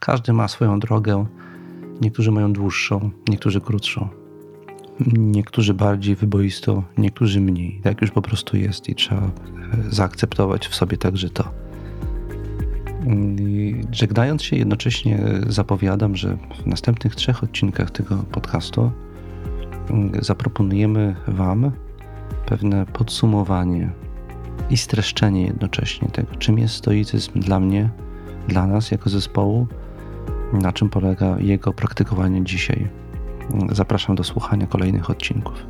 Każdy 0.00 0.32
ma 0.32 0.48
swoją 0.48 0.80
drogę. 0.80 1.26
Niektórzy 2.00 2.30
mają 2.30 2.52
dłuższą, 2.52 3.10
niektórzy 3.28 3.60
krótszą. 3.60 4.08
Niektórzy 5.16 5.74
bardziej 5.74 6.16
wyboisto, 6.16 6.82
niektórzy 6.98 7.40
mniej. 7.40 7.80
Tak 7.82 8.00
już 8.00 8.10
po 8.10 8.22
prostu 8.22 8.56
jest 8.56 8.88
i 8.88 8.94
trzeba 8.94 9.22
e, 9.22 9.30
zaakceptować 9.90 10.68
w 10.68 10.74
sobie 10.74 10.96
także 10.96 11.30
to. 11.30 11.69
Żegnając 13.92 14.42
się, 14.42 14.56
jednocześnie 14.56 15.18
zapowiadam, 15.46 16.16
że 16.16 16.36
w 16.62 16.66
następnych 16.66 17.14
trzech 17.14 17.44
odcinkach 17.44 17.90
tego 17.90 18.16
podcastu 18.16 18.90
mm, 19.90 20.12
zaproponujemy 20.24 21.16
Wam 21.28 21.70
pewne 22.46 22.86
podsumowanie 22.86 23.90
i 24.70 24.76
streszczenie 24.76 25.42
jednocześnie 25.42 26.08
tego, 26.08 26.34
czym 26.34 26.58
jest 26.58 26.74
stoicyzm 26.74 27.40
dla 27.40 27.60
mnie, 27.60 27.90
dla 28.48 28.66
nas 28.66 28.90
jako 28.90 29.10
zespołu, 29.10 29.66
na 30.52 30.72
czym 30.72 30.90
polega 30.90 31.36
jego 31.38 31.72
praktykowanie 31.72 32.44
dzisiaj. 32.44 32.88
Zapraszam 33.72 34.16
do 34.16 34.24
słuchania 34.24 34.66
kolejnych 34.66 35.10
odcinków. 35.10 35.66